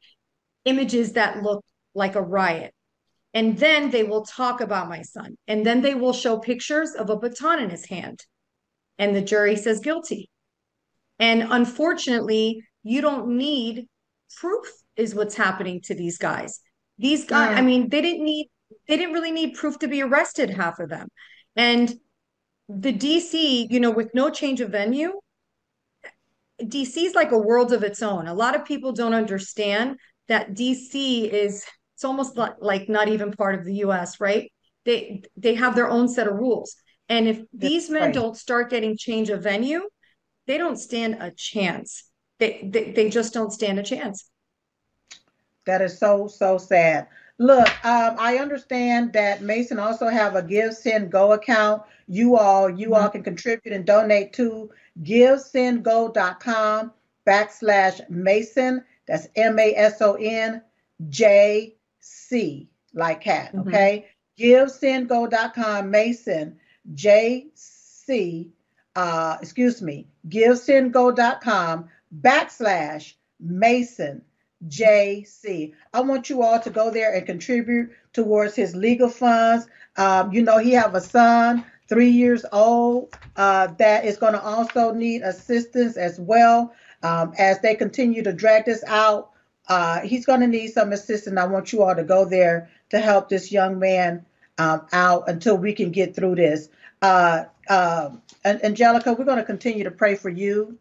images 0.65 1.13
that 1.13 1.43
look 1.43 1.63
like 1.93 2.15
a 2.15 2.21
riot. 2.21 2.73
And 3.35 3.55
then 3.59 3.91
they 3.91 4.01
will 4.01 4.25
talk 4.25 4.59
about 4.59 4.89
my 4.89 5.03
son. 5.03 5.37
And 5.47 5.63
then 5.63 5.81
they 5.81 5.93
will 5.93 6.13
show 6.13 6.39
pictures 6.39 6.95
of 6.95 7.11
a 7.11 7.15
baton 7.15 7.61
in 7.61 7.69
his 7.69 7.85
hand. 7.85 8.25
And 8.97 9.15
the 9.15 9.21
jury 9.21 9.55
says 9.55 9.81
guilty. 9.81 10.31
And 11.19 11.43
unfortunately, 11.43 12.63
you 12.81 13.01
don't 13.01 13.37
need 13.37 13.87
proof 14.35 14.65
is 14.95 15.13
what's 15.13 15.35
happening 15.35 15.79
to 15.81 15.93
these 15.93 16.17
guys. 16.17 16.59
These 16.97 17.25
guys, 17.25 17.55
I 17.55 17.61
Mm. 17.61 17.65
mean, 17.65 17.89
they 17.89 18.01
didn't 18.01 18.23
need 18.23 18.49
they 18.87 18.97
didn't 18.97 19.13
really 19.13 19.31
need 19.31 19.53
proof 19.53 19.77
to 19.79 19.87
be 19.87 20.01
arrested, 20.01 20.49
half 20.49 20.79
of 20.79 20.89
them. 20.89 21.07
And 21.55 21.93
the 22.67 22.91
DC, 22.91 23.67
you 23.69 23.79
know, 23.79 23.91
with 23.91 24.15
no 24.15 24.31
change 24.31 24.61
of 24.61 24.71
venue, 24.71 25.11
DC 26.61 26.97
is 26.97 27.15
like 27.15 27.31
a 27.31 27.37
world 27.37 27.73
of 27.73 27.83
its 27.83 28.01
own. 28.01 28.27
A 28.27 28.33
lot 28.33 28.55
of 28.55 28.65
people 28.65 28.91
don't 28.91 29.13
understand 29.13 29.97
that 30.27 30.53
DC 30.53 31.29
is 31.29 31.65
it's 31.95 32.05
almost 32.05 32.37
like, 32.37 32.87
not 32.87 33.09
even 33.09 33.33
part 33.33 33.55
of 33.55 33.65
the 33.65 33.75
US, 33.85 34.21
right? 34.21 34.49
They 34.85 35.23
they 35.35 35.55
have 35.55 35.75
their 35.75 35.89
own 35.89 36.07
set 36.07 36.27
of 36.27 36.35
rules. 36.35 36.77
And 37.09 37.27
if 37.27 37.41
these 37.51 37.89
men 37.89 38.03
right. 38.03 38.13
don't 38.13 38.37
start 38.37 38.69
getting 38.69 38.95
change 38.95 39.29
of 39.29 39.43
venue, 39.43 39.81
they 40.47 40.57
don't 40.57 40.77
stand 40.77 41.17
a 41.19 41.31
chance. 41.31 42.05
They, 42.39 42.69
they 42.71 42.91
they 42.93 43.09
just 43.09 43.33
don't 43.33 43.51
stand 43.51 43.79
a 43.79 43.83
chance. 43.83 44.29
That 45.65 45.81
is 45.81 45.99
so 45.99 46.27
so 46.27 46.57
sad. 46.57 47.07
Look, 47.37 47.67
um, 47.85 48.15
I 48.17 48.37
understand 48.37 49.11
that 49.13 49.41
Mason 49.41 49.77
also 49.77 50.07
have 50.07 50.35
a 50.35 50.41
Give 50.41 50.73
Send 50.73 51.11
Go 51.11 51.33
account. 51.33 51.83
You 52.07 52.37
all 52.37 52.69
you 52.69 52.95
all 52.95 53.09
can 53.09 53.23
contribute 53.23 53.75
and 53.75 53.85
donate 53.85 54.31
to 54.33 54.69
givesendgo.com 55.01 56.91
backslash 57.25 58.09
Mason. 58.09 58.83
That's 59.07 59.27
M 59.35 59.59
A 59.59 59.75
S 59.75 60.01
O 60.01 60.13
N 60.13 60.61
J 61.09 61.75
C 61.99 62.69
like 62.93 63.21
cat. 63.21 63.53
Mhm. 63.53 63.67
Okay, 63.67 64.05
givesendgo.com 64.37 65.91
Mason 65.91 66.57
J 66.93 67.47
C. 67.53 68.51
Uh, 68.95 69.37
excuse 69.41 69.81
me, 69.81 70.07
givesendgo.com 70.27 71.89
backslash 72.21 73.13
Mason 73.39 74.23
JC. 74.67 75.73
I 75.93 76.01
want 76.01 76.29
you 76.29 76.43
all 76.43 76.59
to 76.59 76.69
go 76.69 76.91
there 76.91 77.13
and 77.13 77.25
contribute 77.25 77.91
towards 78.13 78.55
his 78.55 78.75
legal 78.75 79.09
funds. 79.09 79.67
Um, 79.95 80.33
you 80.33 80.43
know, 80.43 80.57
he 80.57 80.71
have 80.73 80.95
a 80.95 81.01
son, 81.01 81.63
three 81.89 82.09
years 82.09 82.45
old, 82.51 83.13
uh, 83.35 83.67
that 83.77 84.05
is 84.05 84.17
going 84.17 84.33
to 84.33 84.41
also 84.41 84.93
need 84.93 85.23
assistance 85.23 85.97
as 85.97 86.19
well 86.19 86.73
um, 87.03 87.33
as 87.37 87.59
they 87.59 87.75
continue 87.75 88.23
to 88.23 88.31
drag 88.31 88.65
this 88.65 88.83
out. 88.85 89.31
Uh, 89.67 89.99
he's 90.01 90.25
going 90.25 90.39
to 90.39 90.47
need 90.47 90.67
some 90.67 90.93
assistance. 90.93 91.37
I 91.37 91.45
want 91.45 91.73
you 91.73 91.83
all 91.83 91.95
to 91.95 92.03
go 92.03 92.25
there 92.25 92.69
to 92.89 92.99
help 92.99 93.29
this 93.29 93.51
young 93.51 93.79
man 93.79 94.25
um, 94.59 94.85
out 94.93 95.27
until 95.27 95.57
we 95.57 95.73
can 95.73 95.91
get 95.91 96.15
through 96.15 96.35
this. 96.35 96.69
Uh, 97.01 97.45
um, 97.69 98.21
Angelica, 98.45 99.13
we're 99.13 99.25
going 99.25 99.37
to 99.37 99.43
continue 99.43 99.83
to 99.83 99.91
pray 99.91 100.15
for 100.15 100.29
you 100.29 100.77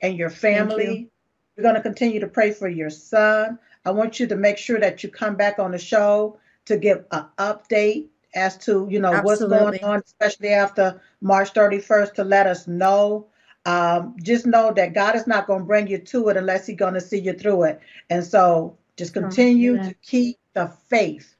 and 0.00 0.16
your 0.16 0.30
family. 0.30 1.08
We're 1.56 1.62
going 1.62 1.74
to 1.74 1.80
continue 1.82 2.20
to 2.20 2.26
pray 2.26 2.52
for 2.52 2.68
your 2.68 2.90
son. 2.90 3.58
I 3.84 3.90
want 3.90 4.20
you 4.20 4.26
to 4.28 4.36
make 4.36 4.58
sure 4.58 4.78
that 4.80 5.02
you 5.02 5.08
come 5.08 5.36
back 5.36 5.58
on 5.58 5.72
the 5.72 5.78
show 5.78 6.38
to 6.66 6.76
give 6.76 7.04
an 7.10 7.26
update 7.38 8.06
as 8.34 8.56
to 8.58 8.86
you 8.90 9.00
know 9.00 9.12
what's 9.22 9.40
going 9.40 9.82
on, 9.84 10.02
especially 10.04 10.50
after 10.50 11.00
March 11.20 11.52
31st, 11.52 12.14
to 12.14 12.24
let 12.24 12.46
us 12.46 12.66
know. 12.66 13.28
Um, 13.64 14.16
just 14.22 14.44
know 14.46 14.72
that 14.72 14.94
God 14.94 15.14
is 15.14 15.26
not 15.26 15.46
going 15.46 15.60
to 15.60 15.66
bring 15.66 15.86
you 15.86 15.98
to 15.98 16.28
it 16.28 16.36
unless 16.36 16.66
He's 16.66 16.76
going 16.76 16.94
to 16.94 17.00
see 17.00 17.20
you 17.20 17.32
through 17.32 17.64
it. 17.64 17.80
And 18.10 18.24
so, 18.24 18.76
just 18.96 19.14
continue 19.14 19.72
Amen. 19.72 19.88
to 19.90 19.94
keep 20.02 20.38
the 20.54 20.68
faith, 20.88 21.34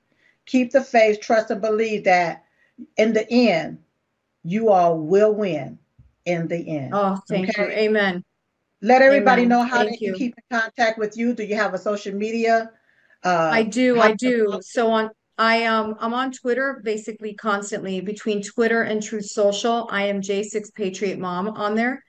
keep 0.46 0.72
the 0.72 0.82
faith, 0.82 1.20
trust, 1.20 1.50
and 1.50 1.60
believe 1.60 2.04
that 2.04 2.44
in 2.96 3.12
the 3.12 3.28
end, 3.30 3.78
you 4.44 4.70
all 4.70 4.98
will 4.98 5.34
win. 5.34 5.78
In 6.24 6.46
the 6.46 6.68
end. 6.68 6.90
Oh, 6.94 7.20
thank 7.28 7.56
you. 7.58 7.64
Amen. 7.64 8.22
Let 8.80 9.02
everybody 9.02 9.42
Amen. 9.42 9.48
know 9.48 9.62
how 9.64 9.78
Thank 9.78 9.90
they 9.90 9.96
can 9.96 10.06
you. 10.08 10.14
keep 10.14 10.34
in 10.36 10.60
contact 10.60 10.98
with 10.98 11.16
you. 11.16 11.34
Do 11.34 11.42
you 11.42 11.56
have 11.56 11.74
a 11.74 11.78
social 11.78 12.14
media? 12.14 12.70
Uh, 13.24 13.50
I 13.52 13.62
do, 13.64 14.00
I 14.00 14.12
do. 14.12 14.60
So 14.62 14.90
on 14.90 15.10
I 15.42 15.64
um 15.64 15.96
I'm 15.98 16.14
on 16.14 16.30
Twitter 16.30 16.80
basically 16.84 17.34
constantly 17.34 18.00
between 18.00 18.42
Twitter 18.42 18.82
and 18.82 19.02
Truth 19.02 19.26
Social. 19.26 19.88
I 19.90 20.04
am 20.04 20.20
J6 20.20 20.72
Patriot 20.72 21.18
Mom 21.18 21.48
on 21.48 21.74
there. 21.74 22.04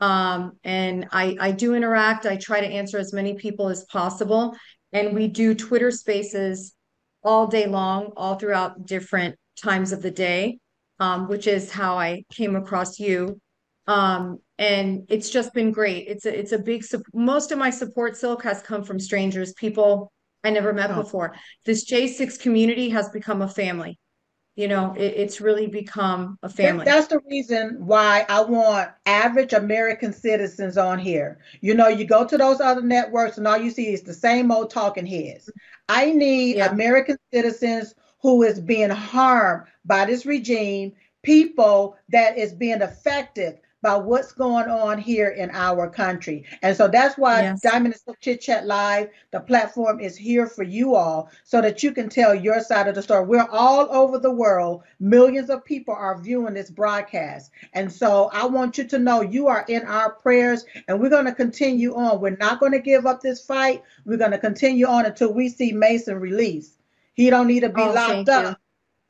Um 0.00 0.52
and 0.64 1.06
I 1.12 1.36
I 1.38 1.50
do 1.50 1.74
interact. 1.74 2.24
I 2.24 2.36
try 2.36 2.58
to 2.62 2.66
answer 2.66 2.96
as 2.96 3.12
many 3.12 3.34
people 3.34 3.68
as 3.68 3.84
possible 3.84 4.56
and 4.94 5.14
we 5.14 5.28
do 5.28 5.54
Twitter 5.54 5.90
Spaces 5.90 6.74
all 7.22 7.46
day 7.46 7.66
long, 7.66 8.12
all 8.16 8.36
throughout 8.36 8.86
different 8.86 9.36
times 9.62 9.92
of 9.92 10.00
the 10.00 10.10
day. 10.10 10.58
Um 10.98 11.28
which 11.28 11.46
is 11.46 11.70
how 11.70 11.98
I 11.98 12.24
came 12.32 12.56
across 12.56 12.98
you. 12.98 13.38
Um 13.88 14.38
and 14.56 15.04
it's 15.10 15.28
just 15.28 15.52
been 15.52 15.70
great. 15.70 16.08
It's 16.08 16.24
a 16.24 16.32
it's 16.38 16.52
a 16.52 16.58
big 16.58 16.82
most 17.12 17.52
of 17.52 17.58
my 17.58 17.68
support 17.68 18.16
silk 18.16 18.42
has 18.44 18.62
come 18.62 18.84
from 18.84 18.98
strangers, 18.98 19.52
people 19.52 20.10
I 20.44 20.50
never 20.50 20.72
met 20.72 20.90
Oh. 20.90 21.02
before. 21.02 21.34
This 21.64 21.84
J6 21.84 22.38
community 22.40 22.88
has 22.90 23.08
become 23.10 23.42
a 23.42 23.48
family. 23.48 23.98
You 24.56 24.68
know, 24.68 24.94
it, 24.98 25.14
it's 25.16 25.40
really 25.40 25.68
become 25.68 26.36
a 26.42 26.48
family. 26.48 26.84
That's 26.84 27.06
the 27.06 27.20
reason 27.30 27.76
why 27.86 28.26
I 28.28 28.42
want 28.42 28.90
average 29.06 29.52
American 29.52 30.12
citizens 30.12 30.76
on 30.76 30.98
here. 30.98 31.38
You 31.60 31.74
know, 31.74 31.88
you 31.88 32.04
go 32.04 32.26
to 32.26 32.36
those 32.36 32.60
other 32.60 32.82
networks 32.82 33.38
and 33.38 33.46
all 33.46 33.56
you 33.56 33.70
see 33.70 33.92
is 33.92 34.02
the 34.02 34.12
same 34.12 34.50
old 34.50 34.70
talking 34.70 35.06
heads. 35.06 35.48
I 35.88 36.10
need 36.12 36.56
Yeah. 36.56 36.70
American 36.70 37.16
citizens 37.32 37.94
who 38.20 38.42
is 38.42 38.60
being 38.60 38.90
harmed 38.90 39.66
by 39.84 40.04
this 40.04 40.26
regime, 40.26 40.92
people 41.22 41.96
that 42.10 42.36
is 42.36 42.52
being 42.52 42.82
affected 42.82 43.60
by 43.82 43.96
what's 43.96 44.32
going 44.32 44.68
on 44.68 44.98
here 44.98 45.28
in 45.28 45.50
our 45.52 45.88
country. 45.88 46.44
And 46.62 46.76
so 46.76 46.88
that's 46.88 47.16
why 47.16 47.42
Yes. 47.42 47.60
Diamond 47.62 47.94
and 47.94 48.02
Silk 48.02 48.20
Chit 48.20 48.40
Chat 48.40 48.66
Live, 48.66 49.08
the 49.30 49.40
platform 49.40 50.00
is 50.00 50.16
here 50.16 50.46
for 50.46 50.62
you 50.62 50.94
all 50.94 51.30
so 51.44 51.60
that 51.62 51.82
you 51.82 51.92
can 51.92 52.08
tell 52.08 52.34
your 52.34 52.60
side 52.60 52.88
of 52.88 52.94
the 52.94 53.02
story. 53.02 53.24
We're 53.24 53.48
all 53.50 53.88
over 53.90 54.18
the 54.18 54.30
world. 54.30 54.82
Millions 54.98 55.48
of 55.50 55.64
people 55.64 55.94
are 55.94 56.20
viewing 56.20 56.54
this 56.54 56.70
broadcast. 56.70 57.50
And 57.72 57.90
so 57.90 58.30
I 58.32 58.44
want 58.46 58.76
you 58.76 58.84
to 58.84 58.98
know 58.98 59.22
you 59.22 59.46
are 59.48 59.64
in 59.68 59.82
our 59.84 60.12
prayers 60.12 60.64
and 60.88 61.00
we're 61.00 61.10
going 61.10 61.24
to 61.24 61.34
continue 61.34 61.94
on. 61.94 62.20
We're 62.20 62.36
not 62.36 62.60
going 62.60 62.72
to 62.72 62.80
give 62.80 63.06
up 63.06 63.20
this 63.20 63.44
fight. 63.44 63.82
We're 64.04 64.18
going 64.18 64.32
to 64.32 64.38
continue 64.38 64.86
on 64.86 65.06
until 65.06 65.32
we 65.32 65.48
see 65.48 65.72
Mason 65.72 66.18
released. 66.20 66.78
He 67.14 67.30
don't 67.30 67.46
need 67.46 67.60
to 67.60 67.68
be 67.68 67.82
Oh, 67.82 67.92
locked 67.92 68.28
up. 68.28 68.60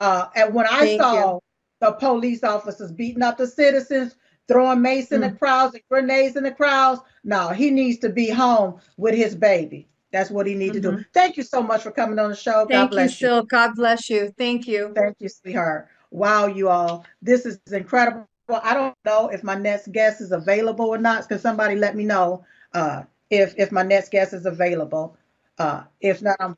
Uh, 0.00 0.26
and 0.34 0.54
when 0.54 0.66
I 0.66 0.80
Thank 0.80 1.00
saw 1.00 1.40
the 1.80 1.92
police 1.92 2.42
officers 2.44 2.92
beating 2.92 3.22
up 3.22 3.38
the 3.38 3.46
citizens, 3.46 4.16
throwing 4.48 4.82
mace 4.82 5.12
in 5.12 5.20
the 5.20 5.28
Mm. 5.30 5.38
crowds 5.38 5.74
and 5.74 5.82
grenades 5.90 6.36
in 6.36 6.42
the 6.44 6.50
crowds, 6.50 7.00
no, 7.24 7.48
he 7.48 7.70
needs 7.70 7.98
to 8.00 8.08
be 8.08 8.28
home 8.30 8.80
with 8.96 9.14
his 9.14 9.34
baby. 9.34 9.88
That's 10.12 10.30
what 10.30 10.46
he 10.46 10.54
needs 10.54 10.74
to 10.74 10.80
do. 10.80 11.04
Thank 11.12 11.36
you 11.36 11.42
so 11.44 11.62
much 11.62 11.82
for 11.82 11.90
coming 11.92 12.18
on 12.18 12.30
the 12.30 12.36
show. 12.36 12.66
God 12.66 12.68
Mm-hmm. 12.68 12.70
Thank 12.70 12.90
you, 12.90 12.94
bless 12.96 13.20
you. 13.20 13.28
Silk. 13.28 13.48
God 13.48 13.70
bless 13.76 14.10
you. 14.10 14.34
Thank 14.36 14.66
you. 14.66 14.92
Thank 14.94 15.16
you, 15.20 15.28
sweetheart. 15.28 15.88
Wow, 16.10 16.46
you 16.46 16.68
all. 16.68 17.04
This 17.22 17.46
is 17.46 17.60
incredible. 17.70 18.26
I 18.48 18.74
don't 18.74 18.96
know 19.04 19.28
if 19.28 19.44
my 19.44 19.54
next 19.54 19.92
guest 19.92 20.20
is 20.20 20.32
available 20.32 20.86
or 20.86 20.98
not. 20.98 21.28
Can 21.28 21.38
somebody 21.38 21.76
let 21.76 21.94
me 21.94 22.04
know 22.04 22.44
uh, 22.74 23.04
if 23.30 23.54
if 23.56 23.70
my 23.70 23.84
next 23.84 24.10
guest 24.10 24.32
is 24.32 24.46
available? 24.46 25.16
Uh, 25.58 25.84
if 26.00 26.20
not, 26.22 26.36
I'm 26.40 26.56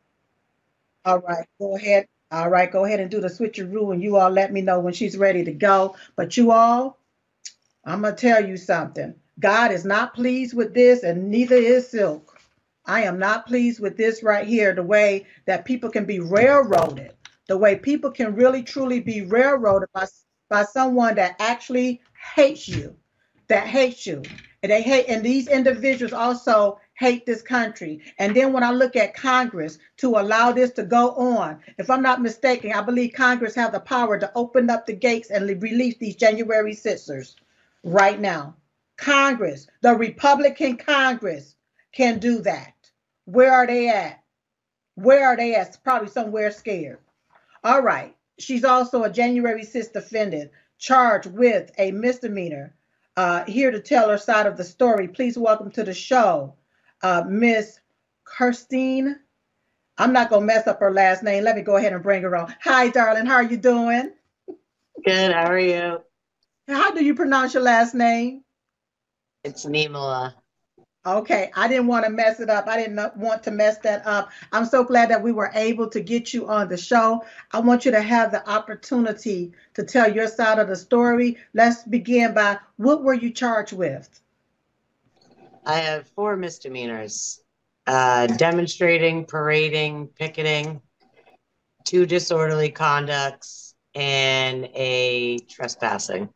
all 1.04 1.18
right. 1.20 1.46
Go 1.60 1.76
ahead. 1.76 2.08
All 2.30 2.48
right, 2.48 2.72
go 2.72 2.86
ahead 2.86 2.98
and 3.00 3.10
do 3.10 3.20
the 3.20 3.28
switcheroo, 3.28 3.92
and 3.92 4.02
you 4.02 4.16
all 4.16 4.30
let 4.30 4.54
me 4.54 4.62
know 4.62 4.80
when 4.80 4.94
she's 4.94 5.18
ready 5.18 5.44
to 5.44 5.52
go. 5.52 5.96
But 6.16 6.38
you 6.38 6.50
all, 6.50 6.98
I'm 7.84 8.02
gonna 8.02 8.14
tell 8.14 8.46
you 8.46 8.56
something. 8.56 9.12
God 9.40 9.72
is 9.72 9.84
not 9.84 10.14
pleased 10.14 10.54
with 10.54 10.72
this, 10.72 11.02
and 11.02 11.28
neither 11.28 11.56
is 11.56 11.88
Silk. 11.88 12.38
I 12.86 13.02
am 13.02 13.18
not 13.18 13.46
pleased 13.46 13.80
with 13.80 13.96
this 13.96 14.22
right 14.22 14.46
here. 14.46 14.72
The 14.72 14.84
way 14.84 15.26
that 15.46 15.64
people 15.64 15.90
can 15.90 16.04
be 16.04 16.20
railroaded, 16.20 17.12
the 17.48 17.58
way 17.58 17.74
people 17.74 18.12
can 18.12 18.36
really 18.36 18.62
truly 18.62 19.00
be 19.00 19.22
railroaded 19.22 19.88
by 19.92 20.06
by 20.48 20.62
someone 20.62 21.16
that 21.16 21.34
actually 21.40 22.00
hates 22.36 22.68
you, 22.68 22.94
that 23.48 23.66
hates 23.66 24.06
you. 24.06 24.22
And 24.62 24.70
they 24.70 24.82
hate, 24.82 25.06
and 25.08 25.24
these 25.24 25.48
individuals 25.48 26.12
also 26.12 26.78
hate 26.94 27.26
this 27.26 27.42
country. 27.42 28.00
And 28.20 28.36
then 28.36 28.52
when 28.52 28.62
I 28.62 28.70
look 28.70 28.94
at 28.94 29.14
Congress 29.14 29.80
to 29.96 30.10
allow 30.10 30.52
this 30.52 30.70
to 30.74 30.84
go 30.84 31.10
on, 31.16 31.58
if 31.78 31.90
I'm 31.90 32.02
not 32.02 32.22
mistaken, 32.22 32.72
I 32.72 32.82
believe 32.82 33.14
Congress 33.14 33.56
have 33.56 33.72
the 33.72 33.80
power 33.80 34.20
to 34.20 34.30
open 34.36 34.70
up 34.70 34.86
the 34.86 34.92
gates 34.92 35.30
and 35.30 35.60
release 35.60 35.96
these 35.96 36.14
January 36.14 36.74
sixers 36.74 37.34
right 37.82 38.20
now. 38.20 38.56
Congress, 38.96 39.66
the 39.80 39.94
Republican 39.94 40.76
Congress 40.76 41.56
can 41.92 42.18
do 42.18 42.40
that. 42.42 42.74
Where 43.24 43.52
are 43.52 43.66
they 43.66 43.88
at? 43.88 44.22
Where 44.94 45.26
are 45.26 45.36
they 45.36 45.54
at? 45.54 45.82
Probably 45.82 46.08
somewhere 46.08 46.50
scared. 46.50 46.98
All 47.64 47.82
right. 47.82 48.14
She's 48.38 48.64
also 48.64 49.04
a 49.04 49.10
January 49.10 49.62
6th 49.62 49.92
defendant 49.92 50.50
charged 50.78 51.26
with 51.26 51.70
a 51.78 51.92
misdemeanor. 51.92 52.74
Uh, 53.16 53.44
here 53.44 53.70
to 53.70 53.80
tell 53.80 54.08
her 54.08 54.18
side 54.18 54.46
of 54.46 54.56
the 54.56 54.64
story. 54.64 55.06
Please 55.06 55.36
welcome 55.36 55.70
to 55.70 55.84
the 55.84 55.92
show, 55.92 56.54
uh, 57.02 57.22
Miss 57.28 57.78
Kirstyn. 58.24 59.16
I'm 59.98 60.12
not 60.12 60.30
gonna 60.30 60.46
mess 60.46 60.66
up 60.66 60.80
her 60.80 60.90
last 60.90 61.22
name. 61.22 61.44
Let 61.44 61.56
me 61.56 61.62
go 61.62 61.76
ahead 61.76 61.92
and 61.92 62.02
bring 62.02 62.22
her 62.22 62.34
on. 62.34 62.54
Hi, 62.62 62.88
darling. 62.88 63.26
How 63.26 63.34
are 63.34 63.42
you 63.42 63.58
doing? 63.58 64.12
Good. 65.04 65.32
How 65.32 65.50
are 65.50 65.58
you? 65.58 66.02
How 66.68 66.92
do 66.92 67.04
you 67.04 67.14
pronounce 67.14 67.54
your 67.54 67.62
last 67.62 67.94
name? 67.94 68.42
It's 69.44 69.66
Niemela. 69.66 70.34
Okay, 71.04 71.50
I 71.56 71.66
didn't 71.66 71.88
want 71.88 72.04
to 72.04 72.10
mess 72.12 72.38
it 72.38 72.48
up. 72.48 72.68
I 72.68 72.76
didn't 72.76 73.16
want 73.16 73.42
to 73.42 73.50
mess 73.50 73.78
that 73.78 74.06
up. 74.06 74.30
I'm 74.52 74.64
so 74.64 74.84
glad 74.84 75.10
that 75.10 75.20
we 75.20 75.32
were 75.32 75.50
able 75.54 75.88
to 75.88 76.00
get 76.00 76.32
you 76.32 76.46
on 76.46 76.68
the 76.68 76.76
show. 76.76 77.24
I 77.50 77.58
want 77.58 77.84
you 77.84 77.90
to 77.90 78.00
have 78.00 78.30
the 78.30 78.48
opportunity 78.48 79.52
to 79.74 79.82
tell 79.82 80.12
your 80.12 80.28
side 80.28 80.60
of 80.60 80.68
the 80.68 80.76
story. 80.76 81.38
Let's 81.54 81.82
begin 81.82 82.34
by 82.34 82.58
what 82.76 83.02
were 83.02 83.14
you 83.14 83.32
charged 83.32 83.72
with? 83.72 84.20
I 85.66 85.78
have 85.78 86.06
four 86.10 86.36
misdemeanors 86.36 87.42
uh, 87.88 88.28
demonstrating, 88.28 89.24
parading, 89.24 90.06
picketing, 90.08 90.80
two 91.84 92.06
disorderly 92.06 92.70
conducts, 92.70 93.74
and 93.96 94.68
a 94.74 95.38
trespassing. 95.50 96.28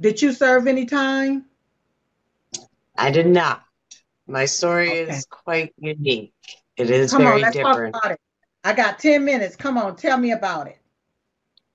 Did 0.00 0.20
you 0.20 0.32
serve 0.32 0.66
any 0.66 0.86
time? 0.86 1.46
I 2.96 3.10
did 3.10 3.26
not. 3.26 3.62
My 4.26 4.44
story 4.44 5.02
okay. 5.02 5.12
is 5.12 5.26
quite 5.26 5.74
unique. 5.78 6.34
It 6.76 6.90
is 6.90 7.12
Come 7.12 7.22
very 7.22 7.36
on, 7.36 7.40
let's 7.42 7.56
different. 7.56 7.94
Talk 7.94 8.04
about 8.04 8.14
it. 8.14 8.20
I 8.64 8.72
got 8.72 8.98
10 8.98 9.24
minutes. 9.24 9.56
Come 9.56 9.78
on, 9.78 9.96
tell 9.96 10.18
me 10.18 10.32
about 10.32 10.66
it. 10.66 10.78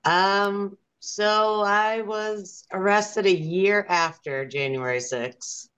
Um, 0.04 0.76
so 1.00 1.62
I 1.62 2.02
was 2.02 2.64
arrested 2.72 3.26
a 3.26 3.34
year 3.34 3.84
after 3.88 4.44
January 4.44 4.98
6th. 4.98 5.68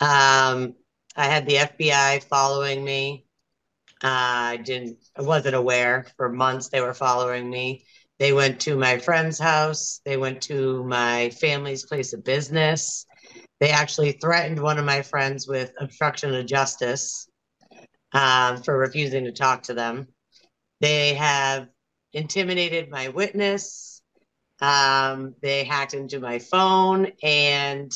Um, 0.00 0.74
I 1.16 1.24
had 1.24 1.46
the 1.46 1.56
FBI 1.56 2.22
following 2.24 2.84
me. 2.84 3.24
Uh, 4.02 4.54
I 4.54 4.56
didn't 4.58 4.98
I 5.16 5.22
wasn't 5.22 5.56
aware 5.56 6.06
for 6.16 6.28
months 6.28 6.68
they 6.68 6.80
were 6.80 6.94
following 6.94 7.50
me. 7.50 7.84
They 8.18 8.32
went 8.32 8.60
to 8.62 8.76
my 8.76 8.98
friend's 8.98 9.38
house, 9.38 10.00
they 10.04 10.16
went 10.16 10.42
to 10.42 10.84
my 10.84 11.30
family's 11.30 11.86
place 11.86 12.12
of 12.12 12.24
business. 12.24 13.06
They 13.60 13.70
actually 13.70 14.12
threatened 14.12 14.60
one 14.60 14.78
of 14.78 14.84
my 14.84 15.02
friends 15.02 15.48
with 15.48 15.72
obstruction 15.80 16.34
of 16.34 16.46
justice 16.46 17.28
um, 18.12 18.62
for 18.62 18.76
refusing 18.76 19.24
to 19.24 19.32
talk 19.32 19.64
to 19.64 19.74
them. 19.74 20.08
They 20.80 21.14
have 21.14 21.68
intimidated 22.12 22.90
my 22.90 23.08
witness. 23.08 24.02
Um, 24.60 25.34
they 25.42 25.64
hacked 25.64 25.94
into 25.94 26.20
my 26.20 26.38
phone, 26.38 27.12
and 27.22 27.92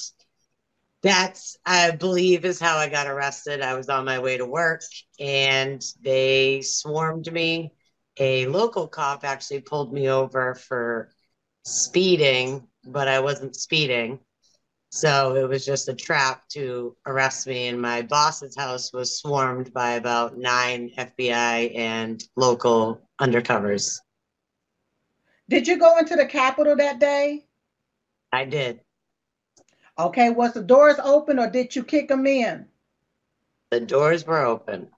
that's, 1.02 1.56
I 1.66 1.90
believe, 1.92 2.44
is 2.44 2.60
how 2.60 2.76
I 2.76 2.88
got 2.88 3.08
arrested. 3.08 3.60
I 3.60 3.74
was 3.74 3.88
on 3.88 4.04
my 4.04 4.20
way 4.20 4.36
to 4.36 4.46
work, 4.46 4.82
and 5.18 5.82
they 6.02 6.62
swarmed 6.62 7.32
me. 7.32 7.72
A 8.18 8.46
local 8.46 8.86
cop 8.88 9.24
actually 9.24 9.60
pulled 9.60 9.92
me 9.92 10.08
over 10.08 10.54
for 10.54 11.10
speeding, 11.64 12.66
but 12.84 13.08
I 13.08 13.20
wasn't 13.20 13.56
speeding. 13.56 14.20
So 14.90 15.36
it 15.36 15.48
was 15.48 15.64
just 15.64 15.88
a 15.88 15.94
trap 15.94 16.46
to 16.48 16.94
arrest 17.06 17.46
me. 17.46 17.68
And 17.68 17.80
my 17.80 18.02
boss's 18.02 18.54
house 18.54 18.92
was 18.92 19.18
swarmed 19.18 19.72
by 19.72 19.92
about 19.92 20.36
nine 20.36 20.90
FBI 20.98 21.74
and 21.74 22.22
local 22.36 23.00
undercovers. 23.18 23.98
Did 25.48 25.66
you 25.66 25.78
go 25.78 25.96
into 25.98 26.14
the 26.14 26.26
Capitol 26.26 26.76
that 26.76 26.98
day? 26.98 27.46
I 28.32 28.44
did. 28.44 28.80
Okay, 29.98 30.30
was 30.30 30.52
the 30.52 30.62
doors 30.62 30.98
open 31.02 31.38
or 31.38 31.48
did 31.48 31.74
you 31.74 31.84
kick 31.84 32.08
them 32.08 32.26
in? 32.26 32.66
The 33.70 33.80
doors 33.80 34.26
were 34.26 34.44
open. 34.44 34.88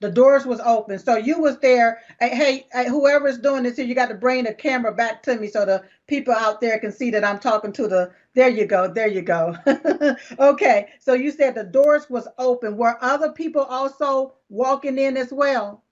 The 0.00 0.10
doors 0.10 0.46
was 0.46 0.60
open. 0.60 0.98
So 0.98 1.16
you 1.16 1.40
was 1.40 1.58
there. 1.58 2.02
Hey, 2.20 2.66
hey, 2.72 2.88
whoever's 2.88 3.38
doing 3.38 3.64
this 3.64 3.76
here, 3.76 3.84
you 3.84 3.96
got 3.96 4.08
to 4.08 4.14
bring 4.14 4.44
the 4.44 4.54
camera 4.54 4.92
back 4.94 5.22
to 5.24 5.36
me 5.36 5.48
so 5.48 5.64
the 5.64 5.82
people 6.06 6.32
out 6.34 6.60
there 6.60 6.78
can 6.78 6.92
see 6.92 7.10
that 7.10 7.24
I'm 7.24 7.40
talking 7.40 7.72
to 7.72 7.88
the. 7.88 8.12
There 8.34 8.48
you 8.48 8.66
go. 8.66 8.86
There 8.86 9.08
you 9.08 9.22
go. 9.22 9.56
okay. 10.38 10.88
So 11.00 11.14
you 11.14 11.32
said 11.32 11.54
the 11.56 11.64
doors 11.64 12.08
was 12.08 12.28
open. 12.38 12.76
Were 12.76 12.96
other 13.02 13.32
people 13.32 13.62
also 13.62 14.34
walking 14.48 14.98
in 14.98 15.16
as 15.16 15.32
well? 15.32 15.82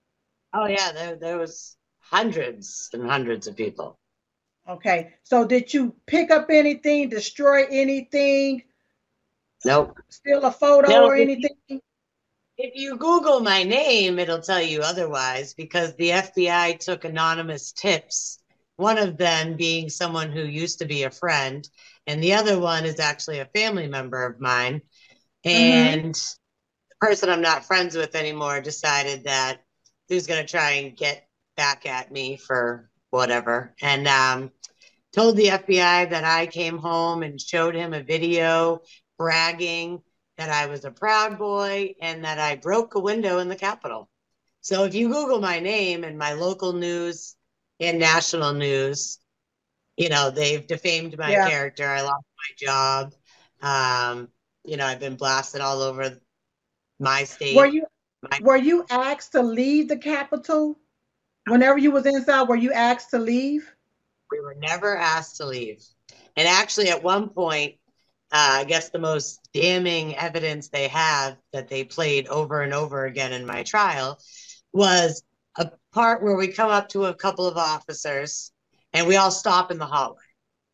Oh 0.53 0.67
yeah, 0.67 0.93
there 0.93 1.17
there 1.17 1.39
was 1.39 1.77
hundreds 1.99 2.91
and 2.93 3.05
hundreds 3.05 3.49
of 3.49 3.57
people. 3.57 3.99
Okay. 4.69 5.15
So 5.25 5.45
did 5.45 5.73
you 5.75 5.95
pick 6.07 6.31
up 6.31 6.49
anything, 6.51 7.09
destroy 7.09 7.67
anything? 7.69 8.63
Nope. 9.65 9.99
Steal 10.09 10.45
a 10.45 10.53
photo 10.53 10.89
no, 10.89 11.07
or 11.07 11.17
anything? 11.17 11.81
If 12.59 12.73
you 12.75 12.97
Google 12.97 13.41
my 13.41 13.65
name, 13.65 14.19
it'll 14.19 14.41
tell 14.41 14.63
you 14.63 14.81
otherwise 14.81 15.53
because 15.53 15.95
the 15.95 16.11
FBI 16.11 16.79
took 16.79 17.05
anonymous 17.05 17.73
tips. 17.73 18.39
One 18.77 18.97
of 18.97 19.19
them 19.19 19.57
being 19.57 19.91
someone 19.91 20.33
who 20.33 20.43
used 20.43 20.79
to 20.79 20.87
be 20.87 21.03
a 21.03 21.11
friend, 21.11 21.69
and 22.07 22.23
the 22.23 22.33
other 22.33 22.59
one 22.59 22.87
is 22.87 22.99
actually 22.99 23.41
a 23.41 23.51
family 23.55 23.89
member 23.89 24.25
of 24.25 24.41
mine. 24.41 24.81
Mm-hmm. 25.45 25.49
And 25.49 26.15
mm-hmm. 26.15 26.89
the 26.89 27.07
person 27.07 27.29
I'm 27.29 27.43
not 27.43 27.67
friends 27.67 27.95
with 27.95 28.15
anymore 28.15 28.63
decided 28.63 29.25
that 29.25 29.63
he 30.09 30.15
was 30.15 30.27
going 30.27 30.41
to 30.41 30.51
try 30.51 30.73
and 30.73 30.97
get 30.97 31.29
back 31.59 31.85
at 31.85 32.11
me 32.11 32.39
for 32.39 32.91
whatever. 33.11 33.75
And 33.83 34.09
um, 34.09 34.51
told 35.13 35.37
the 35.37 35.49
FBI 35.49 36.11
that 36.11 36.25
I 36.25 36.47
came 36.47 36.79
home 36.79 37.23
and 37.23 37.41
showed 37.41 37.75
him 37.75 37.93
a 37.93 38.03
video 38.03 38.81
bragging 39.19 40.03
that 40.37 40.51
I 40.51 40.67
was 40.67 40.85
a 40.85 40.91
proud 40.91 41.39
boy 41.39 41.95
and 42.01 42.25
that 42.25 42.39
I 42.39 42.57
broke 42.57 42.95
a 42.95 43.01
window 43.01 43.39
in 43.39 43.49
the 43.49 43.57
Capitol. 43.57 44.09
So 44.61 44.85
if 44.85 44.95
you 44.95 45.09
Google 45.09 45.41
my 45.41 45.61
name 45.61 46.05
and 46.05 46.19
my 46.19 46.33
local 46.33 46.73
news 46.73 47.37
and 47.81 47.99
national 47.99 48.53
news, 48.53 49.19
you 49.97 50.09
know, 50.09 50.31
they've 50.31 50.67
defamed 50.67 51.17
my 51.17 51.31
yeah. 51.31 51.49
character. 51.49 51.89
I 51.89 52.03
lost 52.03 52.25
my 52.37 52.67
job. 52.67 53.15
Um, 53.63 54.29
you 54.65 54.77
know, 54.77 54.85
I've 54.85 55.01
been 55.01 55.17
blasted 55.17 55.61
all 55.61 55.81
over 55.81 56.19
my 56.99 57.25
state. 57.25 57.57
Were 57.57 57.67
you 57.67 57.87
my- 58.23 58.41
were 58.43 58.57
you 58.57 58.85
asked 58.91 59.33
to 59.33 59.43
leave 59.43 59.89
the 59.89 59.97
Capitol? 59.97 60.79
Whenever 61.47 61.79
you 61.79 61.93
was 61.93 62.07
inside, 62.07 62.49
were 62.49 62.57
you 62.57 62.73
asked 62.73 63.11
to 63.11 63.19
leave? 63.19 63.73
We 64.31 64.41
were 64.41 64.57
never 64.57 64.97
asked 64.97 65.37
to 65.37 65.47
leave. 65.47 65.85
And 66.37 66.49
actually 66.49 66.89
at 66.89 67.03
one 67.03 67.29
point, 67.29 67.77
uh, 68.33 68.61
I 68.61 68.65
guess 68.65 68.91
the 68.91 68.99
most 68.99 69.41
damning 69.55 70.17
evidence 70.17 70.69
they 70.69 70.89
have 70.89 71.37
that 71.53 71.69
they 71.69 71.85
played 71.85 72.27
over 72.27 72.63
and 72.63 72.75
over 72.75 73.05
again 73.05 73.33
in 73.33 73.47
my 73.47 73.63
trial 73.63 74.19
was 74.73 75.23
a 75.57 75.71
part 75.93 76.23
where 76.23 76.37
we 76.37 76.49
come 76.49 76.71
up 76.71 76.89
to 76.91 77.05
a 77.05 77.15
couple 77.15 77.47
of 77.47 77.57
officers 77.57 78.51
and 78.93 79.07
we 79.07 79.17
all 79.17 79.31
stop 79.31 79.71
in 79.71 79.79
the 79.79 79.87
hallway. 79.87 80.19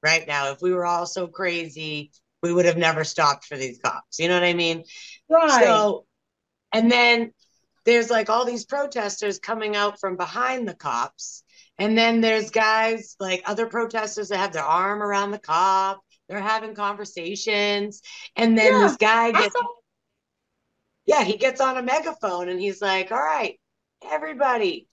Right 0.03 0.27
now, 0.27 0.51
if 0.51 0.63
we 0.63 0.73
were 0.73 0.87
all 0.87 1.07
so 1.07 1.27
crazy, 1.27 2.11
we 2.43 2.53
would 2.53 2.65
have 2.65 2.77
never 2.77 3.05
stopped 3.05 3.45
for 3.45 3.57
these 3.57 3.79
cops. 3.79 4.19
You 4.19 4.29
know 4.29 4.35
what 4.35 4.45
I 4.45 4.55
mean? 4.55 4.85
Right. 5.29 5.63
So, 5.63 6.07
and 6.73 6.91
then 6.91 7.33
there's 7.85 8.11
like 8.11 8.31
all 8.31 8.45
these 8.45 8.65
protesters 8.65 9.39
coming 9.39 9.77
out 9.77 10.01
from 10.01 10.17
behind 10.17 10.67
the 10.67 10.75
cops. 10.75 11.45
And 11.79 11.97
then 11.97 12.21
there's 12.21 12.51
guys 12.51 13.15
like 13.21 13.43
other 13.47 13.67
protesters 13.67 14.29
that 14.29 14.39
have 14.39 14.53
their 14.53 14.65
arm 14.65 15.03
around 15.03 15.31
the 15.31 15.39
cop 15.39 16.01
they're 16.29 16.41
having 16.41 16.75
conversations. 16.75 18.03
And 18.37 18.57
then 18.57 18.73
yeah, 18.73 18.79
this 18.81 18.97
guy 18.97 19.33
gets, 19.33 19.55
yeah, 21.05 21.25
he 21.25 21.37
gets 21.37 21.61
on 21.61 21.77
a 21.77 21.83
megaphone 21.83 22.49
and 22.49 22.61
he's 22.61 22.81
like, 22.81 23.13
all 23.13 23.19
right, 23.19 23.59
everybody, 24.11 24.89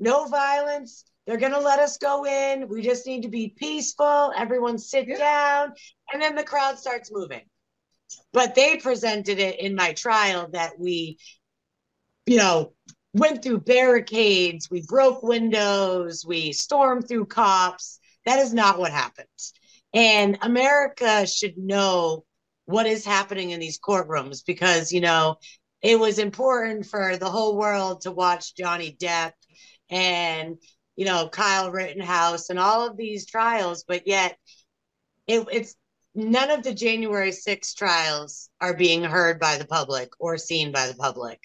no 0.00 0.26
violence. 0.26 1.04
They're 1.26 1.36
going 1.36 1.52
to 1.52 1.60
let 1.60 1.78
us 1.78 1.98
go 1.98 2.26
in. 2.26 2.68
We 2.68 2.82
just 2.82 3.06
need 3.06 3.22
to 3.22 3.28
be 3.28 3.54
peaceful. 3.56 4.32
Everyone 4.36 4.76
sit 4.76 5.06
yeah. 5.06 5.18
down. 5.18 5.72
And 6.12 6.20
then 6.20 6.34
the 6.34 6.42
crowd 6.42 6.78
starts 6.78 7.12
moving. 7.12 7.42
But 8.32 8.54
they 8.54 8.76
presented 8.76 9.38
it 9.38 9.60
in 9.60 9.74
my 9.74 9.92
trial 9.92 10.48
that 10.52 10.78
we, 10.78 11.18
you 12.26 12.38
know, 12.38 12.72
went 13.14 13.42
through 13.42 13.60
barricades, 13.60 14.70
we 14.70 14.82
broke 14.86 15.22
windows, 15.22 16.24
we 16.26 16.52
stormed 16.52 17.06
through 17.06 17.26
cops. 17.26 18.00
That 18.26 18.38
is 18.38 18.52
not 18.52 18.78
what 18.78 18.92
happened. 18.92 19.28
And 19.94 20.38
America 20.42 21.26
should 21.26 21.58
know 21.58 22.24
what 22.66 22.86
is 22.86 23.04
happening 23.04 23.50
in 23.50 23.60
these 23.60 23.78
courtrooms 23.78 24.42
because, 24.46 24.92
you 24.92 25.00
know, 25.00 25.36
it 25.82 25.98
was 25.98 26.18
important 26.18 26.86
for 26.86 27.16
the 27.16 27.28
whole 27.30 27.56
world 27.56 28.02
to 28.02 28.12
watch 28.12 28.54
Johnny 28.54 28.96
Depp 29.00 29.32
and, 29.90 30.56
you 30.96 31.04
know, 31.04 31.28
Kyle 31.28 31.70
Rittenhouse 31.70 32.50
and 32.50 32.58
all 32.58 32.86
of 32.86 32.96
these 32.96 33.26
trials, 33.26 33.84
but 33.86 34.06
yet 34.06 34.36
it, 35.26 35.46
it's 35.52 35.74
none 36.14 36.50
of 36.50 36.62
the 36.62 36.74
January 36.74 37.32
6 37.32 37.74
trials 37.74 38.48
are 38.60 38.74
being 38.74 39.02
heard 39.02 39.40
by 39.40 39.58
the 39.58 39.66
public 39.66 40.10
or 40.18 40.38
seen 40.38 40.72
by 40.72 40.86
the 40.86 40.94
public. 40.94 41.40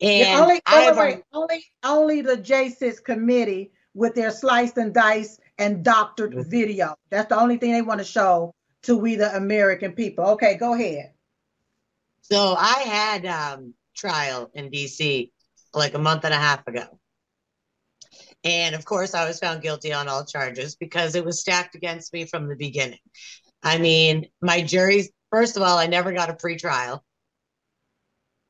And 0.00 0.20
Yeah, 0.20 0.40
only, 0.40 0.60
I 0.66 0.76
wait, 0.76 0.80
wait, 0.80 0.84
have 0.86 0.96
a- 0.96 1.00
wait, 1.00 1.22
only, 1.32 1.64
only 1.84 2.20
the 2.22 2.36
J6 2.36 3.02
committee 3.04 3.72
with 3.94 4.14
their 4.14 4.30
sliced 4.30 4.76
and 4.76 4.92
diced 4.92 5.40
and 5.58 5.84
doctored 5.84 6.34
Mhm. 6.34 6.50
video. 6.50 6.94
That's 7.10 7.28
the 7.28 7.38
only 7.38 7.58
thing 7.58 7.72
they 7.72 7.82
want 7.82 8.00
to 8.00 8.04
show 8.04 8.54
to 8.84 8.96
we 8.96 9.16
the 9.16 9.34
American 9.36 9.92
people. 9.92 10.24
Okay, 10.32 10.56
go 10.56 10.74
ahead. 10.74 11.12
So 12.22 12.54
I 12.58 12.80
had 12.80 13.26
um 13.26 13.74
trial 13.96 14.50
in 14.54 14.70
DC 14.70 15.32
like 15.72 15.94
a 15.94 15.98
month 15.98 16.24
and 16.24 16.34
a 16.34 16.38
half 16.38 16.66
ago. 16.66 16.98
And 18.44 18.74
of 18.74 18.84
course, 18.84 19.14
I 19.14 19.26
was 19.26 19.38
found 19.38 19.62
guilty 19.62 19.92
on 19.92 20.08
all 20.08 20.24
charges 20.24 20.76
because 20.76 21.14
it 21.14 21.24
was 21.24 21.40
stacked 21.40 21.74
against 21.74 22.12
me 22.12 22.26
from 22.26 22.48
the 22.48 22.56
beginning. 22.56 22.98
I 23.62 23.78
mean, 23.78 24.28
my 24.42 24.62
jury's 24.62 25.10
first 25.30 25.56
of 25.56 25.62
all, 25.62 25.78
I 25.78 25.86
never 25.86 26.12
got 26.12 26.30
a 26.30 26.34
pretrial. 26.34 27.00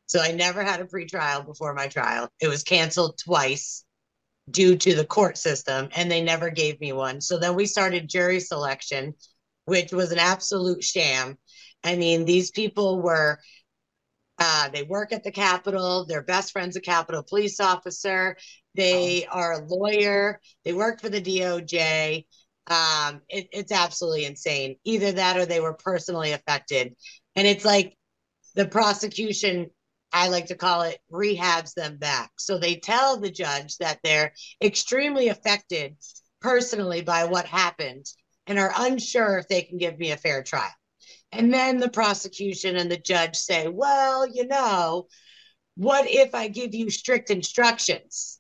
So 0.06 0.20
I 0.20 0.32
never 0.32 0.62
had 0.62 0.80
a 0.80 0.84
pretrial 0.84 1.44
before 1.44 1.74
my 1.74 1.88
trial. 1.88 2.28
It 2.40 2.48
was 2.48 2.62
canceled 2.62 3.18
twice 3.18 3.83
due 4.50 4.76
to 4.76 4.94
the 4.94 5.06
court 5.06 5.38
system, 5.38 5.88
and 5.96 6.10
they 6.10 6.22
never 6.22 6.50
gave 6.50 6.80
me 6.80 6.92
one. 6.92 7.20
So 7.20 7.38
then 7.38 7.54
we 7.54 7.66
started 7.66 8.08
jury 8.08 8.40
selection, 8.40 9.14
which 9.64 9.92
was 9.92 10.12
an 10.12 10.18
absolute 10.18 10.84
sham. 10.84 11.38
I 11.82 11.96
mean, 11.96 12.24
these 12.24 12.50
people 12.50 13.00
were 13.00 13.38
uh, 14.38 14.68
they 14.70 14.82
work 14.82 15.12
at 15.12 15.22
the 15.22 15.30
Capitol. 15.30 16.06
They're 16.06 16.22
best 16.22 16.52
friends, 16.52 16.76
a 16.76 16.80
Capitol 16.80 17.22
police 17.22 17.60
officer. 17.60 18.36
They 18.74 19.26
are 19.26 19.52
a 19.52 19.64
lawyer. 19.64 20.40
They 20.64 20.72
work 20.72 21.00
for 21.00 21.08
the 21.08 21.20
DOJ. 21.20 22.24
Um, 22.66 23.20
it, 23.28 23.48
it's 23.52 23.72
absolutely 23.72 24.24
insane. 24.24 24.76
Either 24.84 25.12
that 25.12 25.36
or 25.36 25.46
they 25.46 25.60
were 25.60 25.74
personally 25.74 26.32
affected. 26.32 26.94
And 27.36 27.46
it's 27.46 27.64
like 27.64 27.96
the 28.54 28.66
prosecution, 28.66 29.70
I 30.14 30.28
like 30.28 30.46
to 30.46 30.54
call 30.54 30.82
it, 30.82 31.00
rehabs 31.12 31.74
them 31.74 31.96
back. 31.96 32.30
So 32.38 32.56
they 32.56 32.76
tell 32.76 33.18
the 33.18 33.32
judge 33.32 33.78
that 33.78 33.98
they're 34.04 34.32
extremely 34.62 35.28
affected 35.28 35.96
personally 36.40 37.02
by 37.02 37.24
what 37.24 37.46
happened 37.46 38.06
and 38.46 38.60
are 38.60 38.72
unsure 38.76 39.38
if 39.38 39.48
they 39.48 39.62
can 39.62 39.76
give 39.76 39.98
me 39.98 40.12
a 40.12 40.16
fair 40.16 40.44
trial. 40.44 40.70
And 41.32 41.52
then 41.52 41.78
the 41.78 41.88
prosecution 41.88 42.76
and 42.76 42.88
the 42.88 42.96
judge 42.96 43.34
say, 43.34 43.66
well, 43.66 44.24
you 44.24 44.46
know, 44.46 45.08
what 45.76 46.06
if 46.08 46.32
I 46.32 46.46
give 46.46 46.76
you 46.76 46.90
strict 46.90 47.30
instructions? 47.30 48.38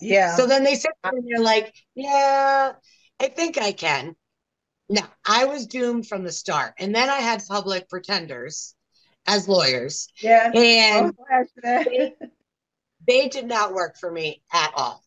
Yeah. 0.00 0.36
So 0.36 0.46
then 0.46 0.62
they 0.62 0.76
sit 0.76 0.92
there 1.02 1.12
and 1.12 1.26
they're 1.28 1.42
like, 1.42 1.74
yeah, 1.96 2.72
I 3.18 3.28
think 3.28 3.58
I 3.58 3.72
can. 3.72 4.14
Now, 4.88 5.08
I 5.26 5.46
was 5.46 5.66
doomed 5.66 6.06
from 6.06 6.22
the 6.22 6.30
start. 6.30 6.74
And 6.78 6.94
then 6.94 7.10
I 7.10 7.16
had 7.16 7.42
public 7.48 7.88
pretenders 7.88 8.75
as 9.26 9.48
lawyers, 9.48 10.08
yeah. 10.20 10.50
and 10.54 11.12
Oh, 11.18 11.24
ask 11.32 11.50
that. 11.62 11.88
they 13.06 13.28
did 13.28 13.46
not 13.46 13.74
work 13.74 13.96
for 13.98 14.10
me 14.10 14.42
at 14.52 14.72
all. 14.76 15.02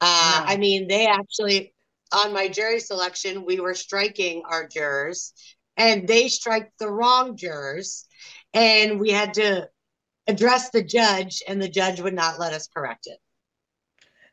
Uh, 0.00 0.42
No. 0.46 0.52
I 0.52 0.56
mean, 0.58 0.86
they 0.88 1.06
actually, 1.06 1.74
on 2.12 2.32
my 2.32 2.48
jury 2.48 2.80
selection, 2.80 3.44
we 3.44 3.60
were 3.60 3.74
striking 3.74 4.42
our 4.48 4.66
jurors, 4.68 5.32
and 5.76 6.06
they 6.06 6.28
strike 6.28 6.72
the 6.78 6.90
wrong 6.90 7.36
jurors, 7.36 8.06
and 8.54 9.00
we 9.00 9.10
had 9.10 9.34
to 9.34 9.68
address 10.26 10.70
the 10.70 10.82
judge, 10.82 11.42
and 11.48 11.60
the 11.60 11.68
judge 11.68 12.00
would 12.00 12.14
not 12.14 12.38
let 12.38 12.52
us 12.52 12.68
correct 12.68 13.06
it. 13.06 13.18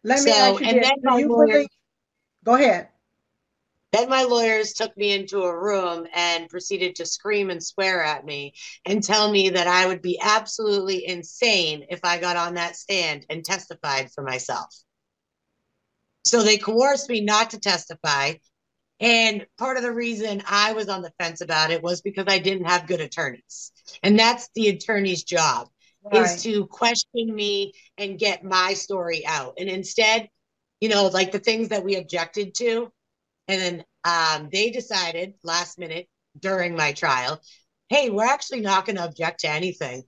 Let 0.03 0.21
me 0.23 0.31
So, 0.31 0.37
ask 0.37 0.59
you 0.61 0.67
and 0.67 0.77
this. 0.79 0.91
then 1.03 1.19
you 1.19 1.27
lawyer- 1.29 1.47
believe? 1.53 1.67
Go 2.43 2.55
ahead. 2.55 2.89
Then 3.95 4.09
my 4.09 4.23
lawyers 4.23 4.73
took 4.73 4.95
me 4.97 5.13
into 5.13 5.43
a 5.43 5.57
room 5.57 6.05
and 6.13 6.49
proceeded 6.49 6.95
to 6.95 7.05
scream 7.05 7.49
and 7.49 7.63
swear 7.63 8.03
at 8.03 8.25
me 8.25 8.53
and 8.85 9.01
tell 9.01 9.31
me 9.31 9.51
that 9.51 9.67
I 9.67 9.87
would 9.87 10.01
be 10.01 10.19
absolutely 10.21 11.07
insane 11.07 11.85
if 11.89 12.01
I 12.03 12.17
got 12.17 12.35
on 12.35 12.55
that 12.55 12.75
stand 12.75 13.25
and 13.29 13.45
testified 13.45 14.11
for 14.11 14.21
myself. 14.21 14.67
So 16.25 16.43
they 16.43 16.57
coerced 16.57 17.07
me 17.07 17.21
not 17.21 17.51
to 17.51 17.59
testify. 17.59 18.33
And 18.99 19.47
part 19.57 19.77
of 19.77 19.83
the 19.83 19.93
reason 19.93 20.43
I 20.45 20.73
was 20.73 20.89
on 20.89 21.01
the 21.01 21.13
fence 21.17 21.39
about 21.39 21.71
it 21.71 21.81
was 21.81 22.01
because 22.01 22.25
I 22.27 22.39
didn't 22.39 22.65
have 22.65 22.87
good 22.87 22.99
attorneys. 22.99 23.71
And 24.03 24.19
that's 24.19 24.49
the 24.55 24.67
attorney's 24.67 25.23
job 25.23 25.69
Right. 26.03 26.35
is 26.35 26.43
to 26.43 26.67
question 26.67 27.33
me 27.33 27.71
and 27.97 28.19
get 28.19 28.43
my 28.43 28.73
story 28.73 29.25
out. 29.25 29.53
And 29.57 29.69
instead, 29.69 30.27
you 30.81 30.89
know, 30.89 31.07
like 31.07 31.31
the 31.31 31.39
things 31.39 31.69
that 31.69 31.85
we 31.85 31.95
objected 31.95 32.55
to, 32.55 32.91
and 33.47 33.61
then 33.61 33.85
um, 34.03 34.49
they 34.51 34.69
decided 34.71 35.33
last 35.43 35.77
minute 35.79 36.07
during 36.39 36.75
my 36.75 36.93
trial, 36.93 37.41
hey, 37.89 38.09
we're 38.09 38.25
actually 38.25 38.61
not 38.61 38.85
going 38.85 38.95
to 38.97 39.05
object 39.05 39.41
to 39.41 39.49
anything. 39.49 40.03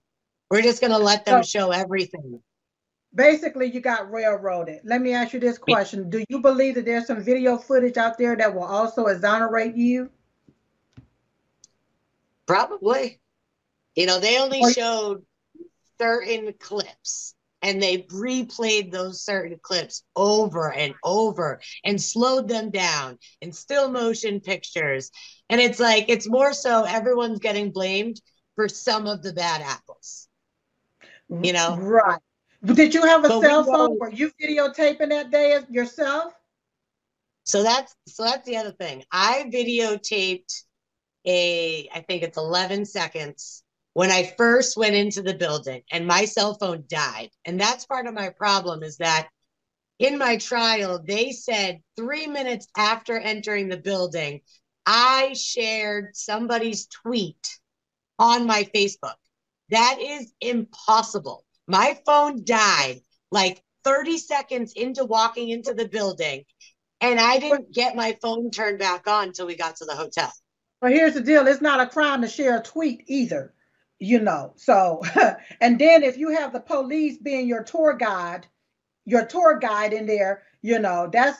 We're 0.49 0.61
just 0.61 0.81
going 0.81 0.91
to 0.93 0.97
let 0.97 1.25
them 1.25 1.43
So- 1.43 1.59
show 1.59 1.71
everything. 1.71 2.41
Basically, 3.15 3.71
you 3.71 3.79
got 3.79 4.11
railroaded. 4.11 4.81
Let 4.83 5.01
me 5.01 5.13
ask 5.13 5.33
you 5.33 5.39
this 5.39 5.57
question. 5.57 6.09
Do 6.09 6.23
you 6.29 6.39
believe 6.39 6.75
that 6.75 6.85
there's 6.85 7.07
some 7.07 7.23
video 7.23 7.57
footage 7.57 7.97
out 7.97 8.17
there 8.17 8.35
that 8.35 8.53
will 8.53 8.63
also 8.63 9.05
exonerate 9.05 9.75
you? 9.75 10.11
Probably. 12.45 13.19
You 13.95 14.05
know, 14.05 14.19
they 14.19 14.38
only 14.39 14.61
Or- 14.61 14.71
showed 14.71 15.25
certain 15.99 16.53
clips 16.59 17.33
and 17.62 17.82
they 17.82 18.03
replayed 18.03 18.91
those 18.91 19.22
certain 19.22 19.60
clips 19.62 20.03
over 20.16 20.72
and 20.72 20.93
over 21.03 21.60
and 21.84 22.01
slowed 22.01 22.47
them 22.47 22.70
down 22.70 23.18
in 23.41 23.51
still 23.51 23.89
motion 23.89 24.39
pictures. 24.39 25.12
And 25.49 25.60
it's 25.60 25.80
like, 25.80 26.05
it's 26.08 26.30
more 26.30 26.53
so 26.53 26.84
everyone's 26.84 27.39
getting 27.39 27.72
blamed 27.72 28.22
for 28.55 28.70
some 28.70 29.08
of 29.08 29.24
the 29.24 29.34
bad 29.34 29.62
apples. 29.62 30.28
You 31.30 31.53
know? 31.53 31.78
Right. 31.78 32.20
Did 32.64 32.93
you 32.93 33.03
have 33.03 33.26
a 33.26 33.28
But 33.28 33.41
cell 33.41 33.64
phone? 33.64 33.97
Were 33.99 34.12
you 34.12 34.32
videotaping 34.41 35.10
that 35.10 35.32
day 35.32 35.60
yourself? 35.70 36.34
So 37.43 37.64
that's 37.64 37.95
so 38.08 38.24
that's 38.24 38.45
the 38.45 38.58
other 38.58 38.72
thing. 38.72 39.03
I 39.12 39.49
videotaped 39.53 40.64
a 41.26 41.89
I 41.93 42.01
think 42.01 42.24
it's 42.24 42.38
11 42.38 42.86
seconds 42.86 43.64
when 43.98 44.12
I 44.12 44.32
first 44.38 44.78
went 44.78 44.93
into 44.93 45.24
the 45.24 45.34
building 45.34 45.82
and 45.91 46.06
my 46.06 46.26
cell 46.26 46.54
phone 46.54 46.84
died. 46.88 47.32
And 47.45 47.60
that's 47.60 47.88
part 47.88 48.06
of 48.06 48.14
my 48.14 48.30
problem 48.30 48.84
is 48.84 48.98
that 48.98 49.28
in 49.98 50.20
my 50.20 50.38
trial 50.38 51.02
they 51.04 51.32
said 51.32 51.82
3 51.95 52.28
minutes 52.28 52.68
after 52.78 53.18
entering 53.18 53.70
the 53.70 53.78
building 53.78 54.41
I 54.86 55.34
shared 55.34 56.16
somebody's 56.16 56.86
tweet 56.86 57.60
on 58.20 58.45
my 58.45 58.70
Facebook. 58.76 59.16
That 59.72 59.98
is 60.00 60.32
impossible. 60.41 61.43
My 61.68 62.00
phone 62.06 62.45
died 62.45 63.02
like 63.32 63.64
30 63.84 64.20
seconds 64.20 64.74
into 64.76 65.06
walking 65.06 65.50
into 65.50 65.74
the 65.74 65.88
building 65.88 66.43
and 67.02 67.20
I 67.20 67.39
didn't 67.39 67.74
get 67.74 67.95
my 67.95 68.16
phone 68.22 68.52
turned 68.52 68.78
back 68.78 69.08
on 69.08 69.30
until 69.30 69.48
we 69.48 69.56
got 69.56 69.78
to 69.78 69.86
the 69.86 69.95
hotel. 69.95 70.32
Well, 70.84 70.91
here's 70.91 71.16
the 71.16 71.22
deal 71.22 71.48
it's 71.48 71.62
not 71.62 71.80
a 71.80 71.88
crime 71.88 72.22
to 72.22 72.28
share 72.28 72.60
a 72.60 72.62
tweet 72.62 73.04
either, 73.08 73.56
you 74.00 74.20
know. 74.20 74.54
So, 74.56 75.02
and 75.62 75.80
then 75.80 76.04
if 76.04 76.18
you 76.18 76.30
have 76.30 76.54
the 76.54 76.60
police 76.60 77.18
being 77.18 77.48
your 77.48 77.64
tour 77.64 77.93
guide, 77.93 78.48
your 79.06 79.26
tour 79.26 79.58
guide 79.60 79.93
in 79.93 80.06
there, 80.06 80.43
you 80.62 80.80
know, 80.80 81.10
that's 81.12 81.39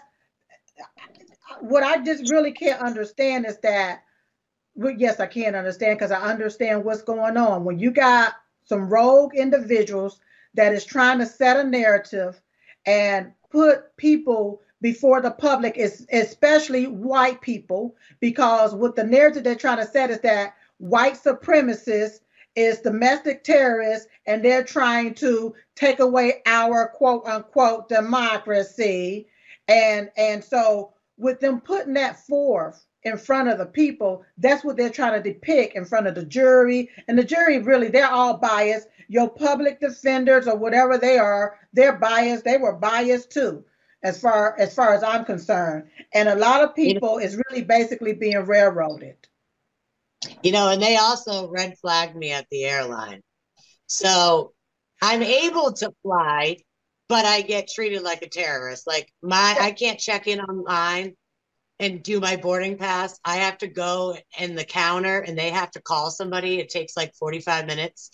what 1.60 1.84
I 1.84 2.03
just 2.03 2.32
really 2.32 2.51
can't 2.51 2.82
understand 2.82 3.45
is 3.45 3.58
that, 3.60 4.03
well, 4.76 4.93
yes, 4.97 5.20
I 5.20 5.28
can't 5.28 5.55
understand 5.55 5.97
because 5.97 6.12
I 6.12 6.22
understand 6.22 6.84
what's 6.84 7.01
going 7.01 7.38
on. 7.38 7.64
When 7.64 7.80
you 7.80 7.91
got 7.91 8.34
some 8.64 8.89
rogue 8.89 9.36
individuals 9.36 10.20
that 10.53 10.74
is 10.74 10.86
trying 10.86 11.20
to 11.20 11.26
set 11.26 11.58
a 11.58 11.64
narrative 11.64 12.39
and 12.86 13.32
put 13.49 13.95
people 13.97 14.62
before 14.82 15.22
the 15.22 15.32
public, 15.32 15.78
is 15.78 16.05
especially 16.12 16.86
white 16.86 17.41
people, 17.41 17.95
because 18.20 18.76
what 18.76 18.95
the 18.95 19.03
narrative 19.03 19.43
they're 19.43 19.55
trying 19.55 19.78
to 19.78 19.86
set 19.88 20.12
is 20.12 20.20
that 20.20 20.53
white 20.78 21.16
supremacists 21.16 22.20
is 22.58 22.80
domestic 22.80 23.43
terrorists 23.43 24.08
and 24.26 24.43
they're 24.43 24.64
trying 24.64 25.14
to 25.14 25.53
take 25.76 25.99
away 25.99 26.41
our 26.47 26.88
quote 26.89 27.26
unquote 27.28 27.88
democracy. 27.88 29.28
And 29.68 30.10
and 30.18 30.43
so 30.43 30.93
with 31.18 31.39
them 31.39 31.62
putting 31.62 31.93
that 31.93 32.26
forth 32.26 32.84
in 33.03 33.18
front 33.18 33.47
of 33.47 33.60
the 33.60 33.66
people 33.66 34.26
that's 34.39 34.66
what 34.66 34.76
they're 34.76 34.89
trying 34.89 35.22
to 35.22 35.32
depict 35.32 35.76
in 35.76 35.86
front 35.86 36.08
of 36.08 36.16
the 36.16 36.26
jury. 36.26 36.89
And 37.08 37.18
the 37.18 37.24
jury 37.24 37.60
really 37.60 37.89
they're 37.89 38.10
all 38.10 38.38
biased. 38.38 38.88
Your 39.08 39.30
public 39.30 39.80
defenders 39.80 40.47
or 40.47 40.58
whatever 40.58 40.97
they 40.97 41.20
are 41.20 41.60
they're 41.74 41.97
biased. 41.97 42.43
They 42.43 42.58
were 42.58 42.74
biased 42.74 43.32
too 43.32 43.64
as 44.01 44.20
far 44.20 44.60
as 44.60 44.74
far 44.74 44.95
as 44.95 45.03
i'm 45.03 45.26
concerned. 45.26 45.84
And 46.16 46.28
a 46.28 46.36
lot 46.36 46.64
of 46.64 46.76
people 46.76 47.20
is 47.20 47.39
really 47.49 47.64
basically 47.64 48.14
being 48.14 48.45
railroaded 48.45 49.28
You 50.43 50.51
know, 50.51 50.69
and 50.69 50.82
they 50.82 50.97
also 50.97 51.49
red 51.49 51.78
flagged 51.80 52.15
me 52.15 52.32
at 52.32 52.47
the 52.49 52.65
airline. 52.65 53.21
So 53.88 54.53
I'm 55.01 55.23
able 55.23 55.73
to 55.73 55.93
fly, 56.03 56.57
but 57.07 57.25
I 57.25 57.41
get 57.41 57.69
treated 57.69 58.01
like 58.01 58.21
a 58.21 58.30
terrorist. 58.30 58.88
Like 58.88 59.11
my 59.21 59.55
I 59.59 59.71
can't 59.71 59.99
check 59.99 60.28
in 60.28 60.39
online 60.41 61.15
and 61.80 62.01
do 62.03 62.19
my 62.19 62.36
boarding 62.36 62.78
pass. 62.78 63.19
I 63.23 63.38
have 63.38 63.59
to 63.59 63.67
go 63.67 64.17
in 64.39 64.55
the 64.55 64.63
counter 64.63 65.19
and 65.19 65.38
they 65.38 65.49
have 65.51 65.71
to 65.71 65.82
call 65.82 66.09
somebody. 66.11 66.59
It 66.59 66.69
takes 66.69 66.97
like 66.97 67.13
45 67.15 67.67
minutes. 67.67 68.09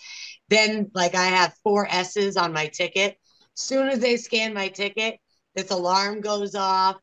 Then 0.50 0.92
like 0.94 1.16
I 1.16 1.26
have 1.26 1.56
four 1.64 1.88
S's 1.90 2.38
on 2.38 2.54
my 2.54 2.68
ticket. 2.68 3.18
Soon 3.56 3.88
as 3.88 4.00
they 4.00 4.18
scan 4.18 4.54
my 4.54 4.68
ticket, 4.68 5.20
this 5.56 5.72
alarm 5.72 6.22
goes 6.22 6.56
off. 6.56 6.98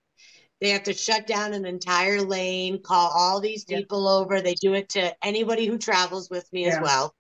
They 0.61 0.71
have 0.71 0.83
to 0.85 0.93
shut 0.93 1.27
down 1.27 1.55
an 1.55 1.65
entire 1.65 2.21
lane, 2.21 2.83
call 2.83 3.11
all 3.15 3.41
these 3.41 3.65
people 3.65 4.07
over. 4.07 4.41
They 4.41 4.55
do 4.55 4.75
it 4.75 4.91
to 4.91 5.15
anybody 5.25 5.67
who 5.67 5.79
travels 5.79 6.29
with 6.29 6.53
me 6.53 6.67
yeah. 6.67 6.75
as 6.75 6.81
well. 6.83 7.15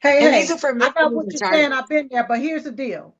Hey, 0.00 0.24
and 0.24 0.34
hey, 0.34 0.48
I 0.62 0.92
know 1.00 1.08
what 1.08 1.26
you're 1.30 1.50
saying. 1.50 1.72
I've 1.72 1.88
been 1.88 2.08
there, 2.10 2.26
but 2.28 2.40
here's 2.40 2.64
the 2.64 2.72
deal. 2.72 3.14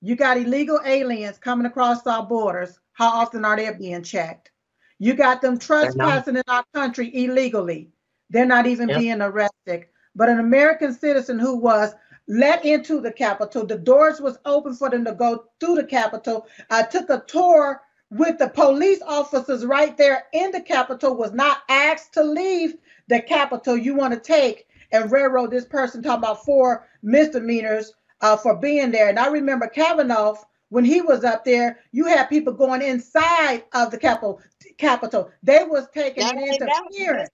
You 0.00 0.16
got 0.16 0.38
illegal 0.38 0.80
aliens 0.84 1.38
coming 1.38 1.66
across 1.66 2.06
our 2.06 2.24
borders. 2.24 2.78
How 2.92 3.08
often 3.08 3.44
are 3.44 3.56
they 3.56 3.70
being 3.74 4.02
checked? 4.02 4.50
You 4.98 5.14
got 5.14 5.42
them 5.42 5.58
trespassing 5.58 6.36
in 6.36 6.42
our 6.48 6.64
country 6.74 7.10
illegally. 7.12 7.90
They're 8.30 8.46
not 8.46 8.66
even 8.66 8.88
yep. 8.88 8.98
being 8.98 9.20
arrested. 9.20 9.86
But 10.14 10.28
an 10.28 10.38
American 10.38 10.94
citizen 10.94 11.38
who 11.38 11.56
was 11.56 11.94
let 12.28 12.64
into 12.64 13.00
the 13.00 13.12
Capitol, 13.12 13.66
the 13.66 13.78
doors 13.78 14.20
was 14.20 14.38
open 14.44 14.74
for 14.74 14.88
them 14.88 15.04
to 15.04 15.12
go 15.12 15.46
through 15.58 15.76
the 15.76 15.84
Capitol. 15.84 16.46
I 16.70 16.82
took 16.84 17.10
a 17.10 17.24
tour 17.26 17.82
with 18.10 18.38
the 18.38 18.48
police 18.48 19.00
officers 19.06 19.64
right 19.64 19.96
there 19.96 20.24
in 20.32 20.50
the 20.50 20.60
Capitol, 20.60 21.16
was 21.16 21.32
not 21.32 21.58
asked 21.68 22.14
to 22.14 22.22
leave 22.22 22.74
the 23.08 23.20
Capitol. 23.20 23.76
You 23.76 23.94
want 23.94 24.14
to 24.14 24.20
take 24.20 24.66
and 24.92 25.10
railroad 25.12 25.50
this 25.50 25.64
person 25.64 26.02
talking 26.02 26.18
about 26.18 26.44
four 26.44 26.88
misdemeanors 27.02 27.92
uh, 28.20 28.36
for 28.36 28.56
being 28.56 28.90
there. 28.90 29.08
And 29.08 29.18
I 29.18 29.28
remember 29.28 29.68
Kavanaugh 29.68 30.36
when 30.70 30.84
he 30.84 31.00
was 31.00 31.24
up 31.24 31.44
there, 31.44 31.80
you 31.92 32.06
had 32.06 32.26
people 32.26 32.52
going 32.52 32.80
inside 32.80 33.64
of 33.74 33.90
the 33.90 33.98
Capitol. 33.98 34.40
Capitol. 34.78 35.30
They 35.42 35.64
was 35.64 35.86
taking 35.92 36.22
an 36.22 36.38
interference. 36.38 37.30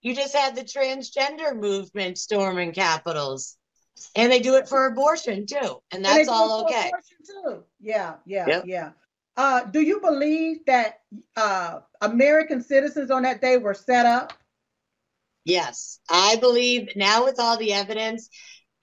You 0.00 0.14
just 0.14 0.34
had 0.34 0.56
the 0.56 0.62
transgender 0.62 1.54
movement 1.54 2.18
storming 2.18 2.72
capitals. 2.72 3.56
And 4.14 4.32
they 4.32 4.40
do 4.40 4.54
it 4.54 4.68
for 4.68 4.86
abortion 4.86 5.44
too. 5.44 5.82
And 5.92 6.04
that's 6.04 6.20
and 6.20 6.28
all 6.28 6.64
okay. 6.64 6.90
too. 7.26 7.64
Yeah, 7.80 8.14
yeah, 8.24 8.46
yep. 8.46 8.62
yeah. 8.66 8.90
Uh, 9.38 9.62
do 9.62 9.80
you 9.80 10.00
believe 10.00 10.66
that 10.66 10.98
uh, 11.36 11.78
American 12.00 12.60
citizens 12.60 13.08
on 13.08 13.22
that 13.22 13.40
day 13.40 13.56
were 13.56 13.72
set 13.72 14.04
up? 14.04 14.32
Yes, 15.44 16.00
I 16.10 16.34
believe 16.36 16.88
now 16.96 17.24
with 17.24 17.38
all 17.38 17.56
the 17.56 17.72
evidence, 17.72 18.28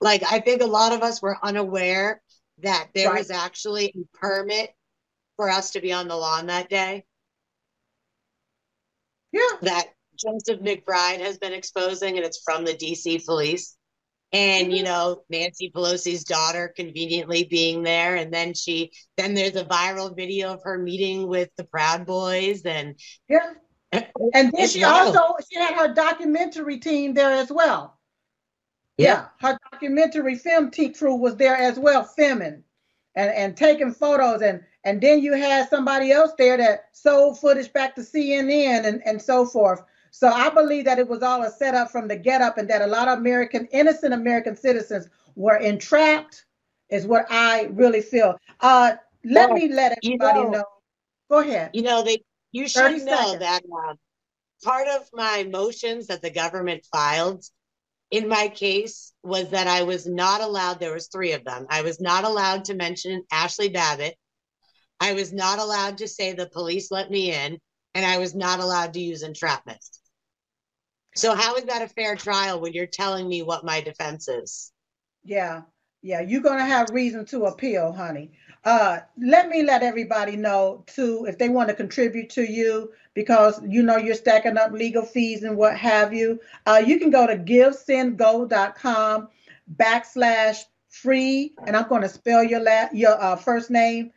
like 0.00 0.22
I 0.22 0.40
think 0.40 0.62
a 0.62 0.66
lot 0.66 0.94
of 0.94 1.02
us 1.02 1.20
were 1.20 1.36
unaware 1.42 2.22
that 2.62 2.88
there 2.94 3.10
right. 3.10 3.18
was 3.18 3.30
actually 3.30 3.92
a 3.94 4.18
permit 4.18 4.70
for 5.36 5.50
us 5.50 5.72
to 5.72 5.80
be 5.82 5.92
on 5.92 6.08
the 6.08 6.16
lawn 6.16 6.46
that 6.46 6.70
day. 6.70 7.04
Yeah. 9.32 9.42
That 9.60 9.88
Joseph 10.18 10.62
McBride 10.62 11.20
has 11.20 11.36
been 11.36 11.52
exposing, 11.52 12.16
and 12.16 12.24
it's 12.24 12.40
from 12.42 12.64
the 12.64 12.72
DC 12.72 13.26
police. 13.26 13.76
And 14.32 14.72
you 14.72 14.82
mm-hmm. 14.82 14.86
know, 14.86 15.22
Nancy 15.30 15.70
Pelosi's 15.70 16.24
daughter 16.24 16.72
conveniently 16.74 17.44
being 17.44 17.82
there, 17.82 18.16
and 18.16 18.32
then 18.32 18.54
she 18.54 18.90
then 19.16 19.34
there's 19.34 19.56
a 19.56 19.64
viral 19.64 20.14
video 20.14 20.52
of 20.52 20.62
her 20.64 20.78
meeting 20.78 21.28
with 21.28 21.48
the 21.56 21.64
Proud 21.64 22.06
Boys, 22.06 22.62
and 22.62 22.96
yeah, 23.28 23.54
and 23.92 24.52
then 24.52 24.68
she 24.68 24.82
also 24.82 25.20
she 25.50 25.58
had 25.58 25.74
her 25.74 25.94
documentary 25.94 26.78
team 26.78 27.14
there 27.14 27.32
as 27.32 27.50
well. 27.50 27.98
Yeah, 28.98 29.26
yeah 29.42 29.48
her 29.48 29.58
documentary 29.70 30.34
film 30.34 30.70
team 30.70 30.92
crew 30.92 31.14
was 31.14 31.36
there 31.36 31.56
as 31.56 31.78
well, 31.78 32.02
filming 32.02 32.64
and 33.16 33.30
and 33.30 33.56
taking 33.56 33.92
photos, 33.92 34.42
and 34.42 34.62
and 34.84 35.00
then 35.00 35.20
you 35.20 35.32
had 35.32 35.68
somebody 35.68 36.12
else 36.12 36.32
there 36.38 36.56
that 36.58 36.84
sold 36.92 37.40
footage 37.40 37.72
back 37.72 37.94
to 37.94 38.02
CNN 38.02 38.84
and 38.86 39.02
and 39.04 39.20
so 39.20 39.46
forth. 39.46 39.82
So 40.16 40.28
I 40.28 40.48
believe 40.48 40.86
that 40.86 40.98
it 40.98 41.06
was 41.06 41.22
all 41.22 41.42
a 41.42 41.50
setup 41.50 41.90
from 41.90 42.08
the 42.08 42.16
get 42.16 42.40
up, 42.40 42.56
and 42.56 42.70
that 42.70 42.80
a 42.80 42.86
lot 42.86 43.06
of 43.06 43.18
American 43.18 43.68
innocent 43.70 44.14
American 44.14 44.56
citizens 44.56 45.10
were 45.34 45.58
entrapped. 45.58 46.46
Is 46.88 47.06
what 47.06 47.26
I 47.28 47.64
really 47.72 48.00
feel. 48.00 48.34
Uh, 48.60 48.92
let 49.24 49.50
well, 49.50 49.58
me 49.58 49.68
let 49.68 49.98
everybody 50.02 50.38
you 50.38 50.44
know, 50.46 50.50
know, 50.52 50.64
Go 51.30 51.40
ahead. 51.40 51.70
You 51.74 51.82
know 51.82 52.02
they 52.02 52.22
you 52.50 52.66
should 52.66 53.04
know 53.04 53.34
seconds. 53.34 53.40
that 53.40 53.62
uh, 53.64 53.94
part 54.64 54.88
of 54.88 55.06
my 55.12 55.46
motions 55.50 56.06
that 56.06 56.22
the 56.22 56.30
government 56.30 56.86
filed 56.90 57.44
in 58.10 58.26
my 58.26 58.48
case 58.48 59.12
was 59.22 59.50
that 59.50 59.66
I 59.66 59.82
was 59.82 60.06
not 60.06 60.40
allowed, 60.40 60.80
there 60.80 60.94
was 60.94 61.08
three 61.08 61.32
of 61.32 61.44
them. 61.44 61.66
I 61.68 61.82
was 61.82 62.00
not 62.00 62.24
allowed 62.24 62.64
to 62.66 62.74
mention 62.74 63.24
Ashley 63.30 63.68
Babbitt. 63.68 64.16
I 64.98 65.12
was 65.12 65.30
not 65.30 65.58
allowed 65.58 65.98
to 65.98 66.08
say 66.08 66.32
the 66.32 66.48
police 66.48 66.90
let 66.90 67.10
me 67.10 67.34
in, 67.34 67.58
and 67.94 68.06
I 68.06 68.16
was 68.16 68.34
not 68.34 68.60
allowed 68.60 68.94
to 68.94 69.00
use 69.00 69.22
entrapment. 69.22 69.84
So 71.16 71.34
how 71.34 71.56
is 71.56 71.64
that 71.64 71.82
a 71.82 71.88
fair 71.88 72.14
trial 72.14 72.60
when 72.60 72.74
you're 72.74 72.86
telling 72.86 73.26
me 73.26 73.42
what 73.42 73.64
my 73.64 73.80
defense 73.80 74.28
is? 74.28 74.72
Yeah, 75.24 75.62
yeah, 76.02 76.20
you're 76.20 76.42
gonna 76.42 76.64
have 76.64 76.90
reason 76.90 77.24
to 77.26 77.46
appeal, 77.46 77.92
honey. 77.92 78.32
Uh, 78.64 78.98
let 79.18 79.48
me 79.48 79.62
let 79.62 79.82
everybody 79.82 80.36
know 80.36 80.84
too 80.86 81.24
if 81.26 81.38
they 81.38 81.48
want 81.48 81.68
to 81.68 81.74
contribute 81.74 82.30
to 82.30 82.42
you 82.42 82.92
because 83.14 83.60
you 83.66 83.82
know 83.82 83.96
you're 83.96 84.14
stacking 84.14 84.58
up 84.58 84.72
legal 84.72 85.04
fees 85.04 85.42
and 85.42 85.56
what 85.56 85.76
have 85.76 86.12
you. 86.12 86.38
Uh, 86.66 86.82
you 86.84 86.98
can 86.98 87.10
go 87.10 87.26
to 87.26 87.36
givesendgo.com 87.36 89.28
backslash 89.76 90.58
free, 90.90 91.54
and 91.66 91.76
I'm 91.76 91.88
going 91.88 92.02
to 92.02 92.08
spell 92.08 92.44
your 92.44 92.60
la- 92.60 92.88
your 92.92 93.20
uh, 93.20 93.36
first 93.36 93.70
name 93.70 94.12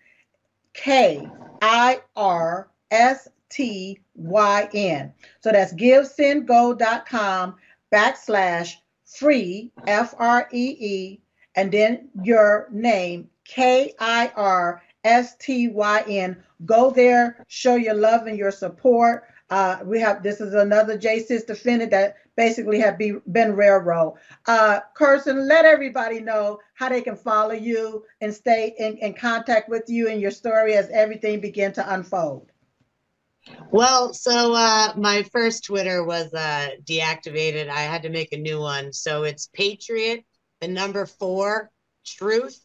K 0.74 1.28
I 1.62 2.02
R 2.16 2.70
S 2.92 3.28
T 3.50 4.00
Y 4.16 4.70
N. 4.74 5.14
So 5.42 5.52
that's 5.52 5.74
givesendgo.com 5.74 7.56
backslash 7.92 8.74
free 9.06 9.72
F 9.88 10.14
R 10.18 10.48
E 10.52 10.76
E 10.80 11.22
and 11.56 11.72
then 11.72 12.10
your 12.24 12.68
name 12.72 13.30
K 13.46 13.94
I 14.00 14.32
R 14.36 14.82
S 15.04 15.36
T 15.38 15.70
Y 15.70 16.04
N. 16.08 16.44
Go 16.66 16.92
there, 16.92 17.46
show 17.48 17.76
your 17.76 17.96
love 17.96 18.28
and 18.28 18.38
your 18.38 18.52
support. 18.52 19.26
Uh, 19.50 19.80
we 19.84 20.00
have 20.00 20.22
this 20.22 20.42
is 20.42 20.54
another 20.54 20.98
J6 20.98 21.48
defendant 21.48 21.90
that 21.92 22.18
basically 22.36 22.80
have 22.80 22.98
be, 22.98 23.16
been 23.32 23.56
railroad. 23.56 24.16
Uh, 24.46 24.80
Kirstyn, 24.96 25.48
let 25.48 25.66
everybody 25.66 26.20
know 26.20 26.60
how 26.76 26.88
they 26.88 27.02
can 27.02 27.16
follow 27.16 27.54
you 27.54 28.06
and 28.22 28.34
stay 28.34 28.76
in, 28.78 28.98
in 28.98 29.14
contact 29.14 29.68
with 29.68 29.84
you 29.88 30.08
and 30.08 30.22
your 30.22 30.32
story 30.32 30.76
as 30.76 30.90
everything 30.92 31.42
begin 31.42 31.74
to 31.74 31.94
unfold. 31.94 32.52
Well, 33.72 34.14
so 34.14 34.54
uh, 34.54 34.94
my 34.98 35.24
first 35.32 35.66
Twitter 35.66 36.04
was 36.04 36.34
uh, 36.34 36.70
deactivated. 36.84 37.70
I 37.70 37.82
had 37.82 38.04
to 38.04 38.10
make 38.10 38.32
a 38.34 38.38
new 38.38 38.60
one. 38.60 38.94
So 38.94 39.24
it's 39.24 39.50
Patriot, 39.54 40.26
the 40.62 40.68
number 40.68 41.06
four, 41.06 41.70
Truth, 42.06 42.60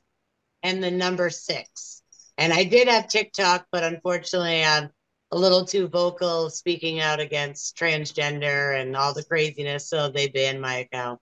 and 0.63 0.83
the 0.83 0.91
number 0.91 1.29
six. 1.31 2.03
And 2.39 2.53
I 2.53 2.65
did 2.65 2.89
have 2.89 3.09
TikTok, 3.09 3.67
but 3.71 3.85
unfortunately, 3.85 4.65
I'm 4.65 4.91
a 5.31 5.39
little 5.39 5.65
too 5.65 5.89
vocal 5.89 6.51
speaking 6.51 7.01
out 7.01 7.21
against 7.21 7.77
transgender 7.77 8.81
and 8.81 8.97
all 8.97 9.13
the 9.13 9.25
craziness. 9.25 9.89
So 9.89 10.09
they 10.09 10.29
banned 10.29 10.61
my 10.61 10.77
account. 10.77 11.21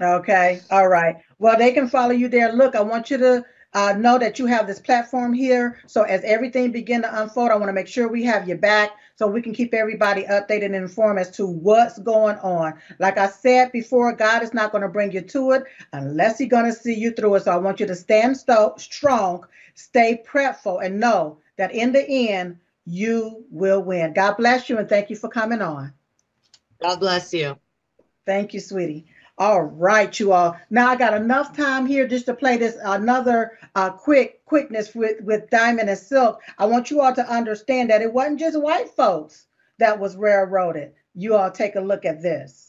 Okay. 0.00 0.60
All 0.70 0.88
right. 0.88 1.16
Well, 1.38 1.58
they 1.58 1.72
can 1.72 1.88
follow 1.88 2.12
you 2.12 2.28
there. 2.28 2.52
Look, 2.52 2.76
I 2.76 2.82
want 2.82 3.10
you 3.10 3.18
to 3.18 3.44
uh, 3.74 3.92
know 3.92 4.18
that 4.18 4.38
you 4.38 4.46
have 4.46 4.66
this 4.66 4.80
platform 4.80 5.32
here. 5.32 5.80
So 5.86 6.02
as 6.02 6.24
everything 6.24 6.72
begin 6.72 7.02
to 7.02 7.22
unfold, 7.22 7.50
I 7.50 7.56
want 7.56 7.68
to 7.68 7.74
make 7.74 7.86
sure 7.86 8.08
we 8.08 8.24
have 8.24 8.48
your 8.48 8.56
back 8.56 8.92
so 9.16 9.26
we 9.26 9.42
can 9.42 9.52
keep 9.52 9.74
everybody 9.74 10.22
updated 10.24 10.66
and 10.66 10.74
informed 10.76 11.18
as 11.18 11.30
to 11.32 11.46
what's 11.46 11.98
going 11.98 12.36
on. 12.36 12.74
Like 12.98 13.18
I 13.18 13.28
said 13.28 13.72
before, 13.72 14.12
God 14.12 14.42
is 14.42 14.54
not 14.54 14.72
going 14.72 14.82
to 14.82 14.88
bring 14.88 15.12
you 15.12 15.20
to 15.20 15.52
it 15.52 15.64
unless 15.92 16.38
He's 16.38 16.48
going 16.48 16.64
to 16.64 16.72
see 16.72 16.94
you 16.94 17.10
through 17.10 17.34
it. 17.36 17.44
So 17.44 17.52
I 17.52 17.56
want 17.56 17.80
you 17.80 17.86
to 17.86 17.94
stand 17.94 18.36
st- 18.36 18.80
strong, 18.80 19.44
stay 19.74 20.22
prayerful, 20.24 20.78
and 20.78 20.98
know 20.98 21.38
that 21.56 21.72
in 21.72 21.92
the 21.92 22.08
end, 22.08 22.58
you 22.86 23.44
will 23.50 23.82
win. 23.82 24.14
God 24.14 24.36
bless 24.38 24.70
you 24.70 24.78
and 24.78 24.88
thank 24.88 25.10
you 25.10 25.16
for 25.16 25.28
coming 25.28 25.60
on. 25.60 25.92
God 26.80 27.00
bless 27.00 27.34
you. 27.34 27.58
Thank 28.24 28.54
you, 28.54 28.60
sweetie. 28.60 29.06
All 29.38 29.62
right, 29.62 30.18
you 30.18 30.32
all. 30.32 30.56
Now 30.68 30.88
I 30.88 30.96
got 30.96 31.14
enough 31.14 31.56
time 31.56 31.86
here 31.86 32.08
just 32.08 32.26
to 32.26 32.34
play 32.34 32.56
this 32.56 32.76
another 32.82 33.56
uh, 33.76 33.90
quick 33.90 34.44
quickness 34.46 34.96
with 34.96 35.20
with 35.20 35.48
Diamond 35.48 35.88
and 35.88 35.98
Silk. 35.98 36.40
I 36.58 36.66
want 36.66 36.90
you 36.90 37.00
all 37.00 37.14
to 37.14 37.32
understand 37.32 37.90
that 37.90 38.02
it 38.02 38.12
wasn't 38.12 38.40
just 38.40 38.60
white 38.60 38.90
folks 38.90 39.46
that 39.78 40.00
was 40.00 40.16
railroaded. 40.16 40.92
You 41.14 41.36
all 41.36 41.52
take 41.52 41.76
a 41.76 41.80
look 41.80 42.04
at 42.04 42.20
this. 42.20 42.67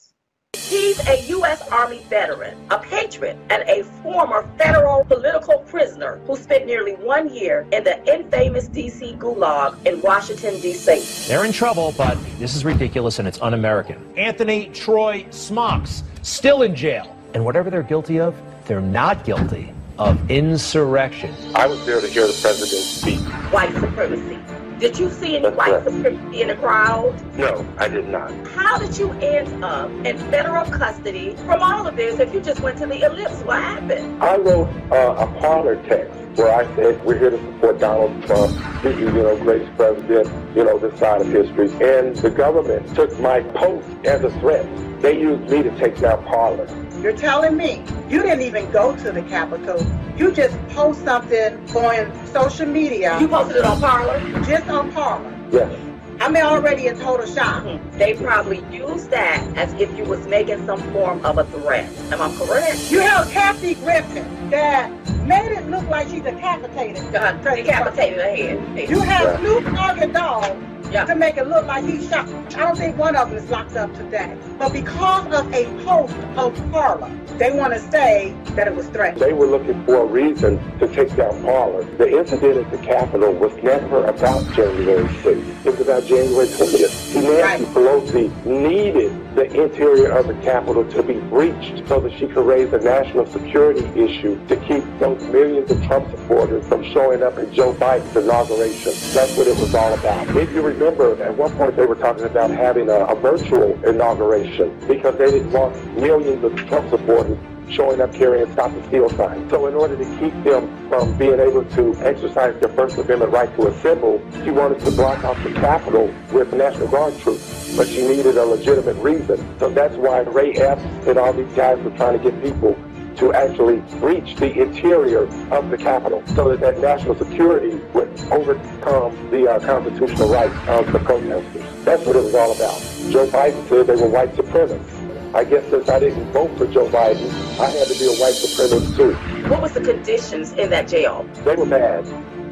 He's 0.70 1.00
a 1.08 1.20
U.S. 1.30 1.68
Army 1.70 1.98
veteran, 2.10 2.56
a 2.70 2.78
patriot, 2.78 3.36
and 3.50 3.64
a 3.68 3.84
former 4.04 4.48
federal 4.60 5.04
political 5.04 5.58
prisoner 5.68 6.22
who 6.28 6.38
spent 6.38 6.68
nearly 6.68 6.94
one 6.94 7.34
year 7.34 7.66
in 7.72 7.84
the 7.84 7.98
infamous 8.08 8.68
D.C. 8.68 9.14
Gulag 9.14 9.84
in 9.88 10.00
Washington, 10.02 10.62
D.C. 10.62 11.28
They're 11.28 11.44
in 11.44 11.52
trouble, 11.54 11.96
but 11.98 12.20
this 12.38 12.56
is 12.56 12.64
ridiculous 12.64 13.18
and 13.18 13.28
it's 13.28 13.42
un 13.42 13.56
American. 13.56 13.98
Anthony 14.16 14.68
Troy 14.68 15.26
Smocks, 15.32 16.04
still 16.22 16.62
in 16.62 16.76
jail. 16.76 17.18
And 17.34 17.44
whatever 17.44 17.72
they're 17.72 17.82
guilty 17.82 18.20
of, 18.20 18.40
they're 18.66 18.80
not 18.80 19.26
guilty 19.26 19.74
of 19.98 20.30
insurrection. 20.30 21.34
I 21.56 21.66
was 21.66 21.84
there 21.88 22.00
to 22.00 22.08
hear 22.08 22.28
the 22.28 22.38
president 22.40 22.84
speak. 22.84 23.20
White 23.52 23.74
supremacy. 23.74 24.38
Did 24.80 24.98
you 24.98 25.10
see 25.10 25.36
any 25.36 25.50
white 25.50 25.84
supremacy 25.84 26.42
in 26.42 26.48
the 26.48 26.56
crowd? 26.56 27.14
No, 27.38 27.68
I 27.78 27.90
did 27.90 28.08
not. 28.08 28.32
How 28.48 28.78
did 28.78 28.98
you 28.98 29.12
end 29.20 29.62
up 29.62 29.92
in 30.06 30.18
federal 30.32 30.64
custody 30.72 31.36
from 31.36 31.62
all 31.62 31.86
of 31.86 31.98
this 31.98 32.18
if 32.22 32.34
you 32.34 32.40
just 32.40 32.62
went 32.62 32.78
to 32.78 32.88
the 32.88 33.02
ellipse? 33.02 33.42
What 33.42 33.62
happened? 33.62 34.24
I 34.24 34.38
wrote 34.38 34.70
uh, 34.90 35.28
a 35.28 35.40
Parler 35.42 35.76
text 35.84 36.16
where 36.38 36.56
I 36.56 36.64
said 36.78 37.04
we're 37.04 37.20
here 37.20 37.32
to 37.32 37.38
support 37.38 37.80
Donald 37.80 38.24
Trump, 38.24 38.56
the 38.82 38.92
you 38.92 39.12
know 39.12 39.36
greatest 39.38 39.76
president, 39.76 40.56
you 40.56 40.64
know 40.64 40.80
this 40.80 40.98
side 40.98 41.20
of 41.20 41.28
history, 41.28 41.70
and 41.86 42.16
the 42.16 42.30
government 42.30 42.96
took 42.96 43.20
my 43.20 43.42
post 43.42 43.86
as 44.06 44.24
a 44.24 44.32
threat. 44.40 44.66
They 45.02 45.20
used 45.20 45.52
me 45.52 45.62
to 45.62 45.78
take 45.78 46.00
down 46.00 46.24
Parler. 46.24 46.68
You're 47.02 47.16
telling 47.16 47.56
me 47.56 47.82
you 48.10 48.22
didn't 48.22 48.42
even 48.42 48.70
go 48.72 48.94
to 48.98 49.12
the 49.12 49.22
Capitol. 49.24 49.86
You 50.18 50.34
just 50.34 50.58
post 50.70 51.04
something 51.06 51.58
on 51.74 52.28
social 52.28 52.66
media. 52.66 53.18
You 53.22 53.30
posted 53.30 53.58
it 53.58 53.66
on 53.66 53.80
Parler? 53.80 54.20
Just 54.44 54.68
on 54.68 54.92
Parler. 54.92 55.34
Yes. 55.50 55.80
I'm 56.20 56.36
already 56.36 56.88
in 56.88 57.00
total 57.00 57.26
shock. 57.26 57.64
Mm-hmm. 57.64 57.98
They 57.98 58.16
probably 58.16 58.62
used 58.70 59.12
that 59.12 59.42
as 59.56 59.72
if 59.76 59.98
you 59.98 60.04
was 60.04 60.28
making 60.28 60.66
some 60.66 60.82
form 60.92 61.24
of 61.26 61.38
a 61.38 61.46
threat. 61.46 61.90
Am 62.12 62.22
I 62.22 62.36
correct? 62.36 62.92
You 62.92 63.00
have 63.00 63.32
Kathy 63.32 63.76
Griffin 63.76 64.50
that 64.50 64.92
made 65.26 65.54
it 65.54 65.70
look 65.70 65.88
like 65.88 66.10
she 66.10 66.20
decapitated. 66.20 67.16
Uh, 67.16 67.32
decapitated 67.38 68.20
her 68.20 68.36
head. 68.36 68.90
You 68.90 69.00
have 69.00 69.40
Snoop 69.40 69.64
Dogg 69.74 70.12
Dogg 70.12 70.58
yeah. 70.92 71.06
to 71.06 71.16
make 71.16 71.38
it 71.38 71.48
look 71.48 71.66
like 71.66 71.86
he 71.86 72.06
shot. 72.08 72.28
I 72.28 72.60
don't 72.60 72.78
think 72.78 72.98
one 72.98 73.16
of 73.16 73.30
them 73.30 73.38
is 73.38 73.50
locked 73.50 73.76
up 73.76 73.94
today. 73.96 74.38
But 74.58 74.74
because 74.74 75.26
of 75.34 75.54
a 75.54 75.66
post 75.84 76.16
of 76.36 76.72
Parler, 76.72 77.12
they 77.38 77.52
want 77.52 77.74
to 77.74 77.80
say 77.92 78.36
that 78.56 78.68
it 78.68 78.76
was 78.76 78.88
threatened. 78.88 79.22
They 79.22 79.34
were 79.34 79.48
looking 79.48 79.84
for 79.86 80.02
a 80.02 80.06
reason 80.06 80.58
to 80.80 80.88
take 80.88 81.16
down 81.16 81.42
Parler. 81.44 81.84
The 81.98 82.18
incident 82.18 82.58
at 82.58 82.72
the 82.72 82.78
Capitol 82.86 83.34
was 83.34 83.56
never 83.64 84.06
about 84.06 84.44
January 84.54 85.08
6th. 85.08 85.66
It 85.66 85.72
was 85.72 85.80
about 85.80 86.06
January 86.06 86.48
20th. 86.48 87.16
Nancy 87.16 87.42
right. 87.42 87.74
Pelosi 87.74 88.46
needed 88.46 89.36
the 89.36 89.46
interior 89.46 90.12
of 90.12 90.28
the 90.28 90.34
Capitol 90.36 90.84
to 90.92 91.04
be 91.04 91.14
breached 91.14 91.88
so 91.88 92.00
that 92.00 92.12
she 92.18 92.28
could 92.28 92.46
raise 92.46 92.74
a 92.74 92.80
national 92.80 93.26
security 93.26 93.86
issue 94.00 94.46
to 94.48 94.56
keep 94.58 94.84
those 95.00 95.22
millions 95.28 95.72
of 95.72 95.82
Trump 95.86 96.10
supporters 96.12 96.68
from 96.68 96.84
showing 96.84 97.24
up 97.24 97.38
at 97.38 97.52
Joe 97.52 97.74
Biden's 97.74 98.16
inauguration. 98.16 98.92
That's 99.14 99.38
what 99.38 99.48
it 99.48 99.58
was 99.58 99.74
all 99.74 99.94
about. 99.94 100.36
If 100.36 100.52
you 100.54 100.62
remember, 100.80 101.22
at 101.22 101.36
one 101.36 101.52
point 101.58 101.76
they 101.76 101.86
were 101.86 101.96
talking 101.96 102.24
about 102.24 102.52
having 102.52 102.90
a, 102.90 103.06
a 103.06 103.16
virtual 103.16 103.74
inauguration 103.86 104.78
because 104.88 105.18
they 105.18 105.30
didn't 105.30 105.52
want 105.52 105.76
millions 105.98 106.44
of 106.44 106.56
Trump 106.68 106.90
supporters 106.90 107.38
showing 107.70 108.02
up 108.02 108.12
carrying 108.14 108.52
stop 108.54 108.74
the 108.74 108.84
steal 108.88 109.10
signs. 109.12 109.48
So 109.52 109.68
in 109.68 109.76
order 109.76 109.96
to 109.96 110.06
keep 110.20 110.34
them 110.44 110.90
from 110.90 111.16
being 111.18 111.40
able 111.40 111.64
to 111.66 111.96
exercise 111.98 112.60
their 112.60 112.70
First 112.70 112.98
Amendment 112.98 113.32
right 113.32 113.54
to 113.58 113.68
assemble, 113.68 114.20
she 114.44 114.50
wanted 114.50 114.80
to 114.80 114.92
block 114.92 115.24
off 115.24 115.42
the 115.44 115.54
Capitol 115.54 116.12
with 116.32 116.52
National 116.54 116.88
Guard 116.88 117.18
troops. 117.20 117.76
But 117.78 117.88
she 117.88 118.08
needed 118.08 118.38
a 118.38 118.46
legitimate 118.46 118.96
reason. 118.96 119.38
So 119.60 119.70
that's 119.70 119.96
why 119.96 120.22
Ray 120.22 120.54
Epps 120.54 120.82
and 121.08 121.20
all 121.20 121.34
these 121.34 121.54
guys 121.54 121.78
were 121.84 121.92
trying 121.92 122.18
to 122.18 122.32
get 122.32 122.42
people 122.42 122.76
to 123.20 123.34
actually 123.34 123.78
breach 124.00 124.36
the 124.36 124.62
interior 124.62 125.24
of 125.52 125.70
the 125.70 125.78
Capitol 125.78 126.24
so 126.28 126.50
that 126.50 126.60
that 126.62 126.80
national 126.80 127.16
security 127.16 127.76
would 127.94 128.10
overcome 128.32 129.30
the 129.30 129.50
uh, 129.50 129.60
constitutional 129.60 130.30
rights 130.30 130.56
of 130.68 130.92
the 130.92 131.00
protesters. 131.00 131.64
That's 131.84 132.06
what 132.06 132.16
it 132.16 132.24
was 132.24 132.36
all 132.36 132.52
about. 132.54 132.80
Joe 133.12 133.28
Biden 133.28 133.68
said 133.68 133.88
they 133.88 133.96
were 133.96 134.08
white 134.08 134.34
supremacists. 134.36 135.36
I 135.36 135.44
guess 135.44 135.70
since 135.70 135.88
I 135.90 136.00
didn't 136.00 136.32
vote 136.32 136.58
for 136.58 136.66
Joe 136.66 136.88
Biden, 136.90 137.30
I 137.60 137.70
had 137.70 137.88
to 137.88 137.94
be 138.00 138.06
a 138.06 138.16
white 138.18 138.34
supremacist 138.34 138.96
too. 138.96 139.14
What 139.50 139.62
was 139.62 139.74
the 139.74 139.82
conditions 139.82 140.54
in 140.54 140.70
that 140.72 140.88
jail? 140.88 141.24
They 141.44 141.56
were 141.56 141.68
bad. 141.68 142.06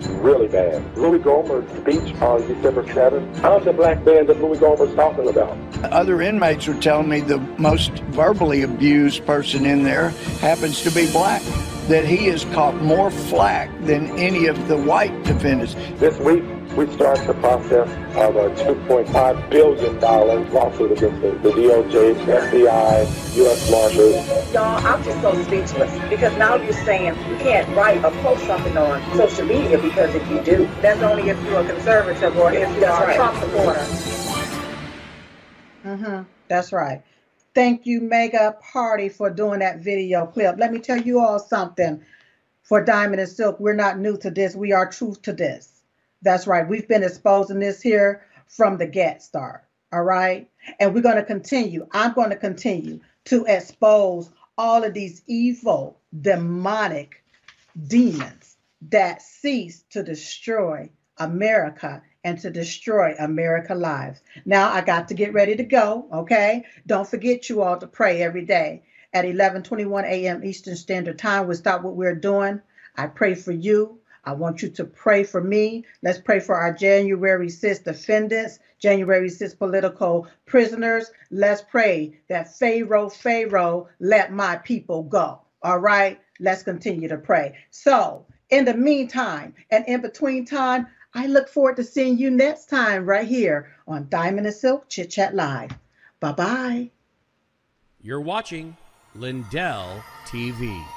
Really 0.05 0.47
bad. 0.47 0.83
Louis 0.97 1.19
Gohmert's 1.19 1.71
speech 1.79 2.15
on 2.21 2.41
December 2.47 2.83
7th. 2.83 3.39
How's 3.39 3.65
the 3.65 3.73
black 3.73 4.03
man 4.05 4.27
that 4.27 4.41
Louis 4.41 4.57
Gohmert's 4.57 4.95
talking 4.95 5.27
about? 5.27 5.57
Other 5.91 6.21
inmates 6.21 6.67
were 6.67 6.75
telling 6.75 7.09
me 7.09 7.21
the 7.21 7.39
most 7.57 7.91
verbally 8.09 8.61
abused 8.63 9.25
person 9.25 9.65
in 9.65 9.83
there 9.83 10.09
happens 10.39 10.81
to 10.83 10.91
be 10.91 11.11
black. 11.11 11.41
That 11.87 12.05
he 12.05 12.25
has 12.27 12.43
caught 12.45 12.75
more 12.81 13.09
flack 13.09 13.69
than 13.85 14.11
any 14.19 14.47
of 14.47 14.67
the 14.67 14.75
white 14.75 15.23
defendants. 15.23 15.73
This 15.95 16.19
week, 16.19 16.43
we 16.77 16.85
start 16.93 17.17
the 17.25 17.33
process 17.33 17.89
of 18.15 18.35
a 18.35 18.49
$2.5 18.51 19.49
billion 19.49 19.99
lawsuit 19.99 20.91
against 20.91 21.21
the, 21.23 21.31
the 21.31 21.49
DOJ, 21.49 22.13
FBI, 22.23 23.35
U.S. 23.37 23.71
Marshals. 23.71 24.53
Y'all, 24.53 24.85
I'm 24.85 25.03
just 25.03 25.19
so 25.21 25.43
speechless 25.43 26.09
because 26.09 26.37
now 26.37 26.53
you're 26.53 26.73
saying 26.73 27.15
you 27.27 27.35
can't 27.37 27.67
write 27.75 28.05
or 28.05 28.11
post 28.21 28.45
something 28.45 28.77
on 28.77 29.01
social 29.17 29.45
media 29.47 29.79
because 29.79 30.13
if 30.13 30.29
you 30.29 30.39
do, 30.43 30.69
that's 30.81 31.01
only 31.01 31.29
if 31.29 31.43
you're 31.45 31.61
a 31.61 31.67
conservative 31.67 32.37
or 32.37 32.53
if 32.53 32.69
you're 32.77 33.09
a 33.09 33.15
Trump 33.15 33.39
supporter. 33.39 33.79
Mm-hmm. 35.83 36.23
That's 36.47 36.71
right. 36.71 37.01
Thank 37.55 37.87
you, 37.87 38.01
Mega 38.01 38.55
Party, 38.71 39.09
for 39.09 39.31
doing 39.31 39.61
that 39.61 39.79
video 39.79 40.27
clip. 40.27 40.59
Let 40.59 40.71
me 40.71 40.77
tell 40.77 41.01
you 41.01 41.21
all 41.21 41.39
something. 41.39 42.03
For 42.61 42.83
Diamond 42.83 43.19
and 43.19 43.29
Silk, 43.29 43.59
we're 43.59 43.73
not 43.73 43.97
new 43.97 44.15
to 44.17 44.29
this. 44.29 44.55
We 44.55 44.73
are 44.73 44.91
truth 44.91 45.23
to 45.23 45.33
this. 45.33 45.76
That's 46.21 46.47
right. 46.47 46.67
We've 46.67 46.87
been 46.87 47.03
exposing 47.03 47.59
this 47.59 47.81
here 47.81 48.23
from 48.47 48.77
the 48.77 48.87
get 48.87 49.21
start. 49.21 49.63
All 49.91 50.03
right. 50.03 50.49
And 50.79 50.93
we're 50.93 51.01
going 51.01 51.15
to 51.17 51.23
continue. 51.23 51.87
I'm 51.91 52.13
going 52.13 52.29
to 52.29 52.35
continue 52.35 52.99
to 53.25 53.45
expose 53.45 54.29
all 54.57 54.83
of 54.83 54.93
these 54.93 55.21
evil, 55.27 55.99
demonic 56.19 57.23
demons 57.87 58.57
that 58.89 59.21
cease 59.21 59.83
to 59.91 60.03
destroy 60.03 60.89
America 61.17 62.01
and 62.23 62.39
to 62.39 62.49
destroy 62.49 63.15
America 63.19 63.73
lives. 63.73 64.21
Now 64.45 64.71
I 64.71 64.81
got 64.81 65.07
to 65.09 65.13
get 65.13 65.33
ready 65.33 65.55
to 65.55 65.63
go. 65.63 66.07
Okay. 66.11 66.65
Don't 66.85 67.07
forget 67.07 67.49
you 67.49 67.61
all 67.61 67.77
to 67.77 67.87
pray 67.87 68.21
every 68.21 68.45
day 68.45 68.83
at 69.13 69.25
11:21 69.25 70.03
a.m. 70.03 70.43
Eastern 70.43 70.75
Standard 70.75 71.17
Time. 71.17 71.47
We 71.47 71.55
stop 71.55 71.83
what 71.83 71.95
we're 71.95 72.15
doing. 72.15 72.61
I 72.95 73.07
pray 73.07 73.35
for 73.35 73.51
you. 73.51 73.99
I 74.27 74.33
want 74.33 74.61
you 74.61 74.67
to 74.71 74.83
pray 74.83 75.23
for 75.23 75.41
me. 75.41 75.85
Let's 76.03 76.19
pray 76.19 76.41
for 76.41 76.53
our 76.53 76.73
January 76.73 77.47
6th 77.47 77.85
defendants, 77.85 78.59
January 78.77 79.29
6th 79.29 79.57
political 79.57 80.27
prisoners. 80.45 81.09
Let's 81.31 81.61
pray 81.61 82.19
that 82.27 82.53
Pharaoh, 82.53 83.07
Pharaoh, 83.07 83.87
let 84.01 84.33
my 84.33 84.57
people 84.57 85.03
go. 85.03 85.39
All 85.63 85.79
right, 85.79 86.19
let's 86.41 86.61
continue 86.61 87.07
to 87.07 87.15
pray. 87.15 87.55
So, 87.71 88.25
in 88.49 88.65
the 88.65 88.73
meantime 88.73 89.55
and 89.71 89.85
in 89.87 90.01
between 90.01 90.43
time, 90.43 90.87
I 91.13 91.27
look 91.27 91.47
forward 91.47 91.77
to 91.77 91.85
seeing 91.85 92.17
you 92.17 92.29
next 92.29 92.65
time 92.65 93.05
right 93.05 93.25
here 93.25 93.71
on 93.87 94.09
Diamond 94.09 94.45
and 94.45 94.53
Silk 94.53 94.89
Chit 94.89 95.09
Chat 95.09 95.35
Live. 95.35 95.71
Bye 96.19 96.33
bye. 96.33 96.91
You're 98.01 98.19
watching 98.19 98.75
Lindell 99.15 100.03
TV. 100.25 100.96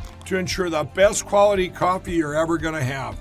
to 0.25 0.37
ensure 0.37 0.69
the 0.69 0.83
best 0.83 1.25
quality 1.25 1.69
coffee 1.69 2.13
you're 2.13 2.35
ever 2.35 2.57
going 2.57 2.73
to 2.73 2.83
have. 2.83 3.19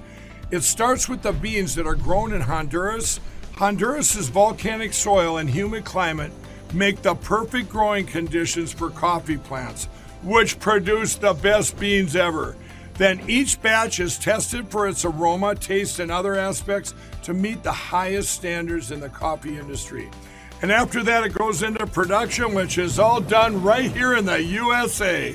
It 0.50 0.62
starts 0.62 1.08
with 1.08 1.22
the 1.22 1.32
beans 1.32 1.74
that 1.76 1.86
are 1.86 1.94
grown 1.94 2.32
in 2.32 2.40
Honduras. 2.40 3.20
Honduras's 3.56 4.28
volcanic 4.28 4.92
soil 4.92 5.38
and 5.38 5.48
humid 5.48 5.84
climate 5.84 6.32
make 6.72 7.02
the 7.02 7.14
perfect 7.14 7.68
growing 7.68 8.06
conditions 8.06 8.72
for 8.72 8.90
coffee 8.90 9.36
plants, 9.36 9.86
which 10.22 10.58
produce 10.58 11.14
the 11.16 11.34
best 11.34 11.78
beans 11.78 12.16
ever. 12.16 12.56
Then 12.94 13.20
each 13.28 13.62
batch 13.62 13.98
is 13.98 14.18
tested 14.18 14.68
for 14.68 14.86
its 14.86 15.04
aroma, 15.04 15.54
taste, 15.54 16.00
and 16.00 16.10
other 16.10 16.36
aspects 16.36 16.94
to 17.22 17.32
meet 17.32 17.62
the 17.62 17.72
highest 17.72 18.30
standards 18.30 18.90
in 18.90 19.00
the 19.00 19.08
coffee 19.08 19.58
industry. 19.58 20.10
And 20.62 20.70
after 20.70 21.02
that, 21.04 21.24
it 21.24 21.32
goes 21.32 21.62
into 21.62 21.86
production, 21.86 22.54
which 22.54 22.76
is 22.76 22.98
all 22.98 23.20
done 23.20 23.62
right 23.62 23.90
here 23.90 24.16
in 24.16 24.26
the 24.26 24.42
USA. 24.42 25.34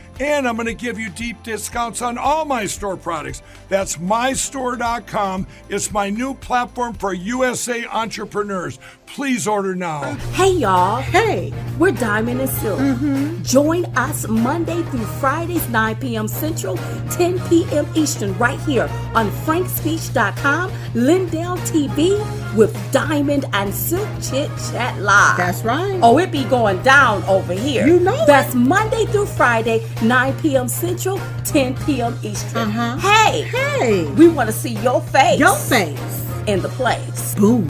And 0.21 0.47
I'm 0.47 0.55
going 0.55 0.67
to 0.67 0.75
give 0.75 0.99
you 0.99 1.09
deep 1.09 1.41
discounts 1.41 2.03
on 2.03 2.19
all 2.19 2.45
my 2.45 2.67
store 2.67 2.95
products. 2.95 3.41
That's 3.69 3.97
mystore.com. 3.97 5.47
It's 5.67 5.91
my 5.91 6.11
new 6.11 6.35
platform 6.35 6.93
for 6.93 7.15
USA 7.15 7.87
entrepreneurs. 7.87 8.77
Please 9.13 9.45
order 9.45 9.75
now. 9.75 10.13
Hey, 10.33 10.51
y'all. 10.51 11.01
Hey. 11.01 11.53
We're 11.77 11.91
Diamond 11.91 12.39
and 12.41 12.49
Silk. 12.49 12.79
Mm-hmm. 12.79 13.41
Join 13.43 13.85
us 13.97 14.25
Monday 14.27 14.83
through 14.83 15.03
Fridays, 15.19 15.67
9 15.69 15.95
p.m. 15.97 16.27
Central, 16.27 16.77
10 17.09 17.39
p.m. 17.49 17.85
Eastern, 17.95 18.37
right 18.37 18.59
here 18.61 18.87
on 19.15 19.29
frankspeech.com, 19.45 20.71
Lindell 20.93 21.57
TV 21.57 22.55
with 22.55 22.73
Diamond 22.93 23.45
and 23.53 23.73
Silk 23.73 24.07
Chit 24.21 24.49
Chat 24.71 24.97
Live. 25.01 25.37
That's 25.37 25.63
right. 25.63 25.99
Oh, 26.03 26.17
it 26.19 26.31
be 26.31 26.43
going 26.45 26.81
down 26.83 27.23
over 27.23 27.53
here. 27.53 27.85
You 27.87 27.99
know 27.99 28.25
That's 28.25 28.53
Monday 28.55 29.05
through 29.07 29.25
Friday, 29.25 29.85
9 30.03 30.39
p.m. 30.39 30.67
Central, 30.69 31.19
10 31.45 31.75
p.m. 31.85 32.17
Eastern. 32.23 32.69
Uh-huh. 32.69 32.97
Hey, 32.97 33.41
Hey. 33.41 34.05
we 34.13 34.27
want 34.29 34.47
to 34.49 34.53
see 34.53 34.75
your 34.75 35.01
face. 35.01 35.39
Your 35.39 35.55
face. 35.57 35.99
in 36.47 36.61
the 36.61 36.69
place. 36.69 37.35
Boom. 37.35 37.69